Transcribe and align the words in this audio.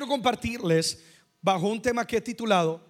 quiero 0.00 0.12
compartirles 0.12 0.98
bajo 1.42 1.68
un 1.68 1.82
tema 1.82 2.06
que 2.06 2.16
he 2.16 2.20
titulado 2.22 2.88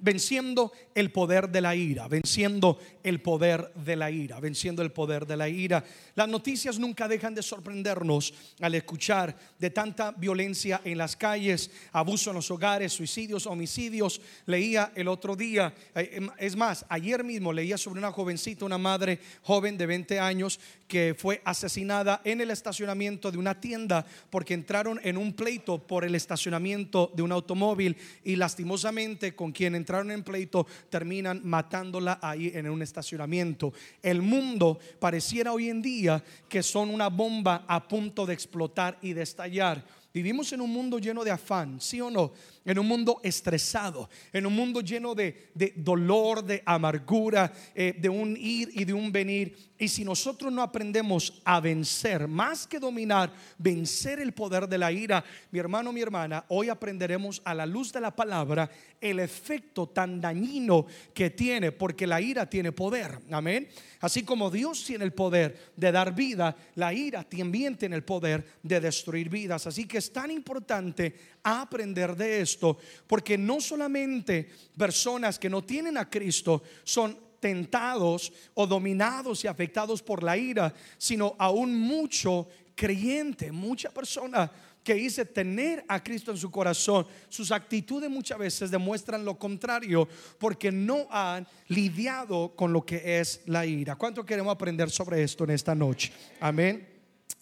Venciendo 0.00 0.70
el 0.94 1.10
poder 1.12 1.48
de 1.48 1.62
la 1.62 1.74
ira, 1.74 2.08
venciendo 2.08 2.78
el 3.02 3.22
poder 3.22 3.72
de 3.74 3.96
la 3.96 4.10
ira, 4.10 4.38
venciendo 4.38 4.82
el 4.82 4.92
poder 4.92 5.26
de 5.26 5.36
la 5.36 5.48
ira. 5.48 5.82
Las 6.14 6.28
noticias 6.28 6.78
nunca 6.78 7.08
dejan 7.08 7.34
de 7.34 7.42
sorprendernos 7.42 8.34
al 8.60 8.74
escuchar 8.74 9.34
de 9.58 9.70
tanta 9.70 10.10
violencia 10.10 10.82
en 10.84 10.98
las 10.98 11.16
calles, 11.16 11.70
abuso 11.92 12.28
en 12.30 12.36
los 12.36 12.50
hogares, 12.50 12.92
suicidios, 12.92 13.46
homicidios. 13.46 14.20
Leía 14.44 14.92
el 14.94 15.08
otro 15.08 15.34
día, 15.34 15.72
eh, 15.94 16.28
es 16.36 16.54
más, 16.54 16.84
ayer 16.90 17.24
mismo 17.24 17.50
leía 17.50 17.78
sobre 17.78 18.00
una 18.00 18.12
jovencita, 18.12 18.66
una 18.66 18.78
madre 18.78 19.18
joven 19.42 19.78
de 19.78 19.86
20 19.86 20.20
años 20.20 20.60
que 20.88 21.14
fue 21.16 21.40
asesinada 21.44 22.22
en 22.24 22.40
el 22.40 22.50
estacionamiento 22.50 23.30
de 23.30 23.38
una 23.38 23.60
tienda 23.60 24.04
porque 24.30 24.54
entraron 24.54 24.98
en 25.04 25.16
un 25.16 25.34
pleito 25.34 25.78
por 25.78 26.04
el 26.04 26.14
estacionamiento 26.14 27.12
de 27.14 27.22
un 27.22 27.30
automóvil 27.30 27.96
y 28.24 28.36
lastimosamente 28.36 29.36
con 29.36 29.52
quien 29.52 29.74
entraron 29.74 30.10
en 30.10 30.24
pleito 30.24 30.66
terminan 30.88 31.42
matándola 31.44 32.18
ahí 32.22 32.50
en 32.54 32.68
un 32.70 32.82
estacionamiento. 32.82 33.72
El 34.02 34.22
mundo 34.22 34.78
pareciera 34.98 35.52
hoy 35.52 35.68
en 35.68 35.82
día 35.82 36.24
que 36.48 36.62
son 36.62 36.90
una 36.90 37.08
bomba 37.08 37.64
a 37.68 37.86
punto 37.86 38.24
de 38.24 38.34
explotar 38.34 38.98
y 39.02 39.12
de 39.12 39.22
estallar. 39.22 39.84
Vivimos 40.12 40.52
en 40.52 40.62
un 40.62 40.72
mundo 40.72 40.98
lleno 40.98 41.22
de 41.22 41.30
afán, 41.30 41.80
¿sí 41.80 42.00
o 42.00 42.10
no? 42.10 42.32
En 42.68 42.78
un 42.78 42.86
mundo 42.86 43.18
estresado, 43.24 44.10
en 44.30 44.44
un 44.44 44.54
mundo 44.54 44.82
lleno 44.82 45.14
de, 45.14 45.50
dolor, 45.74 46.44
de 46.44 46.62
amargura, 46.66 47.50
eh, 47.74 47.96
de 47.98 48.10
un 48.10 48.36
ir 48.36 48.68
y 48.74 48.84
de 48.84 48.92
un 48.92 49.10
venir. 49.10 49.56
Y 49.78 49.88
si 49.88 50.04
nosotros 50.04 50.52
no 50.52 50.60
aprendemos 50.60 51.40
a 51.46 51.60
vencer, 51.60 52.28
más 52.28 52.66
que 52.66 52.78
dominar, 52.78 53.32
vencer 53.56 54.20
el 54.20 54.34
poder 54.34 54.68
de 54.68 54.76
la 54.76 54.92
ira, 54.92 55.24
mi 55.50 55.58
hermano, 55.58 55.94
mi 55.94 56.02
hermana, 56.02 56.44
hoy 56.48 56.68
aprenderemos 56.68 57.40
a 57.42 57.54
la 57.54 57.64
luz 57.64 57.90
de 57.90 58.02
la 58.02 58.14
palabra 58.14 58.70
el 59.00 59.18
efecto 59.20 59.88
tan 59.88 60.20
dañino 60.20 60.84
que 61.14 61.30
tiene, 61.30 61.72
porque 61.72 62.06
la 62.06 62.20
ira 62.20 62.44
tiene 62.50 62.72
poder. 62.72 63.18
Amén. 63.30 63.66
Así 64.00 64.24
como 64.24 64.50
Dios 64.50 64.84
tiene 64.84 65.04
el 65.04 65.14
poder 65.14 65.72
de 65.74 65.90
dar 65.90 66.14
vida, 66.14 66.54
la 66.74 66.92
ira 66.92 67.24
también 67.24 67.78
tiene 67.78 67.96
el 67.96 68.04
poder 68.04 68.44
de 68.62 68.80
destruir 68.80 69.30
vidas. 69.30 69.66
Así 69.66 69.86
que 69.86 69.98
es 69.98 70.12
tan 70.12 70.30
importante 70.30 71.14
aprender 71.42 72.14
de 72.14 72.42
esto, 72.42 72.57
porque 73.06 73.38
no 73.38 73.60
solamente 73.60 74.48
personas 74.76 75.38
que 75.38 75.50
no 75.50 75.62
tienen 75.62 75.96
a 75.96 76.08
Cristo 76.08 76.62
son 76.84 77.18
tentados 77.40 78.32
o 78.54 78.66
dominados 78.66 79.44
y 79.44 79.46
afectados 79.46 80.02
por 80.02 80.22
la 80.22 80.36
ira, 80.36 80.74
sino 80.96 81.34
aún 81.38 81.74
mucho 81.78 82.48
creyente, 82.74 83.52
mucha 83.52 83.90
persona 83.90 84.50
que 84.88 84.94
dice 84.94 85.26
tener 85.26 85.84
a 85.86 86.02
Cristo 86.02 86.30
en 86.30 86.38
su 86.38 86.50
corazón, 86.50 87.06
sus 87.28 87.52
actitudes 87.52 88.08
muchas 88.08 88.38
veces 88.38 88.70
demuestran 88.70 89.24
lo 89.24 89.38
contrario 89.38 90.08
porque 90.38 90.72
no 90.72 91.06
han 91.10 91.46
lidiado 91.66 92.54
con 92.56 92.72
lo 92.72 92.86
que 92.86 93.20
es 93.20 93.42
la 93.46 93.66
ira. 93.66 93.96
¿Cuánto 93.96 94.24
queremos 94.24 94.50
aprender 94.50 94.88
sobre 94.88 95.22
esto 95.22 95.44
en 95.44 95.50
esta 95.50 95.74
noche? 95.74 96.10
Amén. 96.40 96.88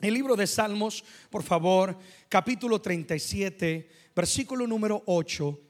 El 0.01 0.15
libro 0.15 0.35
de 0.35 0.47
Salmos, 0.47 1.05
por 1.31 1.43
favor, 1.43 1.97
capítulo 2.29 2.81
37, 2.81 3.89
versículo 4.17 4.67
número 4.67 5.05
8. 5.07 5.61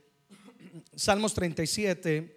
Salmos 0.94 1.34
37, 1.34 2.36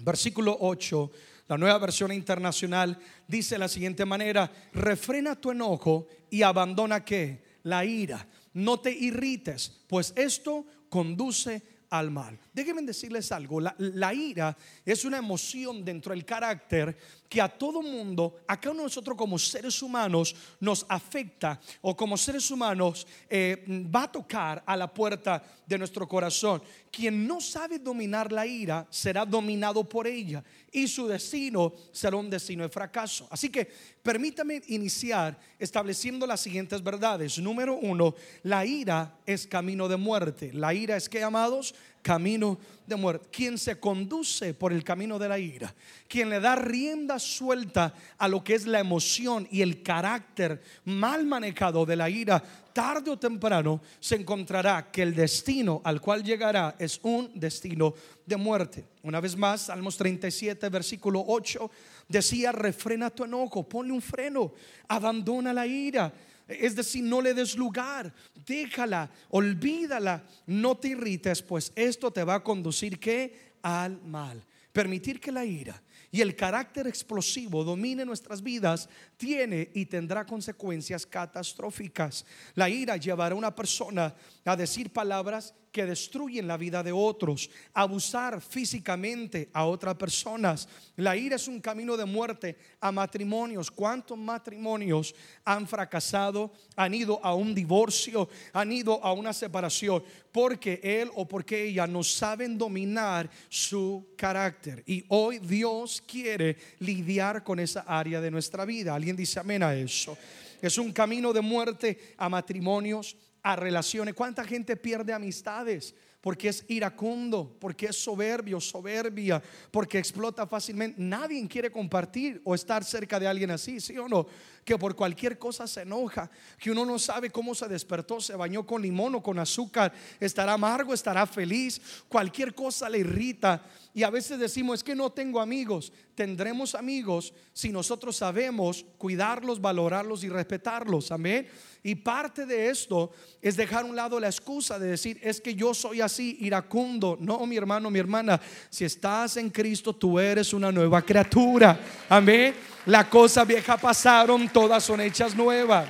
Versículo 0.00 0.56
8, 0.60 1.10
la 1.48 1.58
nueva 1.58 1.78
versión 1.78 2.12
internacional 2.12 2.98
dice 3.26 3.56
de 3.56 3.58
la 3.58 3.68
siguiente 3.68 4.04
manera, 4.04 4.50
refrena 4.72 5.34
tu 5.34 5.50
enojo 5.50 6.06
y 6.30 6.42
abandona 6.42 7.04
que 7.04 7.42
la 7.64 7.84
ira. 7.84 8.28
No 8.52 8.78
te 8.78 8.92
irrites, 8.92 9.80
pues 9.88 10.12
esto 10.14 10.66
conduce 10.88 11.62
al 11.90 12.10
mal. 12.10 12.38
Déjenme 12.52 12.82
decirles 12.82 13.30
algo, 13.32 13.60
la, 13.60 14.14
ira 14.14 14.56
es 14.84 15.04
una 15.04 15.18
emoción 15.18 15.84
dentro 15.84 16.12
del 16.12 16.24
carácter 16.24 16.96
que 17.28 17.40
a 17.40 17.48
todo 17.48 17.82
mundo, 17.82 18.40
a 18.46 18.58
cada 18.58 18.72
uno 18.72 18.82
de 18.82 18.86
nosotros 18.86 19.16
como 19.16 19.38
seres 19.38 19.82
humanos 19.82 20.34
nos 20.60 20.84
afecta 20.88 21.60
o 21.82 21.96
como 21.96 22.16
seres 22.16 22.50
humanos 22.50 23.06
eh, 23.28 23.64
va 23.94 24.04
a 24.04 24.12
tocar 24.12 24.62
a 24.66 24.76
la 24.76 24.92
puerta 24.92 25.42
de 25.66 25.78
nuestro 25.78 26.08
corazón. 26.08 26.62
Quien 26.90 27.26
no 27.26 27.40
sabe 27.40 27.78
dominar 27.78 28.32
la 28.32 28.46
ira 28.46 28.86
será 28.90 29.26
dominado 29.26 29.84
por 29.84 30.06
ella 30.06 30.42
y 30.72 30.88
su 30.88 31.06
destino 31.06 31.72
será 31.92 32.16
un 32.16 32.30
destino 32.30 32.62
de 32.62 32.70
fracaso. 32.70 33.28
Así 33.30 33.50
que 33.50 33.66
permítame 34.02 34.62
iniciar 34.68 35.38
estableciendo 35.58 36.26
las 36.26 36.40
siguientes 36.40 36.82
verdades. 36.82 37.38
Número 37.38 37.74
uno, 37.74 38.14
la 38.42 38.64
ira 38.64 39.18
es 39.26 39.46
camino 39.46 39.88
de 39.88 39.96
muerte. 39.96 40.50
La 40.52 40.72
ira 40.72 40.96
es 40.96 41.08
que, 41.08 41.22
amados, 41.22 41.74
camino 42.02 42.58
de 42.86 42.96
muerte. 42.96 43.28
Quien 43.30 43.58
se 43.58 43.78
conduce 43.78 44.54
por 44.54 44.72
el 44.72 44.82
camino 44.82 45.18
de 45.18 45.28
la 45.28 45.38
ira, 45.38 45.74
quien 46.08 46.30
le 46.30 46.40
da 46.40 46.56
rienda 46.56 47.18
suelta 47.18 47.92
a 48.16 48.28
lo 48.28 48.42
que 48.42 48.54
es 48.54 48.66
la 48.66 48.80
emoción 48.80 49.46
y 49.50 49.60
el 49.60 49.82
carácter 49.82 50.62
mal 50.84 51.26
manejado 51.26 51.84
de 51.84 51.96
la 51.96 52.08
ira, 52.08 52.42
tarde 52.72 53.10
o 53.10 53.18
temprano 53.18 53.80
se 54.00 54.14
encontrará 54.14 54.90
que 54.90 55.02
el 55.02 55.14
destino 55.14 55.82
al 55.84 56.00
cual 56.00 56.22
llegará 56.22 56.76
es 56.78 56.98
un 57.02 57.30
destino 57.34 57.92
de 58.24 58.36
muerte. 58.36 58.84
Una 59.02 59.20
vez 59.20 59.36
más, 59.36 59.62
Salmos 59.62 59.96
37, 59.96 60.68
versículo 60.68 61.22
8, 61.26 61.70
decía, 62.08 62.52
refrena 62.52 63.10
tu 63.10 63.24
enojo, 63.24 63.68
ponle 63.68 63.92
un 63.92 64.00
freno, 64.00 64.52
abandona 64.88 65.52
la 65.52 65.66
ira 65.66 66.12
es 66.48 66.74
decir, 66.74 67.04
no 67.04 67.20
le 67.20 67.34
des 67.34 67.56
lugar, 67.56 68.12
déjala, 68.46 69.10
olvídala, 69.28 70.24
no 70.46 70.76
te 70.76 70.88
irrites, 70.88 71.42
pues 71.42 71.72
esto 71.76 72.10
te 72.10 72.24
va 72.24 72.36
a 72.36 72.42
conducir 72.42 72.98
que 72.98 73.52
al 73.62 74.00
mal. 74.02 74.42
Permitir 74.72 75.20
que 75.20 75.32
la 75.32 75.44
ira 75.44 75.82
y 76.10 76.20
el 76.20 76.34
carácter 76.36 76.86
explosivo 76.86 77.64
domine 77.64 78.04
nuestras 78.04 78.42
vidas 78.42 78.88
tiene 79.18 79.70
y 79.74 79.84
tendrá 79.84 80.24
consecuencias 80.24 81.04
catastróficas. 81.04 82.24
La 82.54 82.70
ira 82.70 82.96
llevará 82.96 83.34
a 83.34 83.38
una 83.38 83.54
persona 83.54 84.14
a 84.44 84.56
decir 84.56 84.90
palabras 84.90 85.52
que 85.72 85.86
destruyen 85.86 86.48
la 86.48 86.56
vida 86.56 86.82
de 86.82 86.92
otros, 86.92 87.50
abusar 87.72 88.40
físicamente 88.40 89.48
a 89.52 89.66
otras 89.66 89.94
personas. 89.96 90.68
La 90.96 91.16
ira 91.16 91.36
es 91.36 91.48
un 91.48 91.60
camino 91.60 91.96
de 91.96 92.04
muerte 92.04 92.56
a 92.80 92.90
matrimonios. 92.90 93.70
¿Cuántos 93.70 94.18
matrimonios 94.18 95.14
han 95.44 95.66
fracasado, 95.66 96.52
han 96.74 96.94
ido 96.94 97.24
a 97.24 97.34
un 97.34 97.54
divorcio, 97.54 98.28
han 98.52 98.72
ido 98.72 99.02
a 99.04 99.12
una 99.12 99.32
separación? 99.32 100.02
Porque 100.32 100.80
él 100.82 101.10
o 101.14 101.26
porque 101.26 101.64
ella 101.64 101.86
no 101.86 102.02
saben 102.02 102.58
dominar 102.58 103.30
su 103.48 104.08
carácter. 104.16 104.82
Y 104.86 105.04
hoy 105.08 105.38
Dios 105.38 106.02
quiere 106.06 106.56
lidiar 106.78 107.44
con 107.44 107.60
esa 107.60 107.80
área 107.80 108.20
de 108.20 108.30
nuestra 108.30 108.64
vida. 108.64 108.94
¿Alguien 109.08 109.24
dice 109.24 109.40
amén 109.40 109.62
a 109.62 109.74
eso? 109.74 110.18
Es 110.60 110.76
un 110.76 110.92
camino 110.92 111.32
de 111.32 111.40
muerte 111.40 112.14
a 112.18 112.28
matrimonios 112.28 113.16
a 113.42 113.56
relaciones. 113.56 114.12
¿Cuánta 114.12 114.44
gente 114.44 114.76
pierde 114.76 115.14
amistades? 115.14 115.94
Porque 116.20 116.50
es 116.50 116.62
iracundo, 116.68 117.56
porque 117.58 117.86
es 117.86 117.96
soberbio, 117.96 118.60
soberbia, 118.60 119.42
porque 119.70 119.98
explota 119.98 120.46
fácilmente. 120.46 121.00
Nadie 121.00 121.48
quiere 121.48 121.72
compartir 121.72 122.42
o 122.44 122.54
estar 122.54 122.84
cerca 122.84 123.18
de 123.18 123.26
alguien 123.26 123.50
así, 123.50 123.80
¿sí 123.80 123.96
o 123.96 124.10
no? 124.10 124.26
Que 124.62 124.76
por 124.76 124.94
cualquier 124.94 125.38
cosa 125.38 125.66
se 125.66 125.82
enoja, 125.82 126.30
que 126.58 126.70
uno 126.70 126.84
no 126.84 126.98
sabe 126.98 127.30
cómo 127.30 127.54
se 127.54 127.66
despertó, 127.66 128.20
se 128.20 128.36
bañó 128.36 128.66
con 128.66 128.82
limón 128.82 129.14
o 129.14 129.22
con 129.22 129.38
azúcar, 129.38 129.90
estará 130.20 130.52
amargo, 130.52 130.92
estará 130.92 131.24
feliz, 131.24 131.80
cualquier 132.10 132.54
cosa 132.54 132.90
le 132.90 132.98
irrita. 132.98 133.64
Y 133.98 134.04
a 134.04 134.10
veces 134.10 134.38
decimos, 134.38 134.78
es 134.78 134.84
que 134.84 134.94
no 134.94 135.10
tengo 135.10 135.40
amigos. 135.40 135.92
Tendremos 136.14 136.76
amigos 136.76 137.34
si 137.52 137.70
nosotros 137.70 138.14
sabemos 138.14 138.86
cuidarlos, 138.96 139.60
valorarlos 139.60 140.22
y 140.22 140.28
respetarlos. 140.28 141.10
Amén. 141.10 141.48
Y 141.82 141.96
parte 141.96 142.46
de 142.46 142.70
esto 142.70 143.10
es 143.42 143.56
dejar 143.56 143.82
a 143.82 143.86
un 143.86 143.96
lado 143.96 144.20
la 144.20 144.28
excusa 144.28 144.78
de 144.78 144.86
decir, 144.86 145.18
es 145.20 145.40
que 145.40 145.56
yo 145.56 145.74
soy 145.74 146.00
así, 146.00 146.36
iracundo. 146.42 147.18
No, 147.18 147.44
mi 147.44 147.56
hermano, 147.56 147.90
mi 147.90 147.98
hermana, 147.98 148.40
si 148.70 148.84
estás 148.84 149.36
en 149.36 149.50
Cristo, 149.50 149.92
tú 149.92 150.20
eres 150.20 150.52
una 150.52 150.70
nueva 150.70 151.02
criatura. 151.02 151.80
Amén. 152.08 152.54
La 152.86 153.10
cosa 153.10 153.44
vieja 153.44 153.76
pasaron, 153.76 154.48
todas 154.48 154.84
son 154.84 155.00
hechas 155.00 155.34
nuevas. 155.34 155.88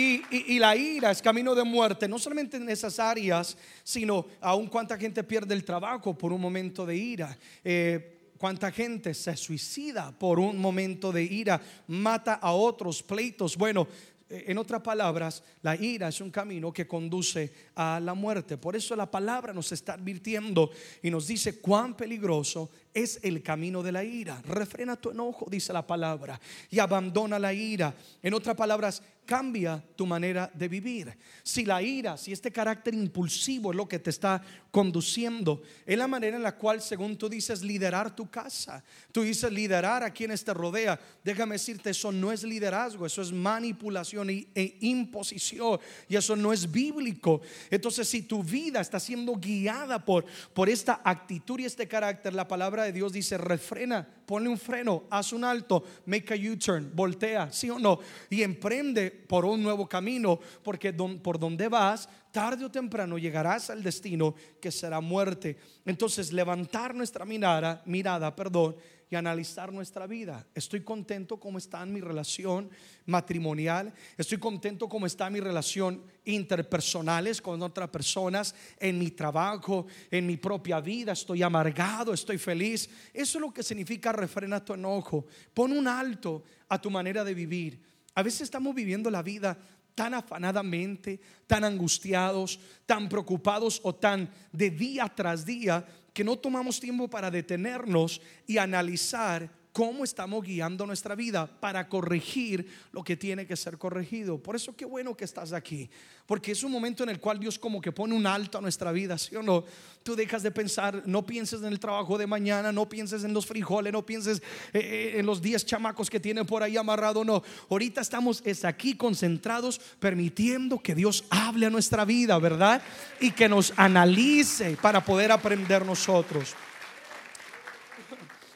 Y, 0.00 0.58
la 0.58 0.74
ira 0.76 1.10
es 1.10 1.20
camino 1.20 1.54
de 1.54 1.64
muerte, 1.64 2.08
no 2.08 2.18
solamente 2.18 2.56
en 2.56 2.68
esas 2.70 2.98
áreas, 2.98 3.56
sino 3.84 4.26
aún 4.40 4.66
cuánta 4.68 4.96
gente 4.96 5.22
pierde 5.22 5.52
el 5.52 5.64
trabajo 5.64 6.16
por 6.16 6.32
un 6.32 6.40
momento 6.40 6.86
de 6.86 6.96
ira. 6.96 7.36
Eh, 7.62 8.32
cuánta 8.38 8.72
gente 8.72 9.12
se 9.12 9.36
suicida 9.36 10.10
por 10.18 10.40
un 10.40 10.56
momento 10.56 11.12
de 11.12 11.22
ira, 11.22 11.60
mata 11.88 12.34
a 12.34 12.52
otros 12.52 13.02
pleitos. 13.02 13.56
Bueno, 13.58 13.86
en 14.30 14.58
otras 14.58 14.80
palabras, 14.80 15.42
la 15.60 15.74
ira 15.74 16.06
es 16.06 16.20
un 16.20 16.30
camino 16.30 16.72
que 16.72 16.86
conduce 16.86 17.52
a 17.74 17.98
la 18.00 18.14
muerte. 18.14 18.56
Por 18.56 18.76
eso 18.76 18.94
la 18.94 19.10
palabra 19.10 19.52
nos 19.52 19.72
está 19.72 19.94
advirtiendo 19.94 20.70
y 21.02 21.10
nos 21.10 21.26
dice 21.26 21.58
cuán 21.58 21.96
peligroso 21.96 22.70
es 22.94 23.18
el 23.24 23.42
camino 23.42 23.82
de 23.82 23.90
la 23.90 24.04
ira. 24.04 24.40
Refrena 24.46 24.94
tu 24.94 25.10
enojo, 25.10 25.46
dice 25.50 25.72
la 25.72 25.84
palabra, 25.84 26.40
y 26.70 26.78
abandona 26.78 27.40
la 27.40 27.52
ira. 27.52 27.92
En 28.22 28.32
otras 28.32 28.54
palabras, 28.54 29.02
cambia 29.30 29.80
tu 29.94 30.06
manera 30.06 30.50
de 30.52 30.66
vivir. 30.66 31.16
Si 31.44 31.64
la 31.64 31.80
ira, 31.80 32.16
si 32.16 32.32
este 32.32 32.50
carácter 32.50 32.94
impulsivo 32.94 33.70
es 33.70 33.76
lo 33.76 33.86
que 33.86 34.00
te 34.00 34.10
está 34.10 34.42
conduciendo, 34.72 35.62
es 35.86 35.96
la 35.96 36.08
manera 36.08 36.36
en 36.36 36.42
la 36.42 36.56
cual, 36.56 36.82
según 36.82 37.16
tú 37.16 37.28
dices, 37.28 37.62
liderar 37.62 38.16
tu 38.16 38.28
casa. 38.28 38.82
Tú 39.12 39.22
dices 39.22 39.52
liderar 39.52 40.02
a 40.02 40.10
quienes 40.10 40.42
te 40.42 40.52
rodea. 40.52 40.98
Déjame 41.22 41.54
decirte, 41.54 41.90
eso 41.90 42.10
no 42.10 42.32
es 42.32 42.42
liderazgo, 42.42 43.06
eso 43.06 43.22
es 43.22 43.30
manipulación 43.30 44.30
e 44.30 44.76
imposición. 44.80 45.78
Y 46.08 46.16
eso 46.16 46.34
no 46.34 46.52
es 46.52 46.68
bíblico. 46.68 47.40
Entonces, 47.70 48.08
si 48.08 48.22
tu 48.22 48.42
vida 48.42 48.80
está 48.80 48.98
siendo 48.98 49.36
guiada 49.36 50.04
por, 50.04 50.24
por 50.52 50.68
esta 50.68 51.02
actitud 51.04 51.60
y 51.60 51.66
este 51.66 51.86
carácter, 51.86 52.34
la 52.34 52.48
palabra 52.48 52.82
de 52.82 52.92
Dios 52.92 53.12
dice, 53.12 53.38
refrena, 53.38 54.08
ponle 54.26 54.48
un 54.48 54.58
freno, 54.58 55.04
haz 55.08 55.32
un 55.32 55.44
alto, 55.44 55.84
make 56.06 56.34
a 56.34 56.52
U-turn, 56.52 56.90
voltea, 56.94 57.52
sí 57.52 57.70
o 57.70 57.78
no, 57.78 58.00
y 58.28 58.42
emprende 58.42 59.19
por 59.26 59.44
un 59.44 59.62
nuevo 59.62 59.88
camino, 59.88 60.38
porque 60.62 60.92
por 60.92 61.38
donde 61.38 61.68
vas 61.68 62.08
tarde 62.32 62.64
o 62.64 62.70
temprano 62.70 63.18
llegarás 63.18 63.70
al 63.70 63.82
destino 63.82 64.34
que 64.60 64.70
será 64.70 65.00
muerte. 65.00 65.56
Entonces, 65.84 66.32
levantar 66.32 66.94
nuestra 66.94 67.24
mirada, 67.24 67.82
mirada, 67.86 68.34
perdón, 68.34 68.76
y 69.10 69.16
analizar 69.16 69.72
nuestra 69.72 70.06
vida. 70.06 70.46
Estoy 70.54 70.82
contento 70.82 71.38
como 71.40 71.58
está 71.58 71.82
en 71.82 71.92
mi 71.92 72.00
relación 72.00 72.70
matrimonial, 73.06 73.92
estoy 74.16 74.38
contento 74.38 74.88
como 74.88 75.04
está 75.04 75.28
mi 75.28 75.40
relación 75.40 76.04
interpersonales 76.24 77.42
con 77.42 77.60
otras 77.60 77.88
personas, 77.90 78.54
en 78.78 79.00
mi 79.00 79.10
trabajo, 79.10 79.86
en 80.12 80.26
mi 80.28 80.36
propia 80.36 80.80
vida, 80.80 81.12
estoy 81.12 81.42
amargado, 81.42 82.14
estoy 82.14 82.38
feliz. 82.38 82.88
Eso 83.12 83.38
es 83.38 83.42
lo 83.42 83.52
que 83.52 83.64
significa 83.64 84.12
refrena 84.12 84.64
tu 84.64 84.74
enojo. 84.74 85.26
Pon 85.52 85.72
un 85.72 85.88
alto 85.88 86.44
a 86.68 86.80
tu 86.80 86.88
manera 86.88 87.24
de 87.24 87.34
vivir. 87.34 87.89
A 88.14 88.22
veces 88.22 88.42
estamos 88.42 88.74
viviendo 88.74 89.10
la 89.10 89.22
vida 89.22 89.56
tan 89.94 90.14
afanadamente, 90.14 91.20
tan 91.46 91.64
angustiados, 91.64 92.58
tan 92.86 93.08
preocupados 93.08 93.80
o 93.82 93.94
tan 93.94 94.30
de 94.52 94.70
día 94.70 95.12
tras 95.14 95.44
día 95.44 95.86
que 96.12 96.24
no 96.24 96.36
tomamos 96.36 96.80
tiempo 96.80 97.08
para 97.08 97.30
detenernos 97.30 98.20
y 98.46 98.58
analizar 98.58 99.50
cómo 99.72 100.04
estamos 100.04 100.44
guiando 100.44 100.86
nuestra 100.86 101.14
vida 101.14 101.46
para 101.46 101.88
corregir 101.88 102.66
lo 102.92 103.04
que 103.04 103.16
tiene 103.16 103.46
que 103.46 103.56
ser 103.56 103.78
corregido. 103.78 104.38
Por 104.38 104.56
eso 104.56 104.74
qué 104.74 104.84
bueno 104.84 105.16
que 105.16 105.24
estás 105.24 105.52
aquí, 105.52 105.88
porque 106.26 106.52
es 106.52 106.62
un 106.62 106.72
momento 106.72 107.02
en 107.02 107.10
el 107.10 107.20
cual 107.20 107.38
Dios 107.38 107.58
como 107.58 107.80
que 107.80 107.92
pone 107.92 108.14
un 108.14 108.26
alto 108.26 108.58
a 108.58 108.60
nuestra 108.60 108.92
vida, 108.92 109.16
¿sí 109.18 109.36
o 109.36 109.42
no? 109.42 109.64
Tú 110.02 110.16
dejas 110.16 110.42
de 110.42 110.50
pensar, 110.50 111.02
no 111.06 111.24
pienses 111.24 111.60
en 111.60 111.68
el 111.68 111.78
trabajo 111.78 112.18
de 112.18 112.26
mañana, 112.26 112.72
no 112.72 112.88
pienses 112.88 113.24
en 113.24 113.32
los 113.32 113.46
frijoles, 113.46 113.92
no 113.92 114.04
pienses 114.04 114.38
eh, 114.72 114.80
eh, 114.80 115.12
en 115.16 115.26
los 115.26 115.40
10 115.42 115.66
chamacos 115.66 116.10
que 116.10 116.20
tienen 116.20 116.46
por 116.46 116.62
ahí 116.62 116.76
amarrado, 116.76 117.24
no. 117.24 117.42
Ahorita 117.68 118.00
estamos 118.00 118.42
es 118.44 118.64
aquí 118.64 118.96
concentrados 118.96 119.80
permitiendo 119.98 120.78
que 120.78 120.94
Dios 120.94 121.24
hable 121.30 121.66
a 121.66 121.70
nuestra 121.70 122.04
vida, 122.04 122.38
¿verdad? 122.38 122.82
Y 123.20 123.32
que 123.32 123.48
nos 123.48 123.72
analice 123.76 124.76
para 124.80 125.04
poder 125.04 125.32
aprender 125.32 125.84
nosotros. 125.84 126.54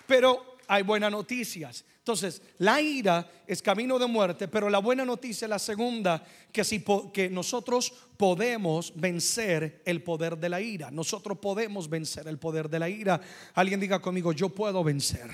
Pero 0.07 0.54
hay 0.69 0.83
buenas 0.83 1.11
noticias. 1.11 1.85
Entonces, 1.99 2.43
la 2.59 2.81
ira 2.81 3.27
es 3.47 3.63
camino 3.63 3.99
de 3.99 4.07
muerte, 4.07 4.47
pero 4.47 4.69
la 4.69 4.79
buena 4.79 5.05
noticia 5.05 5.47
es 5.47 5.51
la 5.51 5.59
segunda, 5.59 6.23
que, 6.53 6.63
si, 6.63 6.85
que 7.13 7.31
nosotros 7.31 7.93
podemos 8.17 8.93
vencer 8.95 9.81
el 9.85 10.03
poder 10.03 10.37
de 10.37 10.49
la 10.49 10.61
ira. 10.61 10.91
Nosotros 10.91 11.39
podemos 11.39 11.89
vencer 11.89 12.29
el 12.29 12.39
poder 12.39 12.69
de 12.69 12.79
la 12.79 12.89
ira. 12.89 13.21
Alguien 13.55 13.81
diga 13.81 14.01
conmigo, 14.01 14.33
yo 14.33 14.51
puedo 14.51 14.85
vencer. 14.85 15.31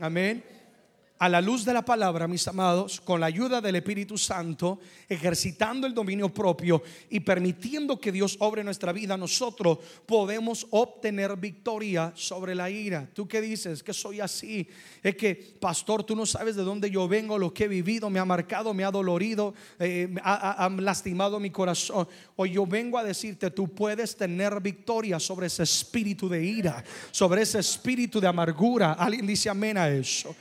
Amén 0.00 0.55
a 1.18 1.28
la 1.28 1.40
luz 1.40 1.64
de 1.64 1.72
la 1.72 1.84
palabra, 1.84 2.28
mis 2.28 2.46
amados, 2.46 3.00
con 3.00 3.20
la 3.20 3.26
ayuda 3.26 3.60
del 3.60 3.76
Espíritu 3.76 4.18
Santo, 4.18 4.78
ejercitando 5.08 5.86
el 5.86 5.94
dominio 5.94 6.28
propio 6.28 6.82
y 7.08 7.20
permitiendo 7.20 7.98
que 7.98 8.12
Dios 8.12 8.36
obre 8.40 8.62
nuestra 8.62 8.92
vida, 8.92 9.16
nosotros 9.16 9.78
podemos 10.04 10.66
obtener 10.70 11.36
victoria 11.36 12.12
sobre 12.14 12.54
la 12.54 12.68
ira. 12.68 13.08
¿Tú 13.14 13.26
qué 13.26 13.40
dices? 13.40 13.82
Que 13.82 13.94
soy 13.94 14.20
así. 14.20 14.68
Es 15.02 15.16
que, 15.16 15.34
pastor, 15.58 16.04
tú 16.04 16.14
no 16.14 16.26
sabes 16.26 16.54
de 16.54 16.62
dónde 16.62 16.90
yo 16.90 17.08
vengo, 17.08 17.38
lo 17.38 17.54
que 17.54 17.64
he 17.64 17.68
vivido, 17.68 18.10
me 18.10 18.18
ha 18.18 18.24
marcado, 18.24 18.74
me 18.74 18.84
ha 18.84 18.90
dolorido, 18.90 19.54
eh, 19.78 20.14
ha, 20.22 20.68
lastimado 20.78 21.40
mi 21.40 21.50
corazón. 21.50 22.06
Hoy 22.36 22.52
yo 22.52 22.66
vengo 22.66 22.98
a 22.98 23.04
decirte, 23.04 23.50
tú 23.50 23.68
puedes 23.68 24.16
tener 24.16 24.60
victoria 24.60 25.18
sobre 25.18 25.46
ese 25.46 25.62
espíritu 25.62 26.28
de 26.28 26.44
ira, 26.44 26.84
sobre 27.10 27.42
ese 27.42 27.58
espíritu 27.58 28.20
de 28.20 28.26
amargura. 28.26 28.92
Alguien 28.92 29.26
dice 29.26 29.48
amén 29.48 29.78
a 29.78 29.88
eso. 29.88 30.36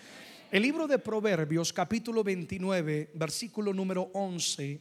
El 0.51 0.61
libro 0.61 0.87
de 0.87 0.99
Proverbios, 0.99 1.73
capítulo 1.73 2.23
29, 2.23 3.11
versículo 3.15 3.73
número 3.73 4.11
11. 4.13 4.79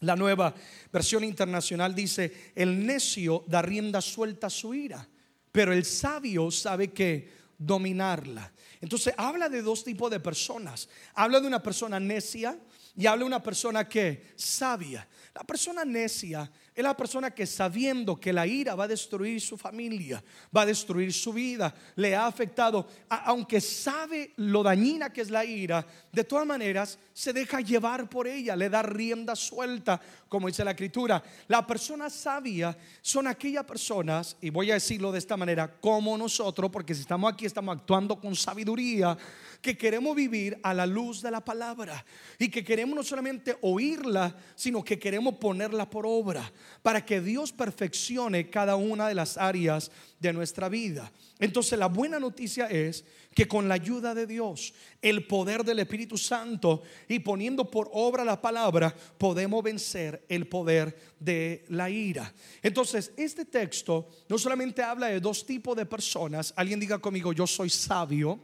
La 0.00 0.14
nueva 0.14 0.54
versión 0.92 1.24
internacional 1.24 1.94
dice, 1.94 2.52
el 2.54 2.86
necio 2.86 3.44
da 3.48 3.62
rienda 3.62 4.00
suelta 4.00 4.46
a 4.46 4.50
su 4.50 4.74
ira, 4.74 5.06
pero 5.50 5.72
el 5.72 5.84
sabio 5.84 6.50
sabe 6.52 6.92
que 6.92 7.28
dominarla. 7.58 8.52
Entonces 8.80 9.12
habla 9.16 9.48
de 9.48 9.62
dos 9.62 9.82
tipos 9.82 10.10
de 10.10 10.20
personas. 10.20 10.88
Habla 11.14 11.40
de 11.40 11.48
una 11.48 11.62
persona 11.62 11.98
necia 11.98 12.56
y 12.96 13.06
habla 13.06 13.24
de 13.24 13.26
una 13.26 13.42
persona 13.42 13.88
que 13.88 14.34
sabia. 14.36 15.08
La 15.34 15.42
persona 15.42 15.84
necia 15.84 16.50
es 16.76 16.82
la 16.82 16.94
persona 16.94 17.30
que 17.30 17.46
sabiendo 17.46 18.20
que 18.20 18.34
la 18.34 18.46
ira 18.46 18.74
va 18.74 18.84
a 18.84 18.88
destruir 18.88 19.40
su 19.40 19.56
familia, 19.56 20.22
va 20.54 20.60
a 20.60 20.66
destruir 20.66 21.10
su 21.10 21.32
vida, 21.32 21.74
le 21.94 22.14
ha 22.14 22.26
afectado, 22.26 22.86
aunque 23.08 23.62
sabe 23.62 24.34
lo 24.36 24.62
dañina 24.62 25.10
que 25.10 25.22
es 25.22 25.30
la 25.30 25.42
ira, 25.42 25.86
de 26.12 26.24
todas 26.24 26.46
maneras 26.46 26.98
se 27.14 27.32
deja 27.32 27.62
llevar 27.62 28.10
por 28.10 28.28
ella, 28.28 28.54
le 28.54 28.68
da 28.68 28.82
rienda 28.82 29.34
suelta, 29.34 29.98
como 30.28 30.48
dice 30.48 30.64
la 30.64 30.72
escritura. 30.72 31.22
La 31.48 31.66
persona 31.66 32.10
sabia 32.10 32.76
son 33.00 33.26
aquellas 33.26 33.64
personas, 33.64 34.36
y 34.40 34.50
voy 34.50 34.70
a 34.70 34.74
decirlo 34.74 35.12
de 35.12 35.18
esta 35.18 35.36
manera, 35.36 35.80
como 35.80 36.16
nosotros, 36.18 36.70
porque 36.70 36.94
si 36.94 37.02
estamos 37.02 37.32
aquí 37.32 37.46
estamos 37.46 37.76
actuando 37.76 38.18
con 38.18 38.34
sabiduría, 38.34 39.16
que 39.60 39.76
queremos 39.76 40.14
vivir 40.14 40.58
a 40.62 40.74
la 40.74 40.86
luz 40.86 41.22
de 41.22 41.30
la 41.30 41.44
palabra 41.44 42.04
y 42.38 42.48
que 42.48 42.62
queremos 42.62 42.94
no 42.94 43.02
solamente 43.02 43.56
oírla, 43.62 44.36
sino 44.54 44.84
que 44.84 44.98
queremos 44.98 45.34
ponerla 45.36 45.88
por 45.88 46.06
obra 46.06 46.52
para 46.82 47.04
que 47.04 47.20
Dios 47.20 47.52
perfeccione 47.52 48.50
cada 48.50 48.76
una 48.76 49.08
de 49.08 49.14
las 49.14 49.36
áreas 49.36 49.90
de 50.18 50.32
nuestra 50.32 50.68
vida. 50.68 51.10
Entonces 51.38 51.78
la 51.78 51.86
buena 51.86 52.18
noticia 52.18 52.66
es 52.66 53.04
que 53.34 53.46
con 53.46 53.68
la 53.68 53.74
ayuda 53.74 54.14
de 54.14 54.26
Dios, 54.26 54.72
el 55.02 55.26
poder 55.26 55.62
del 55.62 55.80
Espíritu 55.80 56.16
Santo 56.16 56.82
y 57.08 57.18
poniendo 57.18 57.70
por 57.70 57.90
obra 57.92 58.24
la 58.24 58.40
palabra, 58.40 58.94
podemos 59.18 59.62
vencer 59.62 60.24
el 60.28 60.46
poder 60.46 60.96
de 61.20 61.64
la 61.68 61.90
ira. 61.90 62.32
Entonces, 62.62 63.12
este 63.16 63.44
texto 63.44 64.08
no 64.28 64.38
solamente 64.38 64.82
habla 64.82 65.08
de 65.08 65.20
dos 65.20 65.44
tipos 65.44 65.76
de 65.76 65.84
personas, 65.84 66.54
alguien 66.56 66.80
diga 66.80 66.98
conmigo, 66.98 67.32
yo 67.32 67.46
soy 67.46 67.68
sabio, 67.68 68.40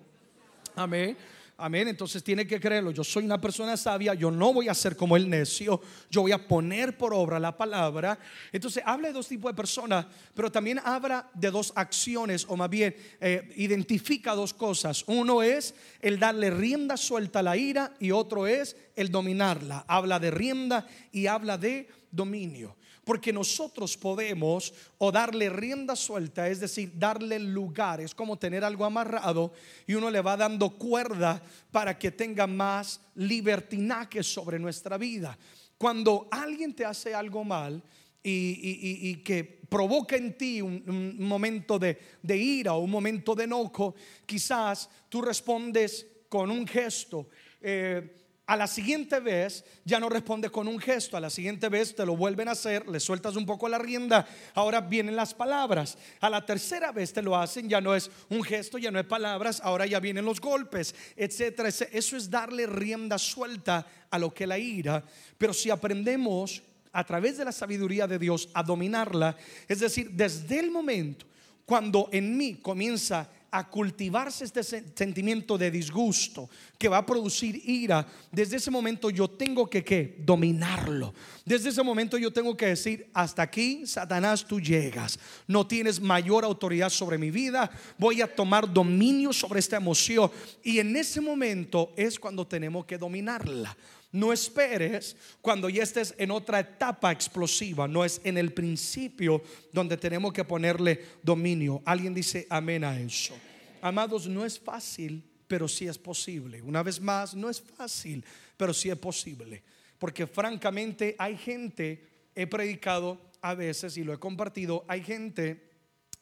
amén 0.76 1.16
Amén. 1.56 1.88
Entonces 1.88 2.24
tiene 2.24 2.46
que 2.46 2.58
creerlo. 2.58 2.90
Yo 2.90 3.04
soy 3.04 3.24
una 3.24 3.40
persona 3.40 3.76
sabia. 3.76 4.14
Yo 4.14 4.30
no 4.30 4.52
voy 4.52 4.68
a 4.68 4.74
ser 4.74 4.96
como 4.96 5.16
el 5.16 5.28
necio. 5.28 5.80
Yo 6.10 6.22
voy 6.22 6.32
a 6.32 6.48
poner 6.48 6.96
por 6.96 7.14
obra 7.14 7.38
la 7.38 7.56
palabra. 7.56 8.18
Entonces 8.52 8.82
habla 8.84 9.08
de 9.08 9.14
dos 9.14 9.28
tipos 9.28 9.50
de 9.52 9.56
personas, 9.56 10.06
pero 10.34 10.50
también 10.50 10.80
habla 10.84 11.30
de 11.34 11.50
dos 11.50 11.72
acciones, 11.76 12.46
o 12.48 12.56
más 12.56 12.70
bien 12.70 12.96
eh, 13.20 13.52
identifica 13.56 14.34
dos 14.34 14.54
cosas. 14.54 15.04
Uno 15.06 15.42
es 15.42 15.74
el 16.00 16.18
darle 16.18 16.50
rienda 16.50 16.96
suelta 16.96 17.40
a 17.40 17.42
la 17.42 17.56
ira 17.56 17.94
y 18.00 18.10
otro 18.10 18.46
es 18.46 18.76
el 18.96 19.10
dominarla. 19.10 19.84
Habla 19.86 20.18
de 20.18 20.30
rienda 20.30 20.86
y 21.12 21.26
habla 21.26 21.58
de 21.58 21.88
dominio. 22.10 22.76
Porque 23.04 23.32
nosotros 23.32 23.96
podemos 23.96 24.72
o 24.98 25.10
darle 25.10 25.50
rienda 25.50 25.96
suelta, 25.96 26.48
es 26.48 26.60
decir, 26.60 26.92
darle 26.94 27.38
lugar, 27.38 28.00
es 28.00 28.14
como 28.14 28.38
tener 28.38 28.64
algo 28.64 28.84
amarrado 28.84 29.52
y 29.86 29.94
uno 29.94 30.08
le 30.08 30.20
va 30.20 30.36
dando 30.36 30.70
cuerda 30.70 31.42
para 31.72 31.98
que 31.98 32.12
tenga 32.12 32.46
más 32.46 33.00
libertinaje 33.16 34.22
sobre 34.22 34.58
nuestra 34.58 34.98
vida. 34.98 35.36
Cuando 35.76 36.28
alguien 36.30 36.74
te 36.74 36.84
hace 36.84 37.12
algo 37.12 37.42
mal, 37.42 37.82
y, 38.24 39.16
que 39.16 39.44
provoca 39.68 40.16
en 40.16 40.36
ti 40.36 40.62
un, 40.62 41.16
momento 41.18 41.78
de, 41.78 41.98
ira 42.36 42.74
o 42.74 42.80
un 42.80 42.90
momento 42.90 43.34
de 43.34 43.44
enojo, 43.44 43.94
quizás 44.26 44.88
tú 45.08 45.22
respondes 45.22 46.06
con 46.28 46.50
un 46.50 46.66
gesto. 46.66 47.28
Eh, 47.60 48.21
a 48.52 48.56
la 48.56 48.66
siguiente 48.66 49.18
vez 49.18 49.64
ya 49.82 49.98
no 49.98 50.10
responde 50.10 50.50
con 50.50 50.68
un 50.68 50.78
gesto, 50.78 51.16
a 51.16 51.20
la 51.20 51.30
siguiente 51.30 51.70
vez 51.70 51.94
te 51.94 52.04
lo 52.04 52.18
vuelven 52.18 52.48
a 52.48 52.52
hacer, 52.52 52.86
le 52.86 53.00
sueltas 53.00 53.34
un 53.34 53.46
poco 53.46 53.66
la 53.66 53.78
rienda, 53.78 54.28
ahora 54.52 54.82
vienen 54.82 55.16
las 55.16 55.32
palabras, 55.32 55.96
a 56.20 56.28
la 56.28 56.44
tercera 56.44 56.92
vez 56.92 57.14
te 57.14 57.22
lo 57.22 57.34
hacen, 57.34 57.66
ya 57.66 57.80
no 57.80 57.94
es 57.94 58.10
un 58.28 58.42
gesto, 58.42 58.76
ya 58.76 58.90
no 58.90 59.00
es 59.00 59.06
palabras, 59.06 59.62
ahora 59.64 59.86
ya 59.86 60.00
vienen 60.00 60.26
los 60.26 60.38
golpes, 60.38 60.94
etcétera. 61.16 61.70
Eso 61.70 62.14
es 62.14 62.28
darle 62.28 62.66
rienda 62.66 63.16
suelta 63.16 63.86
a 64.10 64.18
lo 64.18 64.34
que 64.34 64.46
la 64.46 64.58
ira, 64.58 65.02
pero 65.38 65.54
si 65.54 65.70
aprendemos 65.70 66.60
a 66.92 67.04
través 67.04 67.38
de 67.38 67.46
la 67.46 67.52
sabiduría 67.52 68.06
de 68.06 68.18
Dios 68.18 68.50
a 68.52 68.62
dominarla, 68.62 69.34
es 69.66 69.80
decir, 69.80 70.10
desde 70.10 70.60
el 70.60 70.70
momento 70.70 71.24
cuando 71.64 72.10
en 72.12 72.36
mí 72.36 72.56
comienza 72.56 73.30
a 73.52 73.68
cultivarse 73.68 74.44
este 74.44 74.62
sentimiento 74.62 75.58
de 75.58 75.70
disgusto 75.70 76.48
que 76.78 76.88
va 76.88 76.96
a 76.96 77.06
producir 77.06 77.62
ira, 77.68 78.06
desde 78.30 78.56
ese 78.56 78.70
momento 78.70 79.10
yo 79.10 79.28
tengo 79.28 79.68
que 79.68 79.84
¿qué? 79.84 80.16
dominarlo. 80.20 81.12
Desde 81.44 81.68
ese 81.68 81.82
momento 81.82 82.16
yo 82.16 82.32
tengo 82.32 82.56
que 82.56 82.66
decir, 82.66 83.10
hasta 83.12 83.42
aquí, 83.42 83.86
Satanás, 83.86 84.46
tú 84.46 84.58
llegas. 84.58 85.18
No 85.46 85.66
tienes 85.66 86.00
mayor 86.00 86.44
autoridad 86.44 86.88
sobre 86.88 87.18
mi 87.18 87.30
vida. 87.30 87.70
Voy 87.98 88.22
a 88.22 88.34
tomar 88.34 88.72
dominio 88.72 89.34
sobre 89.34 89.60
esta 89.60 89.76
emoción. 89.76 90.30
Y 90.64 90.78
en 90.78 90.96
ese 90.96 91.20
momento 91.20 91.92
es 91.94 92.18
cuando 92.18 92.46
tenemos 92.46 92.86
que 92.86 92.96
dominarla. 92.96 93.76
No 94.12 94.30
esperes 94.30 95.16
cuando 95.40 95.70
ya 95.70 95.82
estés 95.82 96.14
en 96.18 96.30
otra 96.30 96.60
etapa 96.60 97.10
explosiva, 97.10 97.88
no 97.88 98.04
es 98.04 98.20
en 98.24 98.36
el 98.36 98.52
principio 98.52 99.42
donde 99.72 99.96
tenemos 99.96 100.34
que 100.34 100.44
ponerle 100.44 101.02
dominio. 101.22 101.82
Alguien 101.86 102.12
dice 102.12 102.46
amén 102.50 102.84
a 102.84 103.00
eso. 103.00 103.34
Amados, 103.80 104.28
no 104.28 104.44
es 104.44 104.60
fácil, 104.60 105.24
pero 105.48 105.66
sí 105.66 105.88
es 105.88 105.96
posible. 105.96 106.60
Una 106.60 106.82
vez 106.82 107.00
más, 107.00 107.34
no 107.34 107.48
es 107.48 107.60
fácil, 107.60 108.22
pero 108.56 108.74
sí 108.74 108.90
es 108.90 108.98
posible. 108.98 109.62
Porque 109.98 110.26
francamente 110.26 111.16
hay 111.18 111.36
gente, 111.36 112.06
he 112.34 112.46
predicado 112.46 113.18
a 113.40 113.54
veces 113.54 113.96
y 113.96 114.04
lo 114.04 114.12
he 114.12 114.18
compartido, 114.18 114.84
hay 114.88 115.02
gente 115.02 115.71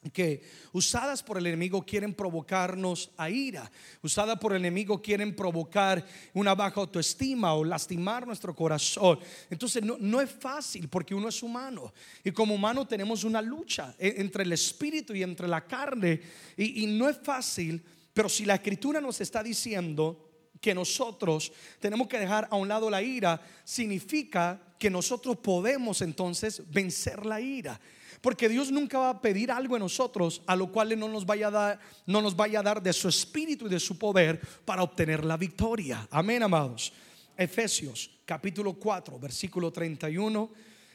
que 0.09 0.43
usadas 0.73 1.23
por 1.23 1.37
el 1.37 1.47
enemigo 1.47 1.85
quieren 1.85 2.15
provocarnos 2.15 3.11
a 3.19 3.29
ira, 3.29 3.71
usadas 4.03 4.39
por 4.39 4.53
el 4.53 4.61
enemigo 4.61 5.03
quieren 5.03 5.37
provocar 5.37 6.05
una 6.33 6.55
baja 6.55 6.81
autoestima 6.81 7.53
o 7.53 7.65
lastimar 7.65 8.27
nuestro 8.27 8.55
corazón. 8.55 9.19
Entonces 9.51 9.83
no, 9.83 10.21
es 10.21 10.31
fácil 10.31 10.89
porque 10.89 11.15
uno 11.15 11.29
es 11.29 11.43
humano 11.43 11.93
y 12.25 12.31
como 12.31 12.55
humano 12.55 12.87
tenemos 12.87 13.25
una 13.25 13.43
lucha 13.43 13.95
e, 13.99 14.15
entre 14.19 14.45
el 14.45 14.53
espíritu 14.53 15.15
y 15.15 15.23
entre 15.23 15.47
la 15.47 15.67
carne 15.67 16.21
y, 16.57 16.85
y 16.85 16.87
no 16.87 17.09
es 17.09 17.19
fácil, 17.23 17.83
pero 18.15 18.31
si 18.31 18.47
la 18.47 18.55
escritura 18.55 19.03
nos 19.03 19.21
está 19.21 19.43
diciendo 19.43 20.31
que 20.63 20.75
nosotros 20.75 21.53
tenemos 21.79 22.09
que 22.09 22.19
dejar 22.19 22.49
a 22.51 22.57
un 22.57 22.69
lado 22.69 22.89
la 22.89 23.03
ira, 23.03 23.41
significa 23.65 24.61
que 24.79 24.89
nosotros 24.91 25.37
podemos 25.39 26.01
entonces 26.01 26.63
vencer 26.71 27.27
la 27.27 27.41
ira. 27.41 27.79
Porque 28.21 28.49
Dios 28.49 28.71
nunca 28.71 28.99
va 28.99 29.11
a 29.11 29.21
pedir 29.21 29.51
algo 29.51 29.77
en 29.77 29.83
nosotros 29.83 30.43
a 30.47 30.55
lo 30.55 30.71
cual 30.71 30.99
no 30.99 31.09
nos 31.09 31.25
vaya 31.25 31.49
a 31.49 31.51
dar, 31.51 31.81
no 32.07 32.21
nos 32.21 32.37
vaya 32.37 32.61
a 32.61 32.63
dar 32.63 32.83
de 32.83 32.93
su 32.93 33.09
espíritu 33.09 33.67
y 33.67 33.71
de 33.71 33.81
su 33.81 33.99
poder 33.99 34.41
para 34.65 34.83
obtener 34.83 35.25
la 35.25 35.37
victoria. 35.37 36.07
Amén, 36.11 36.43
amados. 36.43 36.93
Efesios 37.37 38.11
capítulo 38.27 38.75
4, 38.75 39.19
versículo 39.19 39.73
31. 39.73 40.51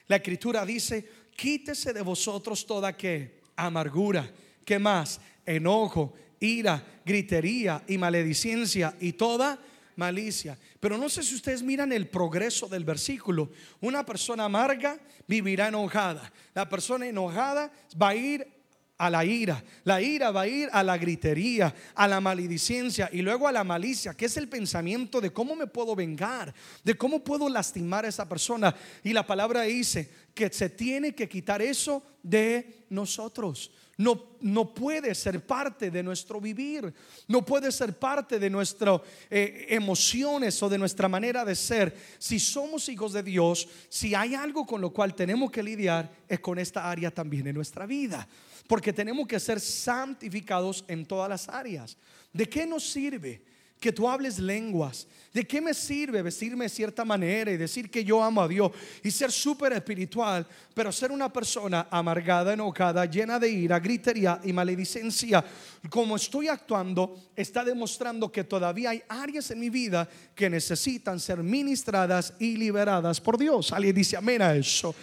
La 0.07 0.17
escritura 0.17 0.65
dice, 0.65 1.05
quítese 1.35 1.91
de 1.91 2.01
vosotros 2.01 2.65
toda 2.65 2.95
que 2.95 3.41
amargura, 3.55 4.31
que 4.63 4.77
más, 4.77 5.19
enojo, 5.45 6.13
ira, 6.39 7.01
gritería 7.03 7.83
y 7.87 7.97
maledicencia 7.97 8.95
y 8.99 9.13
toda 9.13 9.59
malicia. 9.95 10.57
Pero 10.79 10.97
no 10.97 11.09
sé 11.09 11.23
si 11.23 11.35
ustedes 11.35 11.63
miran 11.63 11.91
el 11.91 12.07
progreso 12.07 12.67
del 12.67 12.83
versículo. 12.83 13.51
Una 13.81 14.05
persona 14.05 14.45
amarga 14.45 14.99
vivirá 15.27 15.67
enojada. 15.67 16.31
La 16.53 16.67
persona 16.67 17.07
enojada 17.07 17.71
va 18.01 18.09
a 18.09 18.15
ir 18.15 18.55
a 18.97 19.09
la 19.09 19.25
ira. 19.25 19.63
La 19.83 20.01
ira 20.01 20.31
va 20.31 20.41
a 20.41 20.47
ir 20.47 20.69
a 20.71 20.83
la 20.83 20.97
gritería, 20.97 21.73
a 21.93 22.07
la 22.07 22.21
maledicencia 22.21 23.09
y 23.11 23.21
luego 23.21 23.47
a 23.47 23.51
la 23.51 23.63
malicia, 23.63 24.13
que 24.13 24.25
es 24.25 24.37
el 24.37 24.47
pensamiento 24.47 25.19
de 25.19 25.31
cómo 25.31 25.55
me 25.55 25.67
puedo 25.67 25.95
vengar, 25.95 26.53
de 26.83 26.95
cómo 26.95 27.23
puedo 27.23 27.49
lastimar 27.49 28.05
a 28.05 28.09
esa 28.09 28.27
persona. 28.27 28.75
Y 29.03 29.13
la 29.13 29.25
palabra 29.25 29.63
dice 29.63 30.09
que 30.33 30.51
se 30.51 30.69
tiene 30.69 31.13
que 31.13 31.27
quitar 31.27 31.61
eso 31.61 32.03
de 32.23 32.85
nosotros. 32.89 33.71
No, 33.97 34.37
no 34.41 34.73
puede 34.73 35.15
ser 35.15 35.45
parte 35.45 35.89
de 35.89 36.03
nuestro 36.03 36.41
vivir, 36.41 36.93
no 37.27 37.45
puede 37.45 37.71
ser 37.71 37.97
parte 37.97 38.39
de 38.39 38.49
nuestras 38.49 38.99
eh, 39.29 39.67
emociones 39.69 40.61
o 40.61 40.67
de 40.67 40.77
nuestra 40.77 41.07
manera 41.07 41.45
de 41.45 41.55
ser. 41.55 41.95
Si 42.17 42.37
somos 42.39 42.89
hijos 42.89 43.13
de 43.13 43.23
Dios, 43.23 43.69
si 43.87 44.13
hay 44.13 44.35
algo 44.35 44.65
con 44.65 44.81
lo 44.81 44.91
cual 44.91 45.15
tenemos 45.15 45.49
que 45.49 45.63
lidiar, 45.63 46.11
es 46.27 46.41
con 46.41 46.59
esta 46.59 46.89
área 46.89 47.09
también 47.09 47.47
en 47.47 47.55
nuestra 47.55 47.85
vida. 47.85 48.27
Porque 48.67 48.91
tenemos 48.91 49.27
que 49.27 49.39
ser 49.39 49.61
santificados 49.61 50.83
en 50.87 51.05
todas 51.05 51.29
las 51.29 51.47
áreas. 51.47 51.97
¿De 52.33 52.49
qué 52.49 52.65
nos 52.65 52.83
sirve? 52.89 53.41
Que 53.85 53.91
tú 53.91 54.09
hables 54.09 54.39
lenguas. 54.39 55.05
¿De 55.31 55.45
qué 55.45 55.61
me 55.61 55.71
sirve 55.71 56.23
vestirme 56.23 56.65
de 56.65 56.69
cierta 56.69 57.05
manera 57.05 57.51
y 57.51 57.57
decir 57.57 57.91
que 57.91 58.03
yo 58.03 58.23
amo 58.23 58.41
a 58.41 58.47
Dios 58.47 58.71
y 59.03 59.11
ser 59.11 59.31
súper 59.31 59.73
espiritual, 59.73 60.47
pero 60.73 60.91
ser 60.91 61.11
una 61.11 61.31
persona 61.31 61.87
amargada, 61.91 62.53
enojada, 62.53 63.05
llena 63.05 63.37
de 63.37 63.47
ira, 63.47 63.79
gritería 63.79 64.41
y 64.43 64.51
maledicencia? 64.53 65.45
Como 65.87 66.15
estoy 66.15 66.47
actuando, 66.47 67.29
está 67.35 67.63
demostrando 67.63 68.31
que 68.31 68.43
todavía 68.43 68.89
hay 68.89 69.03
áreas 69.07 69.51
en 69.51 69.59
mi 69.59 69.69
vida 69.69 70.09
que 70.33 70.49
necesitan 70.49 71.19
ser 71.19 71.43
ministradas 71.43 72.33
y 72.39 72.57
liberadas 72.57 73.21
por 73.21 73.37
Dios. 73.37 73.71
Alguien 73.71 73.93
dice 73.93 74.17
amén 74.17 74.41
a 74.41 74.55
eso. 74.55 74.95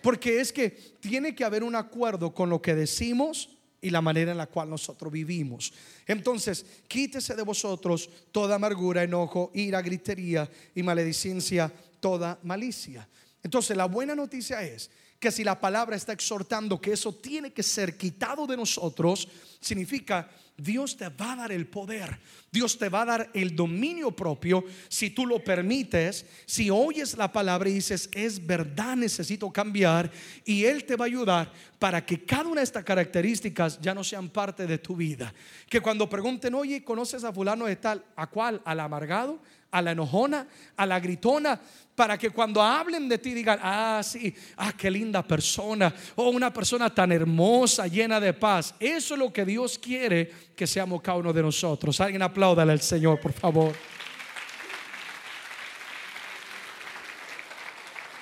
Porque 0.00 0.38
es 0.38 0.52
que 0.52 0.70
tiene 1.00 1.34
que 1.34 1.42
haber 1.42 1.64
un 1.64 1.74
acuerdo 1.74 2.32
con 2.32 2.50
lo 2.50 2.62
que 2.62 2.76
decimos 2.76 3.57
y 3.80 3.90
la 3.90 4.00
manera 4.00 4.32
en 4.32 4.38
la 4.38 4.46
cual 4.46 4.70
nosotros 4.70 5.12
vivimos. 5.12 5.72
Entonces, 6.06 6.64
quítese 6.88 7.34
de 7.34 7.42
vosotros 7.42 8.10
toda 8.32 8.56
amargura, 8.56 9.02
enojo, 9.02 9.50
ira, 9.54 9.80
gritería 9.82 10.50
y 10.74 10.82
maledicencia, 10.82 11.72
toda 12.00 12.38
malicia. 12.42 13.08
Entonces, 13.42 13.76
la 13.76 13.86
buena 13.86 14.14
noticia 14.14 14.62
es 14.62 14.90
que 15.18 15.32
si 15.32 15.42
la 15.42 15.60
palabra 15.60 15.96
está 15.96 16.12
exhortando 16.12 16.80
que 16.80 16.92
eso 16.92 17.12
tiene 17.12 17.52
que 17.52 17.62
ser 17.62 17.96
quitado 17.96 18.46
de 18.46 18.56
nosotros, 18.56 19.28
significa 19.60 20.28
Dios 20.56 20.96
te 20.96 21.08
va 21.08 21.32
a 21.32 21.36
dar 21.36 21.52
el 21.52 21.68
poder, 21.68 22.18
Dios 22.50 22.78
te 22.78 22.88
va 22.88 23.02
a 23.02 23.04
dar 23.04 23.30
el 23.32 23.54
dominio 23.54 24.10
propio 24.10 24.64
si 24.88 25.10
tú 25.10 25.24
lo 25.24 25.38
permites, 25.38 26.26
si 26.46 26.68
oyes 26.68 27.16
la 27.16 27.30
palabra 27.30 27.68
y 27.68 27.74
dices, 27.74 28.10
es 28.12 28.44
verdad, 28.44 28.96
necesito 28.96 29.52
cambiar, 29.52 30.10
y 30.44 30.64
Él 30.64 30.84
te 30.84 30.96
va 30.96 31.04
a 31.04 31.06
ayudar 31.06 31.52
para 31.78 32.04
que 32.04 32.24
cada 32.24 32.48
una 32.48 32.60
de 32.60 32.64
estas 32.64 32.82
características 32.82 33.80
ya 33.80 33.94
no 33.94 34.02
sean 34.02 34.30
parte 34.30 34.66
de 34.66 34.78
tu 34.78 34.96
vida. 34.96 35.32
Que 35.68 35.80
cuando 35.80 36.08
pregunten, 36.08 36.54
oye, 36.54 36.82
¿conoces 36.82 37.22
a 37.22 37.32
fulano 37.32 37.66
de 37.66 37.76
tal? 37.76 38.04
¿A 38.16 38.26
cuál? 38.26 38.60
¿Al 38.64 38.80
amargado? 38.80 39.40
a 39.70 39.82
la 39.82 39.92
enojona, 39.92 40.46
a 40.76 40.86
la 40.86 41.00
gritona, 41.00 41.60
para 41.94 42.16
que 42.16 42.30
cuando 42.30 42.62
hablen 42.62 43.08
de 43.08 43.18
ti 43.18 43.34
digan, 43.34 43.58
ah, 43.60 44.00
sí, 44.04 44.32
ah, 44.56 44.72
qué 44.76 44.90
linda 44.90 45.22
persona, 45.22 45.92
o 46.14 46.24
oh, 46.24 46.30
una 46.30 46.52
persona 46.52 46.94
tan 46.94 47.10
hermosa, 47.12 47.86
llena 47.86 48.20
de 48.20 48.32
paz. 48.32 48.74
Eso 48.78 49.14
es 49.14 49.18
lo 49.18 49.32
que 49.32 49.44
Dios 49.48 49.78
quiere 49.78 50.30
que 50.54 50.66
seamos 50.66 51.00
cada 51.00 51.18
uno 51.18 51.32
de 51.32 51.42
nosotros. 51.42 51.98
Alguien 52.00 52.22
apláudale 52.22 52.70
al 52.70 52.82
Señor, 52.82 53.18
por 53.18 53.32
favor. 53.32 53.74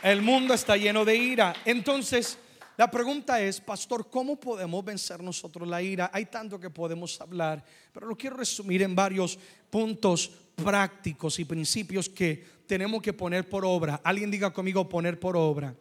El 0.03 0.23
mundo 0.23 0.55
está 0.55 0.77
lleno 0.77 1.05
de 1.05 1.17
ira. 1.17 1.53
Entonces, 1.65 2.39
la 2.77 2.89
pregunta 2.89 3.41
es, 3.41 3.61
pastor, 3.61 4.09
¿cómo 4.09 4.37
podemos 4.37 4.85
vencer 4.85 5.21
nosotros 5.21 5.67
la 5.67 5.83
ira? 5.83 6.11
Hay 6.13 6.27
tanto 6.27 6.61
que 6.61 6.71
podemos 6.71 7.21
hablar, 7.21 7.65
pero 7.93 8.07
lo 8.07 8.17
quiero 8.17 8.37
resumir 8.37 8.83
en 8.83 8.95
varios 8.95 9.37
puntos 9.69 10.31
prácticos 10.55 11.41
y 11.41 11.45
principios 11.45 12.09
que 12.09 12.45
tenemos 12.69 13.03
que 13.03 13.13
poner 13.13 13.49
por 13.49 13.65
obra. 13.65 14.01
Alguien 14.05 14.31
diga 14.31 14.53
conmigo 14.53 14.89
poner 14.89 15.19
por 15.19 15.37
obra. 15.37 15.75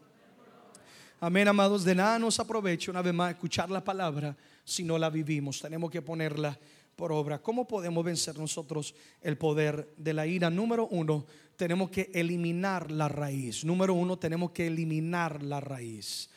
Amén, 1.20 1.48
amados. 1.48 1.84
De 1.84 1.94
nada 1.94 2.18
nos 2.18 2.40
aprovecha 2.40 2.90
una 2.90 3.04
vez 3.04 3.14
más 3.14 3.32
escuchar 3.32 3.70
la 3.70 3.84
palabra 3.84 4.36
si 4.65 4.84
no 4.84 4.98
la 4.98 5.10
vivimos. 5.10 5.62
Tenemos 5.62 5.89
que 5.89 6.01
ponerla 6.01 6.60
por 6.95 7.12
obra. 7.12 7.41
¿Cómo 7.41 7.67
podemos 7.67 8.03
vencer 8.03 8.38
nosotros 8.38 8.95
el 9.22 9.38
poder 9.38 9.93
de 9.95 10.13
la 10.13 10.27
ira? 10.27 10.50
Número 10.50 10.88
uno, 10.88 11.25
tenemos 11.55 11.89
que 11.89 12.12
eliminar 12.13 12.91
la 12.91 13.07
raíz. 13.07 13.63
Número 13.63 13.93
uno, 13.93 14.17
tenemos 14.17 14.51
que 14.51 14.67
eliminar 14.67 15.41
la 15.43 15.62
raíz. 15.62 16.29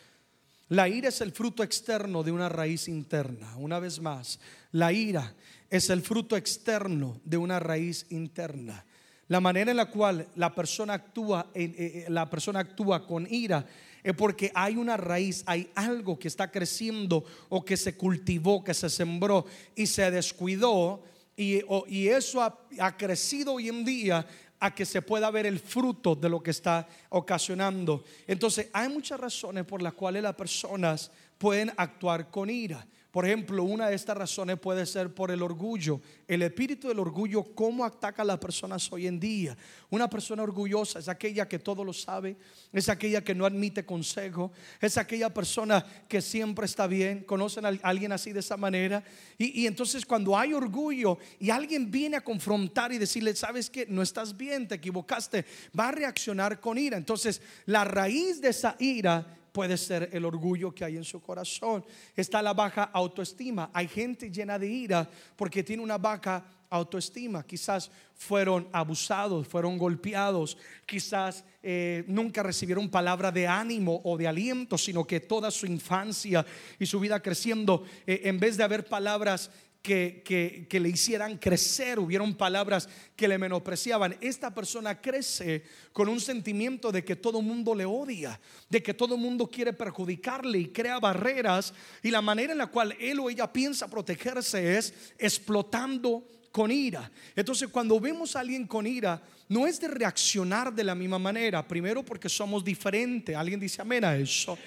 La 0.68 0.88
ira 0.88 1.08
es 1.08 1.20
el 1.22 1.32
fruto 1.32 1.62
externo 1.62 2.22
de 2.22 2.30
una 2.30 2.48
raíz 2.48 2.88
interna. 2.88 3.56
Una 3.56 3.78
vez 3.78 4.00
más, 4.00 4.38
la 4.72 4.92
ira 4.92 5.34
es 5.70 5.88
el 5.88 6.02
fruto 6.02 6.36
externo 6.36 7.20
de 7.24 7.38
una 7.38 7.58
raíz 7.58 8.06
interna. 8.10 8.84
La 9.28 9.40
manera 9.40 9.70
en 9.70 9.76
la 9.76 9.90
cual 9.90 10.26
la 10.36 10.54
persona 10.54 10.94
actúa, 10.94 11.50
eh, 11.54 12.04
eh, 12.06 12.10
la 12.10 12.28
persona 12.28 12.60
actúa 12.60 13.06
con 13.06 13.26
ira 13.30 13.64
es 14.02 14.14
porque 14.14 14.50
hay 14.54 14.76
una 14.76 14.96
raíz, 14.96 15.42
hay 15.46 15.70
algo 15.74 16.18
que 16.18 16.28
está 16.28 16.50
creciendo 16.50 17.24
o 17.48 17.64
que 17.64 17.76
se 17.76 17.96
cultivó, 17.96 18.62
que 18.62 18.74
se 18.74 18.90
sembró 18.90 19.44
y 19.74 19.86
se 19.86 20.10
descuidó 20.10 21.02
y, 21.36 22.08
eso 22.08 22.42
ha, 22.42 22.58
ha, 22.80 22.96
crecido 22.96 23.54
hoy 23.54 23.68
en 23.68 23.84
día 23.84 24.26
a 24.58 24.74
que 24.74 24.84
se 24.84 25.02
pueda 25.02 25.30
ver 25.30 25.46
el 25.46 25.60
fruto 25.60 26.16
de 26.16 26.28
lo 26.28 26.42
que 26.42 26.50
está 26.50 26.88
ocasionando. 27.10 28.02
Entonces 28.26 28.68
hay 28.72 28.88
muchas 28.88 29.20
razones 29.20 29.64
por 29.64 29.80
las 29.80 29.92
cuales 29.92 30.24
las 30.24 30.34
personas 30.34 31.12
pueden 31.38 31.72
actuar 31.76 32.28
con 32.28 32.50
ira. 32.50 32.84
Por 33.10 33.24
ejemplo, 33.24 33.64
una 33.64 33.88
de 33.88 33.94
estas 33.94 34.18
razones 34.18 34.58
puede 34.58 34.84
ser 34.84 35.14
por 35.14 35.30
el 35.30 35.40
orgullo. 35.40 36.02
El 36.26 36.42
espíritu 36.42 36.88
del 36.88 36.98
orgullo, 36.98 37.42
¿cómo 37.54 37.86
ataca 37.86 38.20
a 38.20 38.24
las 38.24 38.36
personas 38.36 38.92
hoy 38.92 39.06
en 39.06 39.18
día? 39.18 39.56
Una 39.88 40.10
persona 40.10 40.42
orgullosa 40.42 40.98
es 40.98 41.08
aquella 41.08 41.48
que 41.48 41.58
todo 41.58 41.84
lo 41.84 41.94
sabe, 41.94 42.36
es 42.70 42.90
aquella 42.90 43.24
que 43.24 43.34
no 43.34 43.46
admite 43.46 43.86
consejo, 43.86 44.52
es 44.78 44.98
aquella 44.98 45.32
persona 45.32 45.84
que 46.06 46.20
siempre 46.20 46.66
está 46.66 46.86
bien. 46.86 47.24
¿Conocen 47.24 47.64
a 47.64 47.70
alguien 47.82 48.12
así 48.12 48.32
de 48.32 48.40
esa 48.40 48.58
manera? 48.58 49.02
Y, 49.38 49.62
y 49.62 49.66
entonces 49.66 50.04
cuando 50.04 50.36
hay 50.36 50.52
orgullo 50.52 51.16
y 51.40 51.48
alguien 51.48 51.90
viene 51.90 52.18
a 52.18 52.24
confrontar 52.24 52.92
y 52.92 52.98
decirle, 52.98 53.34
sabes 53.34 53.70
que 53.70 53.86
no 53.86 54.02
estás 54.02 54.36
bien, 54.36 54.68
te 54.68 54.74
equivocaste, 54.74 55.46
va 55.78 55.88
a 55.88 55.92
reaccionar 55.92 56.60
con 56.60 56.76
ira. 56.76 56.98
Entonces 56.98 57.40
la 57.64 57.84
raíz 57.84 58.42
de 58.42 58.50
esa 58.50 58.76
ira 58.78 59.37
puede 59.52 59.76
ser 59.76 60.10
el 60.12 60.24
orgullo 60.24 60.74
que 60.74 60.84
hay 60.84 60.96
en 60.96 61.04
su 61.04 61.20
corazón. 61.20 61.84
Está 62.14 62.42
la 62.42 62.54
baja 62.54 62.84
autoestima. 62.84 63.70
Hay 63.72 63.88
gente 63.88 64.30
llena 64.30 64.58
de 64.58 64.68
ira 64.68 65.08
porque 65.36 65.62
tiene 65.62 65.82
una 65.82 65.98
baja 65.98 66.44
autoestima. 66.70 67.44
Quizás 67.44 67.90
fueron 68.14 68.68
abusados, 68.72 69.46
fueron 69.46 69.78
golpeados, 69.78 70.58
quizás 70.86 71.44
eh, 71.62 72.04
nunca 72.08 72.42
recibieron 72.42 72.88
palabra 72.88 73.30
de 73.30 73.46
ánimo 73.46 74.00
o 74.04 74.16
de 74.16 74.26
aliento, 74.26 74.76
sino 74.76 75.06
que 75.06 75.20
toda 75.20 75.50
su 75.50 75.66
infancia 75.66 76.44
y 76.78 76.86
su 76.86 77.00
vida 77.00 77.20
creciendo, 77.20 77.84
eh, 78.06 78.22
en 78.24 78.38
vez 78.38 78.56
de 78.56 78.64
haber 78.64 78.84
palabras 78.84 79.50
que, 79.82 80.66
le 80.70 80.88
hicieran 80.88 81.38
crecer, 81.38 81.98
hubieron 81.98 82.34
palabras 82.34 82.88
que 83.16 83.28
le 83.28 83.38
menospreciaban. 83.38 84.16
Esta 84.20 84.54
persona 84.54 85.00
crece 85.00 85.62
con 85.92 86.08
un 86.08 86.20
sentimiento 86.20 86.92
de 86.92 87.04
que 87.04 87.16
todo 87.16 87.40
mundo 87.40 87.74
le 87.74 87.84
odia, 87.84 88.38
de 88.68 88.82
que 88.82 88.94
todo 88.94 89.16
mundo 89.16 89.46
quiere 89.46 89.72
perjudicarle 89.72 90.58
y 90.58 90.68
crea 90.68 90.98
barreras. 90.98 91.72
Y 92.02 92.10
la 92.10 92.20
manera 92.20 92.52
en 92.52 92.58
la 92.58 92.66
cual 92.66 92.96
él 93.00 93.20
o 93.20 93.30
ella 93.30 93.52
piensa 93.52 93.88
protegerse 93.88 94.76
es 94.76 95.12
explotando 95.18 96.26
con 96.52 96.70
ira. 96.70 97.10
Entonces 97.36 97.68
cuando 97.68 98.00
vemos 98.00 98.36
a 98.36 98.40
alguien 98.40 98.66
con 98.66 98.86
ira, 98.86 99.22
no 99.48 99.66
es 99.66 99.80
de 99.80 99.88
reaccionar 99.88 100.72
de 100.74 100.84
la 100.84 100.94
misma 100.94 101.18
manera. 101.18 101.66
Primero 101.66 102.04
porque 102.04 102.28
somos 102.28 102.64
diferentes. 102.64 103.34
Alguien 103.34 103.60
dice 103.60 103.80
amén 103.80 104.04
a 104.04 104.16
eso 104.16 104.58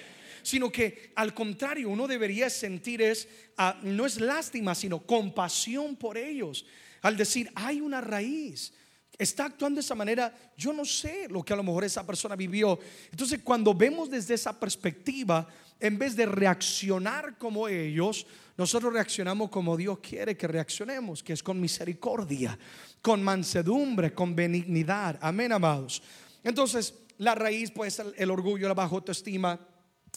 sino 0.42 0.70
que 0.70 1.12
al 1.16 1.34
contrario, 1.34 1.88
uno 1.88 2.06
debería 2.06 2.50
sentir 2.50 3.02
es, 3.02 3.28
ah, 3.56 3.78
no 3.82 4.06
es 4.06 4.20
lástima, 4.20 4.74
sino 4.74 5.00
compasión 5.00 5.96
por 5.96 6.16
ellos. 6.16 6.64
Al 7.02 7.16
decir, 7.16 7.50
hay 7.54 7.80
una 7.80 8.00
raíz, 8.00 8.72
está 9.18 9.46
actuando 9.46 9.76
de 9.76 9.84
esa 9.84 9.94
manera, 9.94 10.34
yo 10.56 10.72
no 10.72 10.84
sé 10.84 11.26
lo 11.28 11.42
que 11.42 11.52
a 11.52 11.56
lo 11.56 11.62
mejor 11.62 11.84
esa 11.84 12.06
persona 12.06 12.36
vivió. 12.36 12.78
Entonces, 13.10 13.40
cuando 13.42 13.74
vemos 13.74 14.10
desde 14.10 14.34
esa 14.34 14.58
perspectiva, 14.58 15.46
en 15.80 15.98
vez 15.98 16.14
de 16.16 16.26
reaccionar 16.26 17.36
como 17.38 17.68
ellos, 17.68 18.26
nosotros 18.56 18.92
reaccionamos 18.92 19.50
como 19.50 19.76
Dios 19.76 19.98
quiere 19.98 20.36
que 20.36 20.46
reaccionemos, 20.46 21.22
que 21.22 21.32
es 21.32 21.42
con 21.42 21.60
misericordia, 21.60 22.58
con 23.00 23.22
mansedumbre, 23.22 24.12
con 24.12 24.36
benignidad. 24.36 25.18
Amén, 25.20 25.52
amados. 25.52 26.02
Entonces, 26.44 26.94
la 27.18 27.34
raíz 27.34 27.70
puede 27.70 27.90
ser 27.90 28.12
el 28.16 28.30
orgullo, 28.30 28.68
la 28.68 28.74
baja 28.74 28.94
autoestima, 28.94 29.58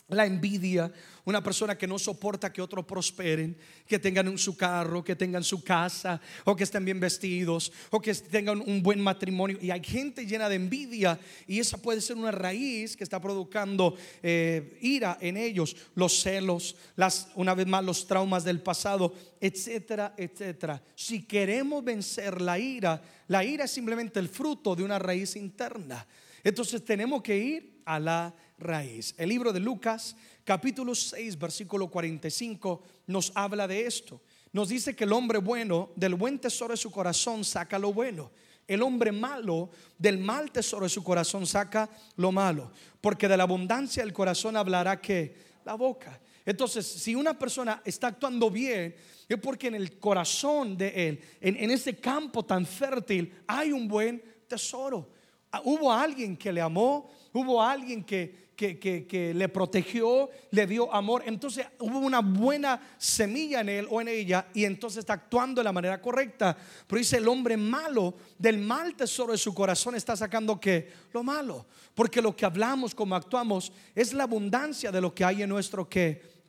la 0.10 0.26
envidia, 0.26 0.92
una 1.24 1.42
persona 1.42 1.76
que 1.76 1.88
no 1.88 1.98
soporta 1.98 2.54
que 2.54 2.62
otros 2.62 2.86
prosperen, 2.86 3.58
que 3.88 3.98
tengan 3.98 4.38
su 4.38 4.56
carro, 4.56 5.04
que 5.04 5.16
tengan 5.16 5.44
su 5.44 5.64
casa, 5.64 6.22
o 6.44 6.56
que 6.56 6.64
estén 6.64 6.86
bien 6.86 7.00
vestidos, 7.00 7.72
o 7.90 8.00
que 8.00 8.14
tengan 8.14 8.62
un 8.62 8.84
buen 8.84 9.02
matrimonio. 9.02 9.58
Y 9.60 9.72
hay 9.72 9.84
gente 9.84 10.28
llena 10.28 10.48
de 10.48 10.56
envidia 10.56 11.20
y 11.48 11.60
esa 11.60 11.80
puede 11.80 12.02
ser 12.02 12.18
una 12.18 12.32
raíz 12.32 12.96
que 12.96 13.04
está 13.04 13.20
provocando 13.20 13.96
eh, 14.22 14.78
ira 14.82 15.18
en 15.22 15.38
ellos, 15.38 15.76
los 15.96 16.22
celos, 16.22 16.76
las, 16.96 17.30
una 17.34 17.56
vez 17.56 17.66
más 17.66 17.84
los 17.84 18.06
traumas 18.06 18.44
del 18.44 18.62
pasado, 18.62 19.12
etcétera, 19.42 20.14
etcétera. 20.18 20.84
Si 20.94 21.24
queremos 21.24 21.84
vencer 21.84 22.42
la 22.42 22.60
ira, 22.60 23.02
la 23.28 23.44
ira 23.44 23.66
es 23.66 23.72
simplemente 23.72 24.20
el 24.20 24.30
fruto 24.30 24.76
de 24.76 24.84
una 24.84 25.00
raíz 25.00 25.36
interna. 25.36 26.06
Entonces 26.44 26.86
tenemos 26.86 27.24
que 27.24 27.36
ir 27.36 27.82
a 27.86 28.00
la 28.00 28.34
raíz. 28.58 29.14
El 29.18 29.30
libro 29.30 29.52
de 29.52 29.60
Lucas, 29.60 30.16
capítulo 30.44 30.96
6, 30.96 31.38
versículo 31.38 31.88
45, 31.90 32.82
nos 33.08 33.32
habla 33.36 33.68
de 33.68 33.86
esto. 33.86 34.22
Nos 34.54 34.70
dice 34.70 34.96
que 34.96 35.04
el 35.04 35.14
hombre 35.14 35.40
bueno 35.40 35.90
del 35.96 36.16
buen 36.16 36.40
tesoro 36.40 36.72
de 36.72 36.78
su 36.78 36.92
corazón 36.92 37.44
saca 37.44 37.78
lo 37.78 37.92
bueno. 37.92 38.32
El 38.68 38.82
hombre 38.82 39.12
malo 39.12 39.70
del 39.98 40.18
mal 40.18 40.52
tesoro 40.52 40.86
de 40.86 40.90
su 40.90 41.04
corazón 41.04 41.46
saca 41.46 41.90
lo 42.16 42.32
malo. 42.32 42.72
Porque 43.02 43.28
de 43.28 43.38
la 43.38 43.44
abundancia 43.44 44.04
del 44.04 44.14
corazón 44.14 44.56
hablará 44.56 45.00
que 45.00 45.36
la 45.66 45.76
boca. 45.76 46.20
Entonces, 46.46 46.86
si 46.86 47.16
una 47.16 47.38
persona 47.38 47.82
está 47.84 48.08
actuando 48.08 48.50
bien, 48.50 48.96
es 49.28 49.38
porque 49.40 49.68
en 49.68 49.76
el 49.76 50.00
corazón 50.00 50.78
de 50.78 51.10
él, 51.10 51.22
en, 51.42 51.58
en 51.58 51.72
ese 51.72 51.96
campo 51.96 52.46
tan 52.46 52.66
fértil, 52.66 53.34
hay 53.48 53.72
un 53.72 53.88
buen 53.88 54.24
tesoro. 54.48 55.10
Ah, 55.52 55.62
hubo 55.64 55.92
alguien 55.92 56.38
que 56.38 56.52
le 56.52 56.62
amó, 56.62 57.10
hubo 57.34 57.62
alguien 57.62 58.04
que, 58.04 58.45
que, 58.56 59.34
le 59.36 59.50
protegió, 59.50 60.30
le 60.52 60.66
dio 60.66 60.94
amor. 60.94 61.24
Entonces 61.26 61.68
hubo 61.80 62.00
una 62.00 62.22
buena 62.22 62.82
semilla 62.98 63.62
en 63.62 63.70
él 63.70 63.88
o 63.90 64.02
en 64.02 64.08
ella 64.08 64.48
y 64.54 64.66
entonces 64.66 65.00
está 65.00 65.14
actuando 65.14 65.60
de 65.60 65.66
la 65.66 65.72
manera 65.72 66.02
correcta. 66.02 66.56
Pero 66.88 67.00
dice 67.00 67.18
el 67.18 67.28
hombre 67.28 67.58
malo 67.58 68.16
del 68.38 68.60
mal 68.60 68.96
tesoro 68.96 69.32
de 69.32 69.38
su 69.38 69.54
corazón 69.54 69.96
está 69.96 70.16
sacando 70.16 70.60
que 70.60 70.92
lo 71.14 71.24
malo. 71.24 71.66
Porque 71.94 72.22
lo 72.22 72.36
que 72.36 72.46
hablamos, 72.46 72.96
como 72.96 73.16
actuamos, 73.16 73.72
es 73.94 74.14
la 74.14 74.24
abundancia 74.24 74.92
de 74.92 75.02
lo 75.02 75.14
que 75.14 75.26
hay 75.26 75.44
en 75.44 75.50
nuestro 75.50 75.88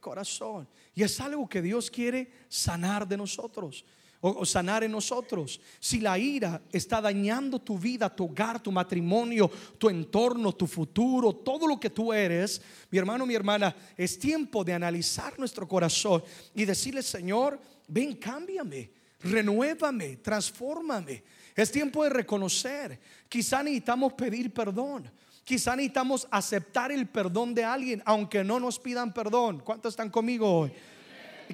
corazón. 0.01 0.69
Y 0.95 1.03
es 1.03 1.21
algo 1.21 1.49
que 1.49 1.63
Dios 1.63 1.91
quiere 1.91 2.31
sanar 2.49 3.07
de 3.07 3.17
nosotros 3.17 3.85
o, 4.21 4.45
sanar 4.45 4.85
en 4.85 4.93
nosotros. 4.93 5.61
Si 5.79 6.01
la 6.01 6.19
ira 6.19 6.61
está 6.73 7.01
dañando 7.01 7.61
tu 7.61 7.79
vida, 7.79 8.15
tu 8.15 8.25
hogar, 8.25 8.63
tu 8.63 8.73
matrimonio, 8.73 9.51
tu 9.79 9.89
entorno, 9.89 10.53
tu 10.53 10.67
futuro, 10.67 11.33
todo 11.33 11.67
lo 11.67 11.79
que 11.79 11.91
tú 11.91 12.13
eres, 12.13 12.61
mi 12.91 12.99
hermano, 12.99 13.27
mi 13.27 13.35
hermana, 13.35 13.75
es 13.97 14.19
tiempo 14.19 14.65
de 14.65 14.73
analizar 14.73 15.39
nuestro 15.39 15.69
corazón 15.69 16.23
y 16.55 16.65
decirle, 16.65 17.03
Señor, 17.03 17.61
ven, 17.89 18.17
cámbiame, 18.17 18.91
renuévame, 19.21 20.17
transfórmame. 20.17 21.23
Es 21.55 21.71
tiempo 21.73 22.05
de 22.05 22.11
reconocer. 22.11 23.01
Quizá 23.29 23.63
necesitamos 23.63 24.13
pedir 24.13 24.53
perdón. 24.53 25.11
Quizá 25.43 25.77
necesitamos 25.77 26.27
aceptar 26.31 26.91
el 26.91 27.07
perdón 27.07 27.55
de 27.55 27.65
alguien, 27.65 28.03
aunque 28.05 28.43
no 28.43 28.59
nos 28.59 28.79
pidan 28.79 29.15
perdón. 29.15 29.63
¿Cuántos 29.65 29.93
están 29.93 30.11
conmigo 30.11 30.61
hoy? 30.61 30.73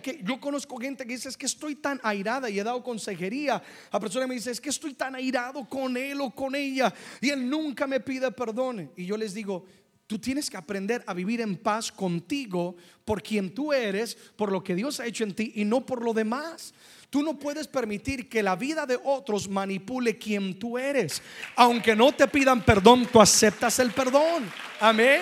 Que 0.01 0.21
yo 0.23 0.41
conozco 0.41 0.79
gente 0.79 1.07
que 1.07 1.15
dice, 1.15 1.29
es 1.29 1.37
que 1.37 1.47
estoy 1.47 1.77
tan 1.77 2.01
airada 2.03 2.49
y 2.49 2.59
he 2.59 2.65
dado 2.65 2.83
consejería 2.83 3.63
a 3.91 4.01
personas 4.01 4.25
que 4.25 4.29
me 4.29 4.35
dicen, 4.35 4.53
es 4.53 4.61
que 4.61 4.71
estoy 4.71 4.95
tan 4.95 5.15
airado 5.15 5.69
con 5.69 5.97
él 5.97 6.21
o 6.21 6.31
con 6.31 6.55
ella 6.55 6.93
y 7.21 7.31
él 7.31 7.49
nunca 7.49 7.87
me 7.87 8.01
pide 8.01 8.31
perdón. 8.33 8.91
Y 8.97 9.05
yo 9.05 9.17
les 9.17 9.35
digo, 9.35 9.65
tú 10.07 10.19
tienes 10.19 10.51
que 10.51 10.57
aprender 10.57 11.03
a 11.07 11.15
vivir 11.15 11.41
en 11.41 11.57
paz 11.57 11.91
contigo 11.91 12.77
por 13.05 13.23
quien 13.23 13.55
tú 13.55 13.73
eres, 13.73 14.15
por 14.37 14.53
lo 14.53 14.63
que 14.63 14.75
Dios 14.75 15.01
ha 15.01 15.07
hecho 15.07 15.25
en 15.25 15.35
ti 15.35 15.53
y 15.57 15.65
no 15.65 15.85
por 15.85 16.05
lo 16.05 16.13
demás. 16.13 16.75
Tú 17.11 17.23
no 17.23 17.39
puedes 17.39 17.69
permitir 17.69 18.29
que 18.29 18.43
la 18.43 18.57
vida 18.57 18.87
de 18.87 18.99
otros 19.05 19.49
manipule 19.49 20.17
quien 20.17 20.59
tú 20.59 20.79
eres. 20.79 21.23
Aunque 21.57 21.95
no 21.95 22.13
te 22.13 22.27
pidan 22.27 22.65
perdón, 22.65 23.07
tú 23.13 23.21
aceptas 23.21 23.79
el 23.79 23.91
perdón. 23.91 24.51
Amén. 24.81 25.21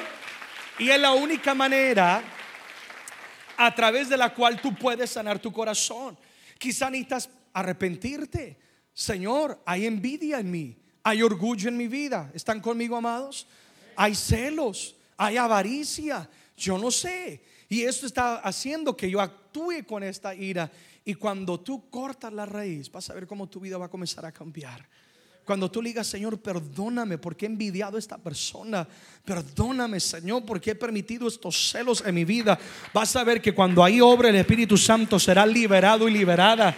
Y 0.78 0.88
es 0.88 1.00
la 1.00 1.12
única 1.12 1.54
manera 1.54 2.22
a 3.62 3.74
través 3.74 4.08
de 4.08 4.16
la 4.16 4.32
cual 4.32 4.58
tú 4.58 4.74
puedes 4.74 5.10
sanar 5.10 5.38
tu 5.38 5.52
corazón. 5.52 6.16
Quizá 6.56 6.88
necesitas 6.88 7.28
arrepentirte. 7.52 8.58
Señor, 8.94 9.60
hay 9.66 9.84
envidia 9.84 10.40
en 10.40 10.50
mí, 10.50 10.78
hay 11.02 11.22
orgullo 11.22 11.68
en 11.68 11.76
mi 11.76 11.86
vida. 11.86 12.30
¿Están 12.32 12.60
conmigo, 12.60 12.96
amados? 12.96 13.46
Hay 13.96 14.14
celos, 14.14 14.96
hay 15.18 15.36
avaricia, 15.36 16.26
yo 16.56 16.78
no 16.78 16.90
sé. 16.90 17.42
Y 17.68 17.82
esto 17.82 18.06
está 18.06 18.36
haciendo 18.36 18.96
que 18.96 19.10
yo 19.10 19.20
actúe 19.20 19.84
con 19.86 20.02
esta 20.02 20.34
ira. 20.34 20.72
Y 21.04 21.14
cuando 21.14 21.60
tú 21.60 21.90
cortas 21.90 22.32
la 22.32 22.46
raíz, 22.46 22.90
vas 22.90 23.10
a 23.10 23.14
ver 23.14 23.26
cómo 23.26 23.46
tu 23.46 23.60
vida 23.60 23.76
va 23.76 23.86
a 23.86 23.90
comenzar 23.90 24.24
a 24.24 24.32
cambiar. 24.32 24.88
Cuando 25.50 25.68
tú 25.68 25.82
le 25.82 25.88
digas, 25.88 26.06
Señor, 26.06 26.38
perdóname 26.38 27.18
porque 27.18 27.44
he 27.44 27.48
envidiado 27.48 27.96
a 27.96 27.98
esta 27.98 28.16
persona. 28.16 28.86
Perdóname, 29.24 29.98
Señor, 29.98 30.44
porque 30.46 30.70
he 30.70 30.74
permitido 30.76 31.26
estos 31.26 31.72
celos 31.72 32.04
en 32.06 32.14
mi 32.14 32.24
vida. 32.24 32.56
Vas 32.94 33.16
a 33.16 33.24
ver 33.24 33.42
que 33.42 33.52
cuando 33.52 33.82
ahí 33.82 34.00
obra 34.00 34.28
el 34.28 34.36
Espíritu 34.36 34.76
Santo 34.76 35.18
será 35.18 35.44
liberado 35.44 36.08
y 36.08 36.12
liberada. 36.12 36.72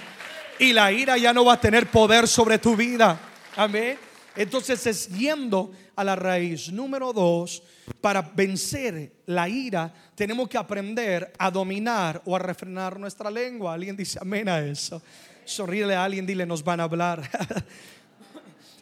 Y 0.59 0.73
la 0.73 0.91
ira 0.91 1.19
ya 1.19 1.35
no 1.35 1.45
va 1.45 1.53
a 1.53 1.61
tener 1.61 1.91
poder 1.91 2.27
sobre 2.27 2.59
tu 2.59 2.75
vida. 2.75 3.21
Amén. 3.57 3.99
Entonces 4.35 4.87
es 4.87 5.07
yendo 5.09 5.71
a 5.95 6.03
la 6.03 6.17
raíz. 6.17 6.73
Número 6.73 7.13
dos, 7.13 7.63
para 8.01 8.23
vencer 8.23 9.13
la 9.27 9.51
ira, 9.51 9.93
tenemos 10.15 10.49
que 10.49 10.57
aprender 10.57 11.31
a 11.39 11.51
dominar 11.51 12.23
o 12.25 12.35
a 12.35 12.39
refrenar 12.39 12.99
nuestra 12.99 13.31
lengua. 13.31 13.75
Alguien 13.75 13.99
dice 13.99 14.19
amén 14.19 14.49
a 14.49 14.61
eso. 14.61 15.03
Sonríele 15.45 15.95
a 15.95 16.05
alguien, 16.05 16.25
dile, 16.25 16.47
nos 16.47 16.65
van 16.65 16.81
a 16.81 16.85
hablar. 16.85 17.29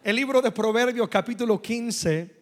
El 0.02 0.16
libro 0.16 0.40
de 0.40 0.50
Proverbios 0.50 1.10
capítulo 1.10 1.60
15, 1.60 2.34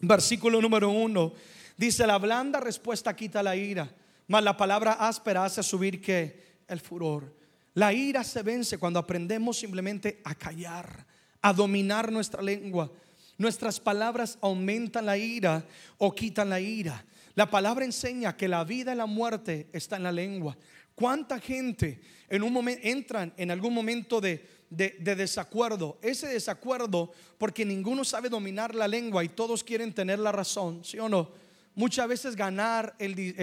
versículo 0.00 0.60
número 0.60 0.90
1, 0.90 1.32
dice, 1.76 2.04
la 2.08 2.18
blanda 2.18 2.58
respuesta 2.58 3.14
quita 3.14 3.40
la 3.40 3.54
ira, 3.54 3.88
mas 4.26 4.42
la 4.42 4.56
palabra 4.56 4.94
áspera 4.94 5.44
hace 5.44 5.62
subir 5.62 6.00
que 6.00 6.58
el 6.66 6.80
furor. 6.80 7.32
La 7.74 7.92
ira 7.92 8.24
se 8.24 8.42
vence 8.42 8.78
cuando 8.78 8.98
aprendemos 8.98 9.58
simplemente 9.58 10.20
a 10.24 10.34
callar, 10.34 11.06
a 11.40 11.52
dominar 11.52 12.10
nuestra 12.10 12.42
lengua. 12.42 12.90
Nuestras 13.36 13.78
palabras 13.78 14.36
aumentan 14.40 15.06
la 15.06 15.16
ira 15.16 15.64
o 15.98 16.12
quitan 16.12 16.50
la 16.50 16.58
ira. 16.58 17.04
La 17.36 17.48
palabra 17.48 17.84
enseña 17.84 18.36
que 18.36 18.48
la 18.48 18.64
vida 18.64 18.92
y 18.92 18.96
la 18.96 19.06
muerte 19.06 19.68
está 19.72 19.98
en 19.98 20.02
la 20.02 20.10
lengua. 20.10 20.58
¿Cuánta 20.96 21.38
gente 21.38 22.00
en 22.28 22.42
un 22.42 22.52
momento 22.52 22.80
entran 22.82 23.32
en 23.36 23.52
algún 23.52 23.72
momento 23.72 24.20
de, 24.20 24.57
de, 24.70 24.90
desacuerdo? 25.00 25.98
Ese 26.02 26.28
desacuerdo 26.28 27.12
porque 27.38 27.64
ninguno 27.64 28.04
sabe 28.04 28.28
dominar 28.28 28.74
la 28.74 28.88
lengua 28.88 29.24
y 29.24 29.28
todos 29.28 29.64
quieren 29.64 29.92
tener 29.92 30.18
la 30.18 30.32
razón, 30.32 30.84
¿sí 30.84 30.98
o 30.98 31.08
no? 31.08 31.30
Muchas 31.74 32.08
veces 32.08 32.34
ganar 32.34 32.96
el, 32.98 33.36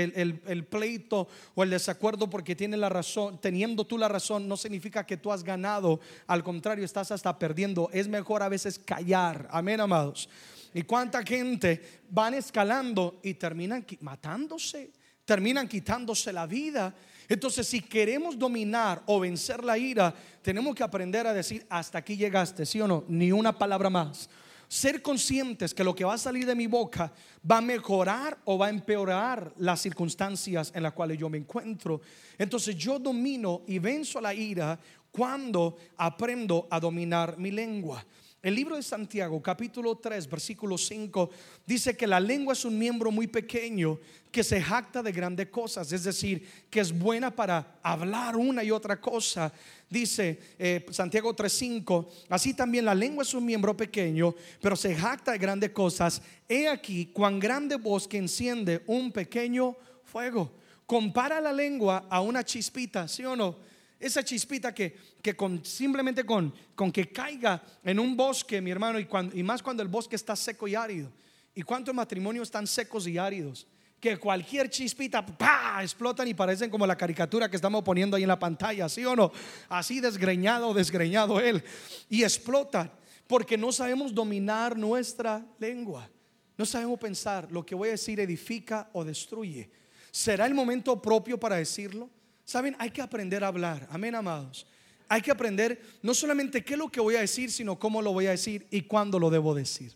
el, 0.46 0.66
pleito 0.66 1.30
o 1.54 1.64
el 1.64 1.70
desacuerdo 1.70 2.30
porque 2.30 2.54
tiene 2.54 2.76
la 2.76 2.90
razón, 2.90 3.40
teniendo 3.40 3.86
tú 3.86 3.98
la 3.98 4.10
razón, 4.10 4.46
no 4.46 4.58
significa 4.58 5.06
que 5.06 5.16
tú 5.16 5.32
has 5.32 5.42
ganado. 5.42 6.02
Al 6.28 6.44
contrario, 6.44 6.84
estás 6.84 7.12
hasta 7.12 7.40
perdiendo. 7.40 7.90
Es 7.94 8.10
mejor 8.10 8.44
a 8.44 8.50
veces 8.50 8.78
callar. 8.78 9.48
Amén, 9.52 9.80
amados. 9.80 10.28
¿Y 10.74 10.82
cuánta 10.82 11.24
gente 11.24 12.02
van 12.10 12.34
escalando 12.34 13.22
y 13.24 13.36
terminan 13.36 13.86
matándose? 14.02 14.92
Terminan 15.24 15.70
quitándose 15.70 16.34
la 16.34 16.46
vida. 16.46 16.94
Entonces, 17.28 17.68
si 17.68 17.82
queremos 17.82 18.38
dominar 18.38 19.02
o 19.06 19.20
vencer 19.20 19.64
la 19.64 19.78
ira, 19.78 20.14
tenemos 20.42 20.76
que 20.76 20.84
aprender 20.84 21.26
a 21.26 21.34
decir, 21.34 21.66
hasta 21.70 21.98
aquí 21.98 22.16
llegaste, 22.16 22.66
¿sí 22.66 22.80
o 22.82 22.88
no? 22.88 23.04
Ni 23.08 23.32
una 23.32 23.58
palabra 23.58 23.90
más. 23.90 24.30
Ser 24.68 25.02
conscientes 25.02 25.74
que 25.74 25.84
lo 25.84 25.94
que 25.94 26.06
va 26.06 26.16
a 26.16 26.18
salir 26.18 26.46
de 26.46 26.56
mi 26.56 26.68
boca 26.68 27.12
va 27.50 27.58
a 27.60 27.62
mejorar 27.62 28.38
o 28.46 28.58
va 28.58 28.68
a 28.68 28.72
empeorar 28.72 29.54
las 29.58 29.82
circunstancias 29.82 30.72
en 30.74 30.84
las 30.84 30.94
cuales 30.94 31.18
yo 31.18 31.30
me 31.30 31.38
encuentro. 31.38 32.02
Entonces 32.38 32.76
yo 32.76 32.98
domino 32.98 33.62
y 33.68 33.78
venzo 33.80 34.20
la 34.20 34.34
ira 34.34 34.80
cuando 35.12 35.78
aprendo 35.98 36.68
a 36.70 36.80
dominar 36.80 37.38
mi 37.38 37.52
lengua. 37.52 38.04
El 38.46 38.54
libro 38.54 38.76
de 38.76 38.84
Santiago, 38.84 39.42
capítulo 39.42 39.96
3, 39.96 40.30
versículo 40.30 40.78
5, 40.78 41.32
dice 41.66 41.98
que 41.98 42.06
la 42.06 42.20
lengua 42.20 42.54
es 42.54 42.64
un 42.64 42.78
miembro 42.78 43.10
muy 43.10 43.26
pequeño 43.26 43.98
que 44.32 44.44
se 44.44 44.62
jacta 44.62 45.02
de 45.02 45.12
grandes 45.12 45.48
cosas, 45.48 45.92
es 45.92 46.04
decir, 46.04 46.48
que 46.70 46.80
es 46.80 46.96
buena 46.96 47.36
para 47.36 47.80
hablar 47.82 48.36
una 48.36 48.64
y 48.64 48.70
otra 48.70 49.02
cosa. 49.02 49.52
Dice 49.90 50.40
eh, 50.60 50.86
Santiago 50.92 51.36
3:5, 51.36 52.06
así 52.30 52.54
también 52.54 52.86
la 52.86 52.94
lengua 52.94 53.24
es 53.24 53.34
un 53.34 53.48
miembro 53.48 53.76
pequeño, 53.76 54.36
pero 54.62 54.76
se 54.76 54.94
jacta 54.94 55.32
de 55.32 55.40
grandes 55.40 55.72
cosas. 55.72 56.22
He 56.48 56.68
aquí 56.68 57.08
cuán 57.08 57.40
grande 57.40 57.78
voz 57.78 58.08
que 58.08 58.20
enciende 58.20 58.84
un 58.86 59.12
pequeño 59.12 59.76
fuego. 60.04 60.52
Compara 60.86 61.42
la 61.42 61.52
lengua 61.52 62.06
a 62.12 62.22
una 62.22 62.44
chispita, 62.44 63.08
¿sí 63.08 63.26
o 63.26 63.36
no? 63.36 63.56
Esa 64.00 64.24
chispita 64.24 64.74
que, 64.74 64.96
que 65.22 65.36
con, 65.36 65.64
simplemente 65.64 66.26
con, 66.26 66.54
con 66.76 66.92
que 66.92 67.12
caiga 67.12 67.64
en 67.84 68.00
un 68.00 68.16
bosque, 68.16 68.62
mi 68.62 68.72
hermano, 68.72 69.00
y, 69.00 69.06
cuando, 69.06 69.36
y 69.38 69.44
más 69.44 69.64
cuando 69.64 69.82
el 69.82 69.90
bosque 69.90 70.16
está 70.16 70.36
seco 70.36 70.68
y 70.68 70.76
árido. 70.76 71.12
¿Y 71.54 71.62
cuántos 71.62 71.96
matrimonios 71.96 72.50
están 72.50 72.68
secos 72.68 73.08
y 73.08 73.18
áridos? 73.18 73.66
Que 74.00 74.18
cualquier 74.18 74.70
chispita, 74.70 75.26
¡pa! 75.26 75.80
explotan 75.82 76.28
y 76.28 76.34
parecen 76.34 76.70
como 76.70 76.86
la 76.86 76.98
caricatura 76.98 77.50
que 77.50 77.56
estamos 77.56 77.82
poniendo 77.84 78.18
ahí 78.18 78.24
en 78.24 78.30
la 78.30 78.38
pantalla, 78.38 78.90
¿sí 78.90 79.06
o 79.06 79.16
no? 79.16 79.32
Así 79.70 80.02
desgreñado, 80.02 80.74
desgreñado 80.74 81.40
él. 81.40 81.64
Y 82.10 82.24
explotan 82.24 82.92
porque 83.26 83.58
no 83.58 83.72
sabemos 83.72 84.14
dominar 84.14 84.78
nuestra 84.78 85.46
lengua. 85.58 86.10
No 86.58 86.66
sabemos 86.66 87.00
pensar, 87.00 87.52
lo 87.52 87.66
que 87.66 87.76
voy 87.76 87.90
a 87.90 87.92
decir 87.92 88.20
edifica 88.20 88.90
o 88.94 89.04
destruye. 89.04 89.70
¿Será 90.12 90.46
el 90.46 90.54
momento 90.54 91.02
propio 91.02 91.40
para 91.40 91.56
decirlo? 91.56 92.10
Saben, 92.46 92.76
hay 92.78 92.92
que 92.92 93.02
aprender 93.02 93.44
a 93.44 93.48
hablar. 93.48 93.88
Amén, 93.92 94.14
amados. 94.16 94.68
Hay 95.10 95.22
que 95.22 95.32
aprender 95.32 95.82
no 96.02 96.14
solamente 96.14 96.64
qué 96.64 96.74
es 96.74 96.80
lo 96.80 96.90
que 96.90 97.00
voy 97.00 97.16
a 97.16 97.22
decir, 97.22 97.52
sino 97.52 97.78
cómo 97.78 98.02
lo 98.02 98.14
voy 98.14 98.28
a 98.28 98.32
decir 98.32 98.66
y 98.70 98.82
cuándo 98.82 99.20
lo 99.20 99.30
debo 99.30 99.54
decir. 99.54 99.94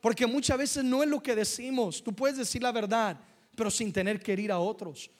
Porque 0.00 0.26
muchas 0.26 0.58
veces 0.58 0.84
no 0.84 1.02
es 1.02 1.08
lo 1.08 1.22
que 1.22 1.34
decimos. 1.34 2.02
Tú 2.02 2.12
puedes 2.12 2.36
decir 2.36 2.62
la 2.62 2.72
verdad, 2.72 3.18
pero 3.54 3.70
sin 3.70 3.92
tener 3.92 4.20
que 4.20 4.32
herir 4.32 4.52
a 4.52 4.58
otros. 4.58 5.10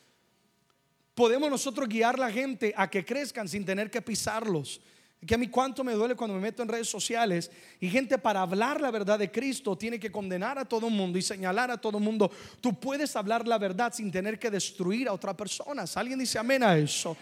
Podemos 1.15 1.51
nosotros 1.51 1.89
guiar 1.89 2.15
a 2.17 2.19
la 2.19 2.31
gente 2.31 2.73
a 2.77 2.89
que 2.89 3.05
crezcan 3.05 3.49
sin 3.49 3.65
tener 3.65 3.91
que 3.91 4.03
pisarlos. 4.03 4.81
Que 5.27 5.35
a 5.35 5.39
mí 5.39 5.49
cuánto 5.49 5.83
me 5.83 5.95
duele 5.95 6.15
cuando 6.15 6.37
me 6.37 6.41
meto 6.41 6.63
en 6.63 6.69
redes 6.69 6.89
sociales 6.89 7.51
y 7.81 7.91
gente 7.91 8.19
para 8.19 8.41
hablar 8.41 8.81
la 8.81 8.93
verdad 8.93 9.19
de 9.19 9.31
Cristo 9.33 9.77
tiene 9.77 9.99
que 9.99 10.13
condenar 10.13 10.59
a 10.61 10.65
todo 10.65 10.87
el 10.87 10.95
mundo 10.95 11.19
y 11.19 11.23
señalar 11.23 11.73
a 11.73 11.77
todo 11.77 11.99
el 11.99 12.05
mundo. 12.05 12.31
Tú 12.61 12.79
puedes 12.79 13.17
hablar 13.17 13.47
la 13.47 13.59
verdad 13.59 13.93
sin 13.93 14.13
tener 14.13 14.39
que 14.39 14.49
destruir 14.49 15.09
a 15.09 15.13
otra 15.13 15.37
persona. 15.37 15.85
¿Alguien 15.97 16.21
dice 16.21 16.39
amén 16.39 16.63
a 16.63 16.79
eso? 16.79 17.17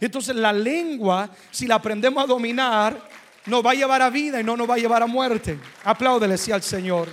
Entonces 0.00 0.34
la 0.34 0.52
lengua, 0.52 1.28
si 1.50 1.66
la 1.66 1.74
aprendemos 1.74 2.24
a 2.24 2.26
dominar, 2.26 3.06
nos 3.44 3.64
va 3.64 3.72
a 3.72 3.74
llevar 3.74 4.00
a 4.00 4.08
vida 4.08 4.40
y 4.40 4.44
no 4.44 4.56
nos 4.56 4.68
va 4.68 4.74
a 4.74 4.78
llevar 4.78 5.02
a 5.02 5.06
muerte. 5.06 5.58
Apláudele 5.84 6.38
sí 6.38 6.52
al 6.52 6.62
Señor. 6.62 7.06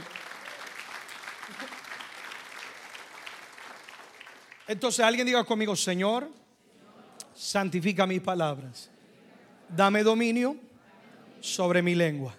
Entonces 4.69 5.03
alguien 5.03 5.27
diga 5.27 5.43
conmigo, 5.43 5.75
Señor, 5.75 6.29
santifica 7.35 8.07
mis 8.07 8.21
palabras 8.21 8.89
dame 9.75 10.03
dominio 10.03 10.57
sobre 11.41 11.81
mi 11.81 11.95
lengua. 11.95 12.35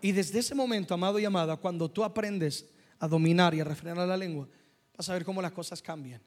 Y 0.00 0.12
desde 0.12 0.38
ese 0.38 0.54
momento, 0.54 0.94
amado 0.94 1.18
y 1.18 1.24
amada, 1.24 1.56
cuando 1.56 1.90
tú 1.90 2.04
aprendes 2.04 2.66
a 3.00 3.08
dominar 3.08 3.54
y 3.54 3.60
a 3.60 3.64
refrenar 3.64 4.06
la 4.06 4.16
lengua, 4.16 4.48
vas 4.96 5.08
a 5.08 5.12
ver 5.12 5.24
cómo 5.24 5.42
las 5.42 5.52
cosas 5.52 5.82
cambian. 5.82 6.20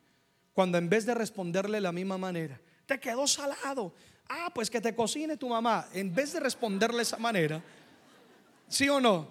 Cuando 0.53 0.77
en 0.77 0.89
vez 0.89 1.05
de 1.05 1.15
responderle 1.15 1.77
de 1.77 1.81
la 1.81 1.91
misma 1.91 2.17
manera, 2.17 2.59
te 2.85 2.99
quedó 2.99 3.25
salado. 3.27 3.93
Ah, 4.27 4.51
pues 4.53 4.69
que 4.69 4.81
te 4.81 4.93
cocine 4.93 5.37
tu 5.37 5.47
mamá. 5.47 5.87
En 5.93 6.13
vez 6.13 6.33
de 6.33 6.39
responderle 6.39 6.97
de 6.97 7.03
esa 7.03 7.17
manera, 7.17 7.63
¿sí 8.67 8.89
o 8.89 8.99
no? 8.99 9.27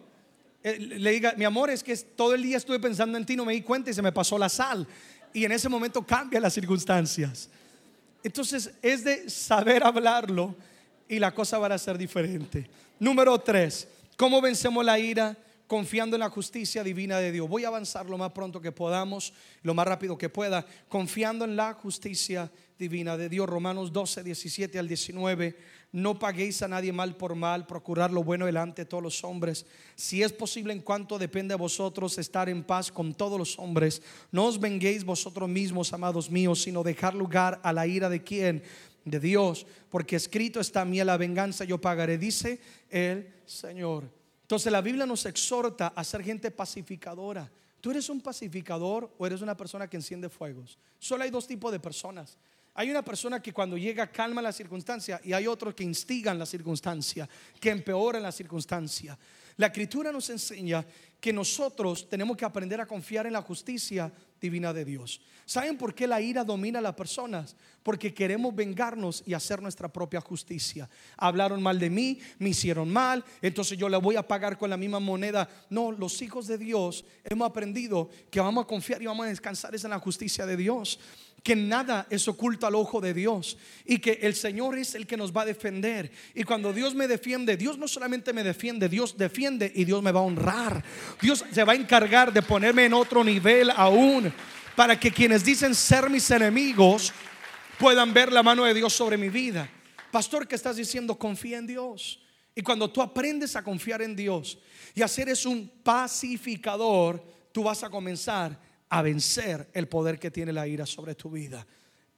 Eh, 0.62 0.78
le 0.78 1.10
diga, 1.12 1.34
mi 1.36 1.44
amor, 1.44 1.70
es 1.70 1.82
que 1.82 1.96
todo 1.96 2.34
el 2.34 2.42
día 2.42 2.56
estuve 2.56 2.78
pensando 2.78 3.16
en 3.16 3.24
ti, 3.24 3.36
no 3.36 3.44
me 3.44 3.52
di 3.52 3.62
cuenta 3.62 3.90
y 3.90 3.94
se 3.94 4.02
me 4.02 4.12
pasó 4.12 4.38
la 4.38 4.48
sal. 4.48 4.86
Y 5.32 5.44
en 5.44 5.52
ese 5.52 5.68
momento 5.68 6.06
cambian 6.06 6.42
las 6.42 6.54
circunstancias. 6.54 7.48
Entonces 8.22 8.70
es 8.82 9.04
de 9.04 9.30
saber 9.30 9.84
hablarlo 9.84 10.54
y 11.10 11.18
la 11.18 11.34
cosa 11.34 11.58
va 11.58 11.66
a 11.66 11.76
ser 11.76 11.98
diferente. 11.98 12.70
Número 13.00 13.36
tres, 13.40 13.88
¿cómo 14.16 14.40
vencemos 14.40 14.84
la 14.84 14.96
ira? 14.96 15.36
Confiando 15.66 16.14
en 16.14 16.20
la 16.20 16.30
justicia 16.30 16.84
divina 16.84 17.18
de 17.18 17.32
Dios. 17.32 17.48
Voy 17.48 17.64
a 17.64 17.68
avanzar 17.68 18.08
lo 18.08 18.16
más 18.16 18.30
pronto 18.30 18.60
que 18.60 18.70
podamos, 18.70 19.32
lo 19.62 19.74
más 19.74 19.88
rápido 19.88 20.16
que 20.16 20.28
pueda, 20.28 20.64
confiando 20.88 21.44
en 21.44 21.56
la 21.56 21.74
justicia 21.74 22.50
divina 22.78 23.16
de 23.16 23.28
Dios. 23.28 23.48
Romanos 23.48 23.92
12, 23.92 24.22
17 24.22 24.78
al 24.78 24.86
19. 24.86 25.56
No 25.92 26.20
paguéis 26.20 26.62
a 26.62 26.68
nadie 26.68 26.92
mal 26.92 27.16
por 27.16 27.34
mal, 27.34 27.66
procurar 27.66 28.12
lo 28.12 28.22
bueno 28.22 28.46
delante 28.46 28.82
de 28.82 28.86
todos 28.86 29.02
los 29.02 29.24
hombres. 29.24 29.66
Si 29.96 30.22
es 30.22 30.32
posible 30.32 30.72
en 30.72 30.80
cuanto 30.80 31.18
depende 31.18 31.54
de 31.54 31.58
vosotros 31.58 32.16
estar 32.18 32.48
en 32.48 32.62
paz 32.62 32.92
con 32.92 33.14
todos 33.14 33.36
los 33.36 33.58
hombres, 33.58 34.00
no 34.30 34.46
os 34.46 34.60
venguéis 34.60 35.02
vosotros 35.02 35.48
mismos, 35.48 35.92
amados 35.92 36.30
míos, 36.30 36.62
sino 36.62 36.84
dejar 36.84 37.14
lugar 37.14 37.58
a 37.64 37.72
la 37.72 37.88
ira 37.88 38.08
de 38.08 38.22
quien 38.22 38.62
de 39.04 39.20
Dios, 39.20 39.66
porque 39.88 40.16
escrito 40.16 40.60
está 40.60 40.82
a 40.82 40.84
mí 40.84 41.02
la 41.02 41.16
venganza, 41.16 41.64
yo 41.64 41.80
pagaré, 41.80 42.18
dice 42.18 42.60
el 42.88 43.32
Señor. 43.46 44.10
Entonces 44.42 44.70
la 44.72 44.80
Biblia 44.80 45.06
nos 45.06 45.26
exhorta 45.26 45.88
a 45.88 46.04
ser 46.04 46.22
gente 46.22 46.50
pacificadora. 46.50 47.50
¿Tú 47.80 47.90
eres 47.90 48.08
un 48.08 48.20
pacificador 48.20 49.14
o 49.16 49.26
eres 49.26 49.40
una 49.40 49.56
persona 49.56 49.88
que 49.88 49.96
enciende 49.96 50.28
fuegos? 50.28 50.78
Solo 50.98 51.24
hay 51.24 51.30
dos 51.30 51.46
tipos 51.46 51.72
de 51.72 51.80
personas. 51.80 52.36
Hay 52.74 52.90
una 52.90 53.04
persona 53.04 53.42
que 53.42 53.52
cuando 53.52 53.76
llega 53.76 54.10
calma 54.10 54.40
la 54.42 54.52
circunstancia 54.52 55.20
y 55.24 55.32
hay 55.32 55.46
otros 55.46 55.74
que 55.74 55.82
instigan 55.82 56.38
la 56.38 56.46
circunstancia, 56.46 57.28
que 57.58 57.70
empeoran 57.70 58.22
la 58.22 58.32
circunstancia. 58.32 59.18
La 59.56 59.66
escritura 59.66 60.12
nos 60.12 60.30
enseña 60.30 60.84
que 61.20 61.32
nosotros 61.32 62.08
tenemos 62.08 62.36
que 62.36 62.44
aprender 62.44 62.80
a 62.80 62.86
confiar 62.86 63.26
en 63.26 63.32
la 63.32 63.42
justicia 63.42 64.12
divina 64.40 64.72
de 64.72 64.84
Dios. 64.84 65.20
¿Saben 65.44 65.76
por 65.76 65.94
qué 65.94 66.06
la 66.06 66.20
ira 66.20 66.44
domina 66.44 66.78
a 66.78 66.82
las 66.82 66.94
personas? 66.94 67.56
Porque 67.82 68.14
queremos 68.14 68.54
vengarnos 68.54 69.22
y 69.26 69.34
hacer 69.34 69.60
nuestra 69.60 69.92
propia 69.92 70.20
justicia. 70.20 70.88
Hablaron 71.16 71.62
mal 71.62 71.78
de 71.78 71.90
mí, 71.90 72.20
me 72.38 72.50
hicieron 72.50 72.88
mal, 72.90 73.24
entonces 73.42 73.76
yo 73.76 73.88
le 73.88 73.96
voy 73.96 74.16
a 74.16 74.26
pagar 74.26 74.56
con 74.56 74.70
la 74.70 74.76
misma 74.76 75.00
moneda. 75.00 75.48
No, 75.68 75.90
los 75.90 76.22
hijos 76.22 76.46
de 76.46 76.56
Dios 76.56 77.04
hemos 77.24 77.48
aprendido 77.48 78.10
que 78.30 78.40
vamos 78.40 78.64
a 78.64 78.66
confiar 78.66 79.02
y 79.02 79.06
vamos 79.06 79.26
a 79.26 79.28
descansar 79.28 79.74
en 79.74 79.90
la 79.90 79.98
justicia 79.98 80.46
de 80.46 80.56
Dios 80.56 80.98
que 81.42 81.56
nada 81.56 82.06
es 82.10 82.26
oculto 82.28 82.66
al 82.66 82.74
ojo 82.74 83.00
de 83.00 83.14
Dios 83.14 83.56
y 83.84 83.98
que 83.98 84.18
el 84.22 84.34
Señor 84.34 84.78
es 84.78 84.94
el 84.94 85.06
que 85.06 85.16
nos 85.16 85.34
va 85.34 85.42
a 85.42 85.46
defender. 85.46 86.10
Y 86.34 86.42
cuando 86.44 86.72
Dios 86.72 86.94
me 86.94 87.08
defiende, 87.08 87.56
Dios 87.56 87.78
no 87.78 87.88
solamente 87.88 88.32
me 88.32 88.42
defiende, 88.42 88.88
Dios 88.88 89.16
defiende 89.16 89.70
y 89.74 89.84
Dios 89.84 90.02
me 90.02 90.12
va 90.12 90.20
a 90.20 90.24
honrar. 90.24 90.84
Dios 91.20 91.44
se 91.50 91.64
va 91.64 91.72
a 91.72 91.76
encargar 91.76 92.32
de 92.32 92.42
ponerme 92.42 92.84
en 92.84 92.94
otro 92.94 93.24
nivel 93.24 93.70
aún 93.70 94.32
para 94.76 94.98
que 94.98 95.10
quienes 95.10 95.44
dicen 95.44 95.74
ser 95.74 96.10
mis 96.10 96.30
enemigos 96.30 97.12
puedan 97.78 98.12
ver 98.12 98.32
la 98.32 98.42
mano 98.42 98.64
de 98.64 98.74
Dios 98.74 98.92
sobre 98.92 99.16
mi 99.16 99.28
vida. 99.28 99.68
Pastor, 100.10 100.46
¿qué 100.46 100.56
estás 100.56 100.76
diciendo? 100.76 101.18
Confía 101.18 101.58
en 101.58 101.66
Dios. 101.66 102.20
Y 102.54 102.62
cuando 102.62 102.90
tú 102.90 103.00
aprendes 103.00 103.56
a 103.56 103.62
confiar 103.62 104.02
en 104.02 104.16
Dios 104.16 104.58
y 104.94 105.02
hacer 105.02 105.28
es 105.28 105.46
un 105.46 105.68
pacificador, 105.82 107.24
tú 107.52 107.62
vas 107.62 107.82
a 107.82 107.88
comenzar 107.90 108.58
a 108.90 109.02
vencer 109.02 109.70
el 109.72 109.88
poder 109.88 110.18
que 110.18 110.30
tiene 110.30 110.52
la 110.52 110.66
ira 110.66 110.84
sobre 110.84 111.14
tu 111.14 111.30
vida. 111.30 111.66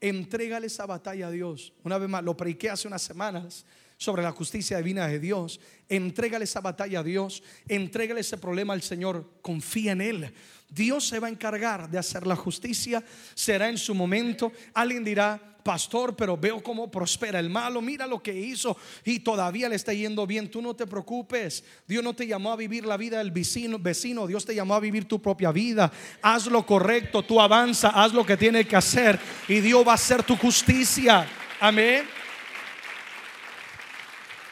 Entrégale 0.00 0.66
esa 0.66 0.85
batalla 0.85 1.28
a 1.28 1.30
Dios. 1.30 1.72
Una 1.85 1.96
vez 1.96 2.08
más, 2.08 2.24
lo 2.24 2.37
prediqué 2.37 2.70
hace 2.70 2.88
unas 2.88 3.02
semanas 3.02 3.64
sobre 3.96 4.22
la 4.22 4.32
justicia 4.32 4.78
divina 4.78 5.06
de 5.06 5.20
Dios. 5.20 5.61
Entrégale 5.88 6.44
esa 6.44 6.61
batalla 6.61 7.00
a 7.00 7.02
Dios. 7.04 7.42
Entrégale 7.68 8.20
ese 8.20 8.37
problema 8.37 8.72
al 8.72 8.82
Señor. 8.82 9.38
Confía 9.42 9.92
en 9.92 10.00
Él. 10.00 10.35
Dios 10.68 11.06
se 11.06 11.20
va 11.20 11.28
a 11.28 11.30
encargar 11.30 11.88
de 11.88 11.98
hacer 11.98 12.26
la 12.26 12.35
justicia. 12.35 13.04
Será 13.35 13.68
en 13.68 13.78
su 13.78 13.94
momento. 13.94 14.50
Alguien 14.74 15.04
dirá, 15.04 15.52
pastor, 15.62 16.16
pero 16.16 16.37
veo 16.37 16.62
cómo 16.62 16.90
prospera 16.90 17.38
el 17.38 17.51
malo, 17.51 17.81
mira 17.81 18.07
lo 18.07 18.22
que 18.22 18.35
hizo 18.35 18.77
y 19.05 19.20
todavía 19.20 19.68
le 19.68 19.77
está 19.77 19.92
yendo 19.92 20.27
bien, 20.27 20.51
tú 20.51 20.62
no 20.62 20.75
te 20.75 20.87
preocupes, 20.87 21.64
Dios 21.87 22.03
no 22.03 22.14
te 22.14 22.27
llamó 22.27 22.53
a 22.53 22.57
vivir 22.57 22.85
la 22.85 22.96
vida 22.96 23.18
del 23.18 23.31
vecino, 23.31 23.79
vecino, 23.79 24.27
Dios 24.27 24.44
te 24.44 24.55
llamó 24.55 24.75
a 24.75 24.81
vivir 24.81 25.07
tu 25.07 25.20
propia 25.20 25.53
vida, 25.53 25.92
haz 26.20 26.46
lo 26.46 26.64
correcto, 26.66 27.22
tú 27.22 27.40
avanza, 27.40 27.88
haz 27.90 28.12
lo 28.12 28.25
que 28.25 28.37
tiene 28.37 28.64
que 28.66 28.77
hacer 28.77 29.18
y 29.48 29.61
Dios 29.61 29.87
va 29.87 29.92
a 29.92 29.96
hacer 29.96 30.22
tu 30.22 30.37
justicia, 30.37 31.27
amén. 31.61 32.05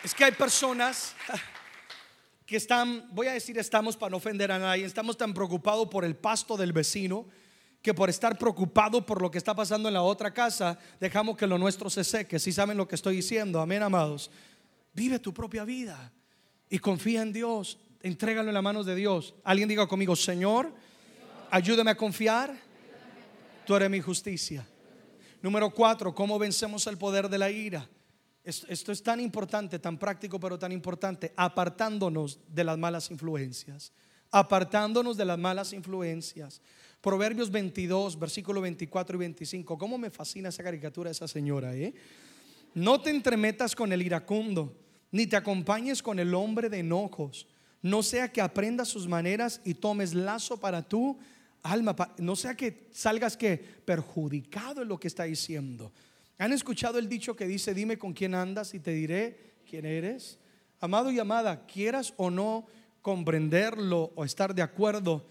Es 0.02 0.14
que 0.14 0.24
hay 0.24 0.32
personas 0.32 1.14
que 2.46 2.56
están, 2.56 3.06
voy 3.12 3.28
a 3.28 3.32
decir 3.32 3.56
estamos 3.58 3.96
para 3.96 4.10
no 4.10 4.16
ofender 4.16 4.50
a 4.50 4.58
nadie, 4.58 4.84
estamos 4.84 5.16
tan 5.16 5.32
preocupados 5.32 5.88
por 5.88 6.04
el 6.04 6.16
pasto 6.16 6.56
del 6.56 6.72
vecino, 6.72 7.26
que 7.82 7.94
por 7.94 8.10
estar 8.10 8.36
preocupado 8.38 9.04
por 9.04 9.22
lo 9.22 9.30
que 9.30 9.38
está 9.38 9.54
pasando 9.54 9.88
en 9.88 9.94
la 9.94 10.02
otra 10.02 10.32
casa, 10.32 10.78
dejamos 10.98 11.36
que 11.36 11.46
lo 11.46 11.58
nuestro 11.58 11.88
se 11.88 12.04
seque. 12.04 12.38
Si 12.38 12.52
saben 12.52 12.76
lo 12.76 12.86
que 12.86 12.94
estoy 12.94 13.16
diciendo, 13.16 13.60
amén, 13.60 13.82
amados. 13.82 14.30
Vive 14.92 15.18
tu 15.18 15.32
propia 15.32 15.64
vida 15.64 16.12
y 16.68 16.78
confía 16.78 17.22
en 17.22 17.32
Dios. 17.32 17.78
Entrégalo 18.02 18.48
en 18.48 18.54
las 18.54 18.62
manos 18.62 18.86
de 18.86 18.94
Dios. 18.94 19.34
Alguien 19.44 19.68
diga 19.68 19.86
conmigo, 19.86 20.14
Señor, 20.16 20.72
ayúdame 21.50 21.90
a 21.90 21.96
confiar. 21.96 22.54
Tú 23.66 23.76
eres 23.76 23.90
mi 23.90 24.00
justicia. 24.00 24.66
Número 25.42 25.70
cuatro, 25.70 26.14
¿cómo 26.14 26.38
vencemos 26.38 26.86
el 26.86 26.98
poder 26.98 27.28
de 27.28 27.38
la 27.38 27.50
ira? 27.50 27.88
Esto 28.42 28.92
es 28.92 29.02
tan 29.02 29.20
importante, 29.20 29.78
tan 29.78 29.98
práctico, 29.98 30.40
pero 30.40 30.58
tan 30.58 30.72
importante, 30.72 31.32
apartándonos 31.36 32.40
de 32.48 32.64
las 32.64 32.76
malas 32.76 33.10
influencias. 33.10 33.92
Apartándonos 34.30 35.16
de 35.16 35.24
las 35.24 35.38
malas 35.38 35.72
influencias. 35.72 36.60
Proverbios 37.00 37.50
22, 37.50 38.18
versículo 38.18 38.60
24 38.60 39.16
y 39.16 39.20
25. 39.20 39.78
¿Cómo 39.78 39.96
me 39.96 40.10
fascina 40.10 40.50
esa 40.50 40.62
caricatura 40.62 41.08
de 41.08 41.12
esa 41.12 41.26
señora? 41.26 41.74
Eh? 41.74 41.94
No 42.74 43.00
te 43.00 43.10
entremetas 43.10 43.74
con 43.74 43.92
el 43.92 44.02
iracundo, 44.02 44.76
ni 45.10 45.26
te 45.26 45.36
acompañes 45.36 46.02
con 46.02 46.18
el 46.18 46.34
hombre 46.34 46.68
de 46.68 46.80
enojos. 46.80 47.46
No 47.80 48.02
sea 48.02 48.30
que 48.30 48.42
aprendas 48.42 48.88
sus 48.88 49.08
maneras 49.08 49.62
y 49.64 49.74
tomes 49.74 50.12
lazo 50.12 50.60
para 50.60 50.86
tu 50.86 51.18
alma. 51.62 51.96
No 52.18 52.36
sea 52.36 52.54
que 52.54 52.88
salgas 52.92 53.36
que 53.36 53.56
perjudicado 53.56 54.82
en 54.82 54.88
lo 54.88 55.00
que 55.00 55.08
está 55.08 55.24
diciendo. 55.24 55.92
¿Han 56.36 56.52
escuchado 56.52 56.98
el 56.98 57.08
dicho 57.08 57.34
que 57.34 57.46
dice, 57.46 57.72
dime 57.72 57.98
con 57.98 58.12
quién 58.12 58.34
andas 58.34 58.74
y 58.74 58.80
te 58.80 58.92
diré 58.92 59.54
quién 59.68 59.86
eres? 59.86 60.38
Amado 60.80 61.10
y 61.10 61.18
amada, 61.18 61.66
quieras 61.66 62.12
o 62.18 62.30
no 62.30 62.66
comprenderlo 63.02 64.12
o 64.14 64.24
estar 64.24 64.54
de 64.54 64.62
acuerdo, 64.62 65.26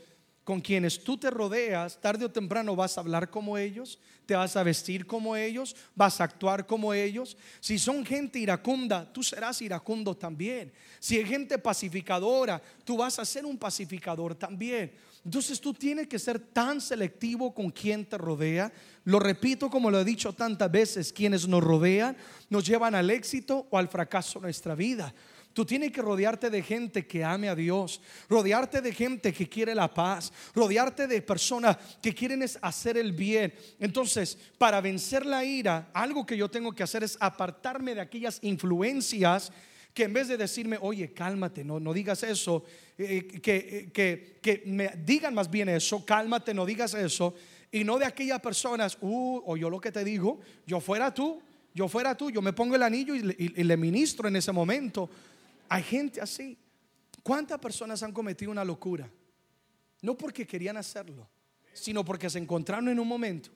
con 0.50 0.62
quienes 0.62 1.04
tú 1.04 1.16
te 1.16 1.30
rodeas, 1.30 2.02
tarde 2.02 2.26
o 2.26 2.32
temprano 2.32 2.76
vas 2.76 2.98
a 2.98 3.02
hablar 3.02 3.30
como 3.30 3.56
ellos, 3.56 4.00
te 4.26 4.34
vas 4.34 4.56
a 4.56 4.64
vestir 4.64 5.06
como 5.06 5.36
ellos, 5.36 5.76
vas 5.94 6.20
a 6.20 6.24
actuar 6.24 6.66
como 6.66 6.92
ellos. 6.92 7.38
Si 7.60 7.78
son 7.78 8.04
gente 8.04 8.40
iracunda, 8.40 9.06
tú 9.14 9.22
serás 9.22 9.62
iracundo 9.62 10.18
también. 10.18 10.74
Si 11.00 11.18
hay 11.18 11.26
gente 11.26 11.60
pacificadora, 11.60 12.60
tú 12.84 12.98
vas 12.98 13.20
a 13.20 13.26
ser 13.26 13.46
un 13.46 13.60
pacificador 13.60 14.34
también. 14.34 14.92
Entonces 15.24 15.62
tú 15.62 15.72
tienes 15.72 16.08
que 16.08 16.18
ser 16.18 16.40
tan 16.40 16.82
selectivo 16.82 17.54
con 17.54 17.70
quien 17.70 18.04
te 18.04 18.18
rodea. 18.18 18.74
Lo 19.04 19.20
repito 19.20 19.70
como 19.70 19.92
lo 19.92 20.00
he 20.00 20.04
dicho 20.04 20.34
tantas 20.34 20.72
veces, 20.72 21.14
quienes 21.14 21.48
nos 21.48 21.64
rodean 21.64 22.18
nos 22.50 22.66
llevan 22.66 22.96
al 22.96 23.12
éxito 23.12 23.68
o 23.70 23.78
al 23.78 23.88
fracaso 23.88 24.40
de 24.40 24.46
nuestra 24.46 24.74
vida. 24.74 25.14
Tú 25.60 25.65
tienes 25.65 25.91
que 25.91 26.02
rodearte 26.02 26.50
de 26.50 26.63
gente 26.63 27.06
que 27.06 27.22
ame 27.22 27.50
a 27.50 27.54
Dios, 27.54 28.00
rodearte 28.30 28.80
de 28.80 28.93
gente 28.93 29.34
que 29.34 29.50
quiere 29.50 29.76
la 29.76 29.93
paz, 29.93 30.32
rodearte 30.56 31.06
de 31.06 31.22
personas 31.22 31.76
que 32.02 32.15
quieren 32.15 32.45
hacer 32.62 32.95
el 32.95 33.12
bien. 33.12 33.54
Entonces, 33.78 34.38
para 34.58 34.80
vencer 34.80 35.26
la 35.26 35.43
ira, 35.43 35.89
algo 35.93 36.26
que 36.26 36.38
yo 36.38 36.50
tengo 36.50 36.72
que 36.72 36.84
hacer 36.84 37.04
es 37.04 37.17
apartarme 37.19 37.93
de 37.93 38.00
aquellas 38.00 38.39
influencias 38.41 39.52
que 39.93 40.06
en 40.06 40.13
vez 40.13 40.30
de 40.30 40.38
decirme, 40.38 40.78
oye, 40.80 41.12
cálmate, 41.12 41.65
no, 41.65 41.78
no 41.78 41.91
digas 41.91 42.24
eso, 42.24 42.63
eh, 42.98 43.28
eh, 43.34 43.41
que, 43.41 43.56
eh, 43.58 43.89
que, 43.91 44.39
que, 44.41 44.63
me 44.65 44.93
digan 45.04 45.34
más 45.34 45.52
bien 45.52 45.67
eso, 45.67 46.06
cálmate, 46.06 46.54
no 46.54 46.65
digas 46.65 46.93
eso, 46.93 47.36
y 47.69 47.84
no 47.84 48.00
de 48.00 48.06
aquellas 48.06 48.39
personas, 48.39 48.98
uh, 49.02 49.41
o 49.45 49.58
yo 49.58 49.69
lo 49.69 49.82
que 49.82 49.91
te 49.91 50.06
digo, 50.06 50.39
yo 50.65 50.80
fuera 50.80 51.13
tú, 51.13 51.41
yo 51.74 51.89
fuera 51.89 52.15
tú, 52.15 52.32
yo 52.32 52.41
me 52.41 52.54
pongo 52.54 52.76
el 52.76 52.84
anillo 52.84 53.13
y 53.13 53.22
le 53.22 53.78
ministro 53.78 54.30
en 54.30 54.38
ese 54.38 54.54
momento. 54.54 55.10
Hay 55.70 55.84
gente 55.84 56.20
así. 56.20 56.58
¿Cuántas 57.24 57.60
personas 57.60 58.02
han 58.04 58.12
cometido 58.12 58.52
una 58.52 58.66
locura? 58.66 59.10
No 60.02 60.18
porque 60.18 60.48
querían 60.48 60.78
hacerlo, 60.78 61.30
sino 61.74 62.04
porque 62.04 62.30
se 62.30 62.40
encontraron 62.40 62.90
en 62.90 63.00
un 63.00 63.08
momento 63.08 63.52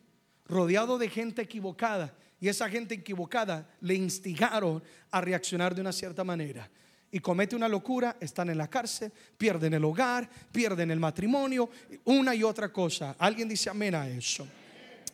rodeado 0.46 0.98
de 0.98 1.10
gente 1.10 1.42
equivocada 1.42 2.14
y 2.40 2.50
esa 2.50 2.70
gente 2.70 2.96
equivocada 2.96 3.70
le 3.80 3.96
instigaron 3.96 4.84
a 5.12 5.22
reaccionar 5.22 5.74
de 5.74 5.82
una 5.82 5.94
cierta 5.94 6.24
manera. 6.24 6.70
Y 7.10 7.20
comete 7.20 7.56
una 7.56 7.70
locura, 7.70 8.18
están 8.20 8.50
en 8.50 8.58
la 8.58 8.70
cárcel, 8.70 9.12
pierden 9.38 9.74
el 9.76 9.86
hogar, 9.86 10.30
pierden 10.52 10.92
el 10.92 11.00
matrimonio, 11.00 11.70
una 12.06 12.36
y 12.36 12.44
otra 12.44 12.74
cosa. 12.74 13.16
Alguien 13.18 13.48
dice 13.48 13.70
amén 13.70 13.96
a 13.96 14.10
eso. 14.10 14.48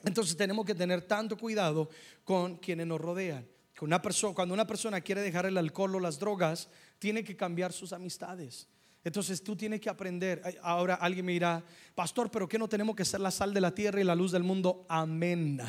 Entonces 0.04 0.36
tenemos 0.36 0.66
que 0.66 0.74
tener 0.74 1.02
tanto 1.02 1.38
cuidado 1.38 1.90
con 2.24 2.56
quienes 2.58 2.88
nos 2.88 3.00
rodean. 3.00 3.46
Cuando 4.34 4.54
una 4.54 4.68
persona 4.68 5.00
quiere 5.02 5.22
dejar 5.22 5.46
el 5.46 5.58
alcohol 5.58 5.96
o 5.96 6.00
las 6.00 6.20
drogas, 6.20 6.70
tiene 7.00 7.24
que 7.24 7.36
cambiar 7.36 7.74
sus 7.74 7.94
amistades. 7.94 8.68
Entonces 9.04 9.42
tú 9.42 9.56
tienes 9.56 9.80
que 9.80 9.90
aprender. 9.90 10.42
Ahora 10.62 10.96
alguien 10.96 11.26
me 11.26 11.32
dirá, 11.32 11.64
pastor, 11.96 12.30
pero 12.30 12.48
¿qué 12.48 12.60
no 12.60 12.68
tenemos 12.68 12.96
que 12.96 13.06
ser 13.06 13.22
la 13.22 13.32
sal 13.32 13.54
de 13.54 13.62
la 13.62 13.74
tierra 13.74 14.02
y 14.02 14.04
la 14.04 14.16
luz 14.16 14.32
del 14.32 14.44
mundo? 14.44 14.86
Amén. 14.90 15.62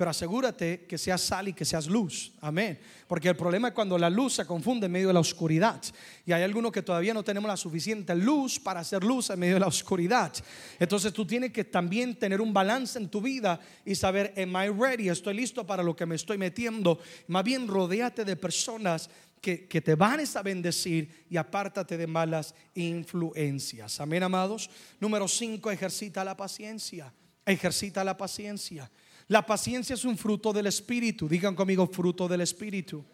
Pero 0.00 0.12
asegúrate 0.12 0.86
que 0.86 0.96
seas 0.96 1.20
sal 1.20 1.48
y 1.48 1.52
que 1.52 1.66
seas 1.66 1.86
luz. 1.86 2.32
Amén. 2.40 2.80
Porque 3.06 3.28
el 3.28 3.36
problema 3.36 3.68
es 3.68 3.74
cuando 3.74 3.98
la 3.98 4.08
luz 4.08 4.32
se 4.32 4.46
confunde 4.46 4.86
en 4.86 4.92
medio 4.92 5.08
de 5.08 5.12
la 5.12 5.20
oscuridad. 5.20 5.82
Y 6.24 6.32
hay 6.32 6.42
algunos 6.42 6.72
que 6.72 6.80
todavía 6.80 7.12
no 7.12 7.22
tenemos 7.22 7.46
la 7.46 7.58
suficiente 7.58 8.14
luz 8.14 8.58
para 8.58 8.80
hacer 8.80 9.04
luz 9.04 9.28
en 9.28 9.38
medio 9.38 9.54
de 9.54 9.60
la 9.60 9.66
oscuridad. 9.66 10.32
Entonces 10.78 11.12
tú 11.12 11.26
tienes 11.26 11.52
que 11.52 11.64
también 11.64 12.18
tener 12.18 12.40
un 12.40 12.54
balance 12.54 12.98
en 12.98 13.10
tu 13.10 13.20
vida 13.20 13.60
y 13.84 13.94
saber, 13.94 14.32
am 14.38 14.56
I 14.56 14.70
ready? 14.70 15.10
Estoy 15.10 15.34
listo 15.34 15.66
para 15.66 15.82
lo 15.82 15.94
que 15.94 16.06
me 16.06 16.14
estoy 16.14 16.38
metiendo. 16.38 16.98
Más 17.26 17.44
bien 17.44 17.68
rodéate 17.68 18.24
de 18.24 18.36
personas 18.36 19.10
que, 19.40 19.80
te 19.80 19.94
van 19.94 20.20
a 20.20 20.42
bendecir 20.42 21.26
y 21.30 21.36
apártate 21.36 21.96
de 21.96 22.06
malas 22.06 22.54
influencias. 22.74 24.00
Amén, 24.00 24.22
amados. 24.22 24.70
Número 25.00 25.26
5, 25.26 25.70
ejercita 25.70 26.22
la 26.24 26.36
paciencia. 26.36 27.12
Ejercita 27.46 28.04
la 28.04 28.16
paciencia. 28.16 28.90
La 29.28 29.46
paciencia 29.46 29.94
es 29.94 30.04
un 30.04 30.18
fruto 30.18 30.52
del 30.52 30.66
Espíritu. 30.66 31.28
Digan 31.28 31.54
conmigo, 31.54 31.86
fruto 31.86 32.28
del 32.28 32.42
Espíritu. 32.42 33.04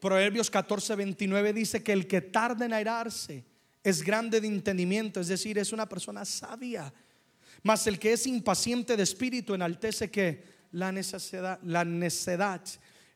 Proverbios 0.00 0.50
14, 0.50 0.96
29 0.96 1.52
dice 1.52 1.82
que 1.82 1.92
el 1.92 2.06
que 2.06 2.20
tarda 2.20 2.66
en 2.66 2.72
airarse 2.72 3.44
es 3.84 4.02
grande 4.02 4.40
de 4.40 4.48
entendimiento, 4.48 5.20
es 5.20 5.28
decir, 5.28 5.58
es 5.58 5.72
una 5.72 5.88
persona 5.88 6.24
sabia. 6.24 6.92
Mas 7.62 7.86
el 7.86 7.98
que 7.98 8.12
es 8.12 8.26
impaciente 8.26 8.96
de 8.96 9.02
espíritu 9.04 9.54
enaltece 9.54 10.10
que 10.10 10.42
la 10.72 10.90
necesidad, 10.90 11.60
la 11.62 11.84
necedad. 11.84 12.62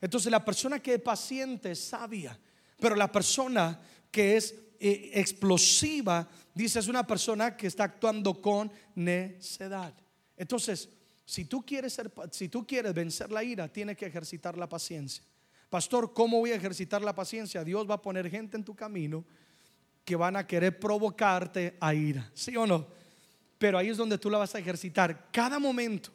Entonces 0.01 0.31
la 0.31 0.45
persona 0.45 0.81
que 0.81 0.95
es 0.95 1.01
paciente 1.01 1.73
es 1.73 1.81
sabia, 1.81 2.39
pero 2.79 2.95
la 2.95 3.11
persona 3.11 3.81
que 4.11 4.37
es 4.37 4.55
eh, 4.79 5.13
explosiva, 5.15 6.29
dice, 6.55 6.79
es 6.79 6.89
una 6.89 7.07
persona 7.07 7.57
que 7.57 7.67
está 7.67 7.85
actuando 7.85 8.41
con 8.41 8.71
necedad. 8.95 9.95
Entonces, 10.37 10.89
si 11.25 11.47
tú 11.47 11.65
quieres 11.65 11.93
ser, 11.93 12.13
si 12.31 12.49
tú 12.49 12.67
quieres 12.67 12.95
vencer 12.95 13.31
la 13.33 13.43
ira, 13.43 13.69
tienes 13.69 13.97
que 13.97 14.07
ejercitar 14.07 14.57
la 14.57 14.69
paciencia. 14.69 15.25
Pastor, 15.71 16.13
¿cómo 16.13 16.39
voy 16.39 16.53
a 16.53 16.57
ejercitar 16.57 17.03
la 17.03 17.15
paciencia? 17.15 17.65
Dios 17.65 17.89
va 17.89 17.95
a 17.95 18.03
poner 18.03 18.31
gente 18.31 18.57
en 18.57 18.65
tu 18.65 18.75
camino 18.75 19.25
que 20.05 20.15
van 20.15 20.37
a 20.37 20.47
querer 20.47 20.79
provocarte 20.79 21.77
a 21.81 21.93
ira, 21.93 22.31
¿sí 22.33 22.57
o 22.57 22.67
no? 22.67 22.87
Pero 23.59 23.77
ahí 23.79 23.89
es 23.89 23.97
donde 23.97 24.19
tú 24.19 24.31
la 24.31 24.39
vas 24.39 24.55
a 24.55 24.59
ejercitar 24.59 25.29
cada 25.33 25.59
momento. 25.59 26.11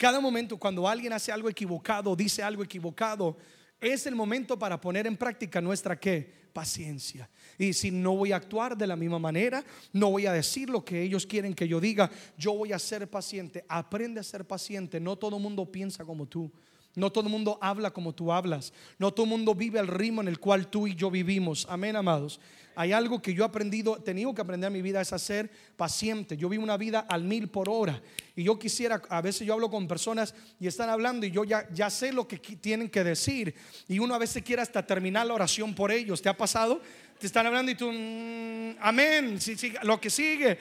Cada 0.00 0.18
momento 0.18 0.56
cuando 0.56 0.88
alguien 0.88 1.12
hace 1.12 1.30
algo 1.30 1.50
equivocado, 1.50 2.16
dice 2.16 2.42
algo 2.42 2.64
equivocado, 2.64 3.36
es 3.78 4.06
el 4.06 4.14
momento 4.14 4.58
para 4.58 4.80
poner 4.80 5.06
en 5.06 5.14
práctica 5.14 5.60
nuestra 5.60 6.00
qué? 6.00 6.48
Paciencia. 6.54 7.28
Y 7.58 7.74
si 7.74 7.90
no 7.90 8.16
voy 8.16 8.32
a 8.32 8.36
actuar 8.36 8.78
de 8.78 8.86
la 8.86 8.96
misma 8.96 9.18
manera, 9.18 9.62
no 9.92 10.10
voy 10.10 10.24
a 10.24 10.32
decir 10.32 10.70
lo 10.70 10.82
que 10.82 11.02
ellos 11.02 11.26
quieren 11.26 11.52
que 11.52 11.68
yo 11.68 11.80
diga, 11.80 12.10
yo 12.38 12.54
voy 12.54 12.72
a 12.72 12.78
ser 12.78 13.10
paciente. 13.10 13.62
Aprende 13.68 14.20
a 14.20 14.22
ser 14.22 14.46
paciente. 14.46 14.98
No 14.98 15.16
todo 15.16 15.36
el 15.36 15.42
mundo 15.42 15.70
piensa 15.70 16.02
como 16.02 16.24
tú. 16.24 16.50
No 16.96 17.10
todo 17.10 17.24
el 17.24 17.30
mundo 17.30 17.58
habla 17.60 17.90
como 17.92 18.12
tú 18.12 18.32
hablas. 18.32 18.72
No 18.98 19.12
todo 19.12 19.24
el 19.24 19.30
mundo 19.30 19.54
vive 19.54 19.78
al 19.78 19.86
ritmo 19.86 20.20
en 20.20 20.28
el 20.28 20.40
cual 20.40 20.66
tú 20.66 20.86
y 20.86 20.94
yo 20.94 21.10
vivimos. 21.10 21.66
Amén, 21.70 21.94
amados. 21.94 22.40
Hay 22.74 22.92
algo 22.92 23.20
que 23.20 23.34
yo 23.34 23.44
he 23.44 23.46
aprendido, 23.46 23.98
he 23.98 24.00
tenido 24.00 24.34
que 24.34 24.40
aprender 24.40 24.68
en 24.68 24.72
mi 24.72 24.82
vida 24.82 25.00
es 25.00 25.12
a 25.12 25.18
ser 25.18 25.50
paciente. 25.76 26.36
Yo 26.36 26.48
vivo 26.48 26.62
una 26.62 26.76
vida 26.76 27.00
al 27.00 27.24
mil 27.24 27.48
por 27.48 27.68
hora. 27.68 28.00
Y 28.34 28.44
yo 28.44 28.58
quisiera, 28.58 29.02
a 29.08 29.20
veces 29.20 29.46
yo 29.46 29.54
hablo 29.54 29.70
con 29.70 29.86
personas 29.86 30.34
y 30.58 30.66
están 30.66 30.88
hablando 30.88 31.26
y 31.26 31.30
yo 31.30 31.44
ya, 31.44 31.68
ya 31.72 31.90
sé 31.90 32.12
lo 32.12 32.26
que 32.26 32.38
tienen 32.38 32.88
que 32.88 33.04
decir. 33.04 33.54
Y 33.86 33.98
uno 33.98 34.14
a 34.14 34.18
veces 34.18 34.42
quiere 34.42 34.62
hasta 34.62 34.84
terminar 34.84 35.26
la 35.26 35.34
oración 35.34 35.74
por 35.74 35.92
ellos. 35.92 36.22
¿Te 36.22 36.28
ha 36.28 36.36
pasado? 36.36 36.80
Te 37.18 37.26
están 37.26 37.46
hablando 37.46 37.70
y 37.70 37.74
tú, 37.74 37.90
mm, 37.92 38.76
amén, 38.80 39.40
sí, 39.40 39.56
sí, 39.56 39.74
lo 39.82 40.00
que 40.00 40.10
sigue. 40.10 40.58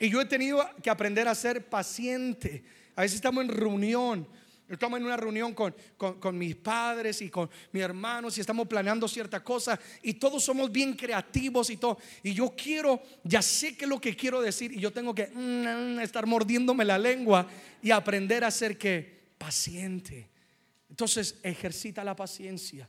Y 0.00 0.08
yo 0.08 0.20
he 0.20 0.26
tenido 0.26 0.64
que 0.82 0.90
aprender 0.90 1.28
a 1.28 1.34
ser 1.34 1.66
paciente. 1.66 2.64
A 2.96 3.02
veces 3.02 3.16
estamos 3.16 3.44
en 3.44 3.50
reunión 3.50 4.26
Estamos 4.68 4.98
en 4.98 5.06
una 5.06 5.16
reunión 5.16 5.54
con, 5.54 5.74
mis 6.38 6.54
padres 6.56 7.22
y 7.22 7.30
con 7.30 7.48
mis 7.72 7.82
hermanos 7.82 8.36
y 8.36 8.42
estamos 8.42 8.68
planeando 8.68 9.08
cierta 9.08 9.42
cosa 9.42 9.80
y 10.02 10.14
todos 10.14 10.44
somos 10.44 10.70
bien 10.70 10.92
creativos 10.94 11.70
y 11.70 11.78
todo. 11.78 11.98
Y 12.22 12.34
yo 12.34 12.54
quiero, 12.54 13.02
ya 13.24 13.40
sé 13.40 13.76
que 13.76 13.86
es 13.86 13.88
lo 13.88 14.00
que 14.00 14.14
quiero 14.14 14.42
decir 14.42 14.72
y 14.72 14.80
yo 14.80 14.92
tengo 14.92 15.14
que 15.14 15.28
mm, 15.28 16.00
estar 16.00 16.26
mordiéndome 16.26 16.84
la 16.84 16.98
lengua 16.98 17.46
y 17.82 17.90
aprender 17.90 18.44
a 18.44 18.50
ser 18.50 18.76
que 18.76 19.30
paciente. 19.38 20.28
Entonces 20.90 21.36
ejercita 21.42 22.04
la 22.04 22.14
paciencia. 22.14 22.88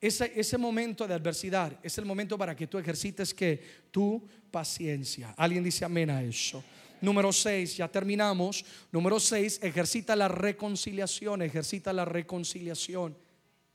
Ese, 0.00 0.32
ese 0.36 0.58
momento 0.58 1.08
de 1.08 1.14
adversidad 1.14 1.76
es 1.82 1.98
el 1.98 2.04
momento 2.04 2.38
para 2.38 2.54
que 2.54 2.68
tú 2.68 2.78
ejercites 2.78 3.34
que 3.34 3.60
tu 3.90 4.24
paciencia. 4.52 5.34
Alguien 5.36 5.64
dice 5.64 5.84
amén 5.84 6.10
a 6.10 6.22
eso. 6.22 6.62
Número 7.00 7.32
6, 7.32 7.76
ya 7.76 7.88
terminamos. 7.88 8.64
Número 8.90 9.20
6, 9.20 9.60
ejercita 9.62 10.16
la 10.16 10.28
reconciliación, 10.28 11.42
ejercita 11.42 11.92
la 11.92 12.04
reconciliación. 12.04 13.16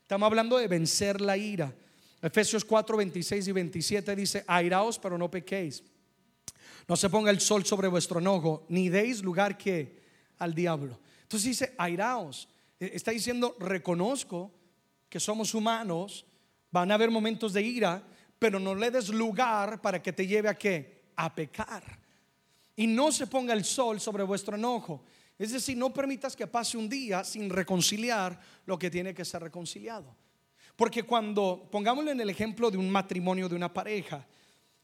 Estamos 0.02 0.28
hablando 0.28 0.58
de 0.58 0.68
vencer 0.68 1.22
la 1.22 1.38
ira. 1.38 1.74
Efesios 2.22 2.66
4, 2.66 2.98
26 2.98 3.48
y 3.48 3.52
27 3.52 4.16
dice, 4.16 4.44
airaos 4.48 5.00
pero 5.00 5.18
no 5.18 5.30
pequéis. 5.30 5.84
No 6.88 6.96
se 6.96 7.10
ponga 7.10 7.32
el 7.32 7.40
sol 7.40 7.66
sobre 7.66 7.88
vuestro 7.88 8.20
enojo, 8.20 8.66
ni 8.70 8.90
deis 8.90 9.22
lugar 9.22 9.58
que 9.58 10.02
al 10.40 10.54
diablo. 10.54 11.00
Entonces 11.24 11.50
dice, 11.50 11.74
airaos. 11.78 12.50
E, 12.80 12.92
está 12.94 13.12
diciendo, 13.12 13.56
reconozco 13.60 14.52
que 15.08 15.20
somos 15.20 15.54
humanos, 15.54 16.26
van 16.72 16.92
a 16.92 16.96
haber 16.96 17.12
momentos 17.12 17.54
de 17.54 17.62
ira, 17.62 18.04
pero 18.40 18.60
no 18.60 18.74
le 18.74 18.90
des 18.90 19.10
lugar 19.10 19.82
para 19.82 20.02
que 20.02 20.12
te 20.12 20.26
lleve 20.26 20.50
a 20.50 20.58
qué? 20.58 21.04
A 21.16 21.34
pecar 21.34 22.01
y 22.76 22.88
no 22.88 23.12
se 23.12 23.28
ponga 23.28 23.54
el 23.54 23.64
sol 23.64 24.00
sobre 24.00 24.24
vuestro 24.24 24.56
enojo. 24.56 25.04
Es 25.38 25.52
decir, 25.52 25.78
no 25.78 25.92
permitas 25.92 26.36
que 26.36 26.48
pase 26.48 26.78
un 26.78 26.88
día 26.88 27.24
sin 27.24 27.50
reconciliar 27.50 28.40
lo 28.66 28.78
que 28.78 28.92
tiene 28.92 29.14
que 29.14 29.26
ser 29.26 29.42
reconciliado. 29.42 30.16
Porque 30.76 31.04
cuando, 31.04 31.68
pongámoslo 31.72 32.12
en 32.12 32.22
el 32.22 32.30
ejemplo 32.30 32.72
de 32.72 32.78
un 32.78 32.90
matrimonio, 32.90 33.50
de 33.50 33.56
una 33.56 33.74
pareja, 33.74 34.26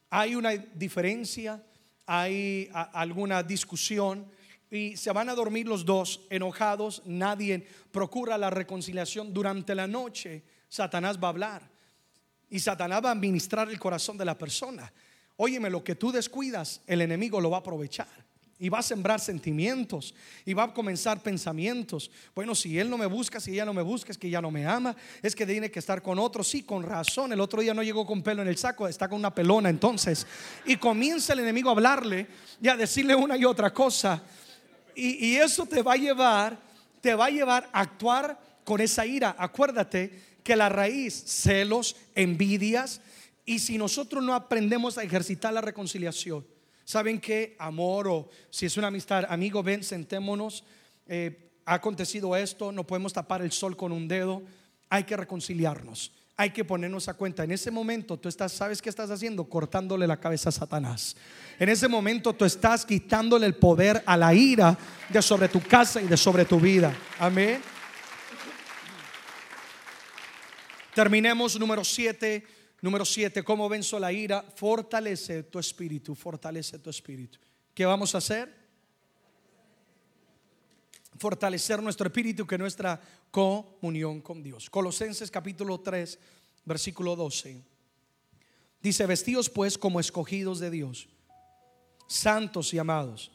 hay 0.10 0.36
una 0.36 0.52
diferencia, 0.52 1.63
hay 2.06 2.69
alguna 2.71 3.43
discusión 3.43 4.30
y 4.69 4.97
se 4.97 5.12
van 5.12 5.30
a 5.30 5.36
dormir 5.36 5.67
los 5.67 5.86
dos 5.86 6.21
enojados, 6.30 7.02
nadie 7.06 7.65
procura 7.91 8.38
la 8.38 8.50
reconciliación 8.50 9.34
durante 9.34 9.76
la 9.76 9.88
noche, 9.88 10.43
Satanás 10.67 11.17
va 11.21 11.28
a 11.28 11.32
hablar 11.32 11.69
y 12.50 12.60
Satanás 12.60 13.04
va 13.04 13.10
a 13.10 13.13
administrar 13.13 13.69
el 13.69 13.80
corazón 13.80 14.17
de 14.17 14.26
la 14.26 14.38
persona. 14.38 14.91
Óyeme, 15.38 15.69
lo 15.69 15.84
que 15.84 15.95
tú 15.95 16.12
descuidas, 16.12 16.82
el 16.88 17.02
enemigo 17.02 17.39
lo 17.39 17.52
va 17.52 17.58
a 17.58 17.60
aprovechar. 17.60 18.08
Y 18.60 18.69
va 18.69 18.80
a 18.80 18.84
sembrar 18.84 19.19
sentimientos. 19.19 20.15
Y 20.43 20.56
va 20.56 20.63
a 20.63 20.73
comenzar 20.73 21.21
pensamientos. 21.21 22.10
Bueno, 22.34 22.56
si 22.56 22.80
él 22.80 22.89
no 22.89 22.97
me 22.97 23.06
busca, 23.06 23.39
si 23.39 23.52
ella 23.52 23.65
no 23.65 23.73
me 23.73 23.84
busca, 23.84 24.12
es 24.12 24.17
que 24.17 24.32
ya 24.32 24.41
no 24.41 24.50
me 24.50 24.65
ama. 24.65 24.95
Es 25.21 25.36
que 25.36 25.45
tiene 25.45 25.69
que 25.69 25.78
estar 25.78 26.02
con 26.02 26.17
otro. 26.17 26.43
Sí, 26.43 26.63
con 26.63 26.82
razón. 26.82 27.32
El 27.32 27.39
otro 27.39 27.62
día 27.62 27.76
no 27.76 27.84
llegó 27.84 28.04
con 28.04 28.23
pelo 28.23 28.41
en 28.41 28.47
el 28.47 28.58
saco, 28.58 28.88
está 28.88 29.08
con 29.08 29.19
una 29.19 29.34
pelona 29.34 29.69
entonces. 29.69 30.26
Y 30.65 30.78
comienza 30.78 31.34
el 31.34 31.39
enemigo 31.39 31.69
a 31.69 31.73
hablarle 31.73 32.26
y 32.60 32.67
a 32.67 32.76
decirle 32.76 33.13
una 33.13 33.38
y 33.38 33.45
otra 33.45 33.71
cosa. 33.71 34.23
Y, 34.95 35.28
y 35.28 35.36
eso 35.36 35.67
te 35.67 35.84
va 35.84 35.93
a 35.93 35.97
llevar, 35.97 36.60
te 37.00 37.13
va 37.13 37.28
a 37.28 37.30
llevar 37.30 37.69
a 37.71 37.82
actuar 37.82 38.39
con 38.63 38.82
esa 38.82 39.06
ira. 39.06 39.36
Acuérdate 39.38 40.39
que 40.43 40.56
la 40.56 40.69
raíz, 40.69 41.13
celos, 41.28 41.95
envidias, 42.15 43.02
y 43.48 43.60
si 43.60 43.78
nosotros 43.78 44.22
no 44.22 44.36
aprendemos 44.36 44.98
a 44.98 45.04
ejercitar 45.04 45.54
la 45.54 45.62
reconciliación, 45.62 46.46
¿saben 46.84 47.18
qué? 47.18 47.56
Amor 47.58 48.10
o 48.10 48.30
si 48.50 48.66
es 48.66 48.76
una 48.76 48.88
amistad, 48.88 49.24
amigo, 49.30 49.64
ven, 49.64 49.86
sentémonos. 49.86 50.66
Eh, 51.08 51.50
ha 51.66 51.76
acontecido 51.76 52.36
esto, 52.36 52.74
no 52.74 52.86
podemos 52.86 53.14
tapar 53.14 53.42
el 53.42 53.54
sol 53.54 53.78
con 53.78 53.94
un 53.94 54.06
dedo. 54.06 54.44
Hay 54.90 55.06
que 55.06 55.16
reconciliarnos. 55.16 56.12
Hay 56.36 56.50
que 56.50 56.66
ponernos 56.66 57.08
a 57.08 57.14
cuenta. 57.14 57.46
En 57.46 57.52
ese 57.52 57.72
momento 57.72 58.18
tú 58.18 58.28
estás, 58.28 58.52
¿sabes 58.52 58.82
qué 58.82 58.90
estás 58.90 59.10
haciendo? 59.12 59.46
Cortándole 59.46 60.08
la 60.08 60.18
cabeza 60.18 60.50
a 60.50 60.52
Satanás. 60.52 61.16
En 61.58 61.70
ese 61.70 61.88
momento 61.88 62.34
tú 62.34 62.44
estás 62.44 62.86
quitándole 62.86 63.46
el 63.46 63.56
poder 63.56 64.04
a 64.06 64.18
la 64.18 64.34
ira 64.34 64.78
de 65.08 65.22
sobre 65.22 65.48
tu 65.48 65.62
casa 65.62 66.02
y 66.02 66.08
de 66.08 66.18
sobre 66.18 66.44
tu 66.44 66.60
vida. 66.60 66.94
Amén. 67.18 67.62
Terminemos 70.94 71.58
número 71.58 71.86
7 71.86 72.57
Número 72.82 73.06
7, 73.06 73.44
¿cómo 73.44 73.68
venzo 73.68 74.00
la 74.00 74.12
ira? 74.12 74.44
Fortalece 74.56 75.44
tu 75.44 75.58
espíritu, 75.58 76.13
fortalece 76.13 76.78
tu 76.78 76.90
espíritu. 76.90 77.40
¿Qué 77.74 77.86
vamos 77.86 78.13
a 78.13 78.20
hacer? 78.20 78.54
Fortalecer 81.18 81.82
nuestro 81.82 82.08
espíritu, 82.08 82.46
que 82.46 82.58
nuestra 82.58 83.02
comunión 83.32 84.22
con 84.22 84.44
Dios. 84.44 84.70
Colosenses 84.70 85.32
capítulo 85.32 85.80
3, 85.80 86.20
versículo 86.66 87.16
12. 87.16 87.63
Dice, 88.82 89.06
vestidos 89.08 89.50
pues 89.50 89.76
como 89.78 90.00
escogidos 90.00 90.60
de 90.60 90.70
Dios, 90.70 91.10
santos 92.08 92.72
y 92.76 92.78
amados. 92.78 93.32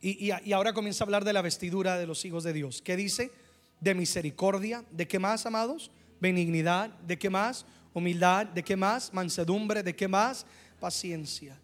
Y, 0.00 0.30
y, 0.30 0.52
ahora 0.52 0.72
comienza 0.72 1.02
a 1.02 1.06
hablar 1.06 1.24
de 1.24 1.32
la 1.32 1.42
vestidura 1.42 1.98
de 1.98 2.06
los 2.06 2.24
hijos 2.24 2.44
de 2.44 2.52
Dios. 2.52 2.82
¿Qué 2.82 2.94
dice? 2.96 3.32
De 3.80 3.96
misericordia. 3.96 4.84
¿De 4.92 5.08
qué 5.08 5.18
más, 5.18 5.44
amados? 5.44 5.90
Benignidad. 6.20 6.90
¿De 7.00 7.18
qué 7.18 7.30
más? 7.30 7.66
Humildad, 7.96 8.46
¿de 8.48 8.62
qué 8.62 8.76
más? 8.76 9.12
Mansedumbre, 9.14 9.82
¿de 9.82 9.96
qué 9.96 10.06
más? 10.06 10.44
Paciencia. 10.78 11.58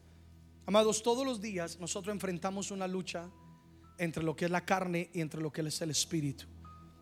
Amados, 0.65 1.03
todos 1.03 1.27
los 1.27 1.43
días 1.43 1.79
nosotros 1.79 2.13
enfrentamos 2.15 2.71
una 2.71 2.89
lucha 2.89 3.29
entre 3.99 4.23
lo 4.23 4.35
que 4.35 4.47
es 4.47 4.51
la 4.51 4.65
carne 4.65 5.11
y 5.13 5.21
entre 5.21 5.43
lo 5.43 5.53
que 5.53 5.61
es 5.61 5.81
el 5.83 5.91
espíritu. 5.91 6.47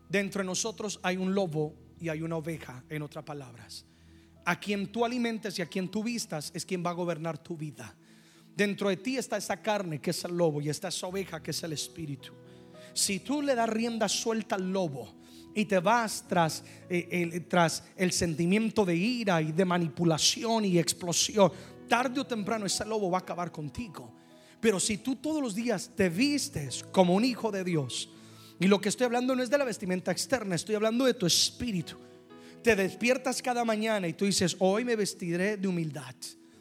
Dentro 0.09 0.41
de 0.41 0.47
nosotros 0.47 0.99
hay 1.01 1.15
un 1.15 1.33
lobo 1.33 1.73
y 1.97 2.09
hay 2.09 2.21
una 2.21 2.35
oveja, 2.35 2.83
en 2.89 3.03
otras 3.03 3.23
palabras. 3.23 3.85
A 4.43 4.59
quien 4.59 4.91
tú 4.91 5.05
alimentes 5.05 5.57
y 5.59 5.61
a 5.61 5.67
quien 5.67 5.89
tú 5.89 6.03
vistas 6.03 6.51
es 6.53 6.65
quien 6.65 6.83
va 6.85 6.89
a 6.89 6.93
gobernar 6.93 7.37
tu 7.37 7.55
vida. 7.55 7.95
Dentro 8.53 8.89
de 8.89 8.97
ti 8.97 9.15
está 9.15 9.37
esa 9.37 9.61
carne 9.61 10.01
que 10.01 10.09
es 10.09 10.25
el 10.25 10.35
lobo 10.35 10.59
y 10.59 10.67
está 10.67 10.89
esa 10.89 11.07
oveja 11.07 11.41
que 11.41 11.51
es 11.51 11.63
el 11.63 11.71
espíritu. 11.71 12.33
Si 12.93 13.21
tú 13.21 13.41
le 13.41 13.55
das 13.55 13.69
rienda 13.69 14.09
suelta 14.09 14.55
al 14.55 14.73
lobo, 14.73 15.20
y 15.53 15.65
te 15.65 15.79
vas 15.79 16.25
tras, 16.27 16.63
eh, 16.89 17.07
el, 17.11 17.45
tras 17.47 17.83
el 17.95 18.11
sentimiento 18.11 18.85
de 18.85 18.95
ira 18.95 19.41
y 19.41 19.51
de 19.51 19.65
manipulación 19.65 20.65
y 20.65 20.79
explosión, 20.79 21.51
tarde 21.87 22.21
o 22.21 22.25
temprano 22.25 22.65
ese 22.65 22.85
lobo 22.85 23.09
va 23.09 23.19
a 23.19 23.21
acabar 23.21 23.51
contigo. 23.51 24.13
Pero 24.59 24.79
si 24.79 24.97
tú 24.97 25.15
todos 25.15 25.41
los 25.41 25.55
días 25.55 25.91
te 25.95 26.07
vistes 26.09 26.83
como 26.91 27.15
un 27.15 27.25
hijo 27.25 27.51
de 27.51 27.63
Dios, 27.63 28.09
y 28.59 28.67
lo 28.67 28.79
que 28.79 28.89
estoy 28.89 29.05
hablando 29.05 29.35
no 29.35 29.41
es 29.41 29.49
de 29.49 29.57
la 29.57 29.65
vestimenta 29.65 30.11
externa, 30.11 30.55
estoy 30.55 30.75
hablando 30.75 31.05
de 31.05 31.15
tu 31.15 31.25
espíritu. 31.25 31.97
Te 32.63 32.75
despiertas 32.75 33.41
cada 33.41 33.65
mañana 33.65 34.07
y 34.07 34.13
tú 34.13 34.25
dices, 34.25 34.55
hoy 34.59 34.85
me 34.85 34.95
vestiré 34.95 35.57
de 35.57 35.67
humildad, 35.67 36.13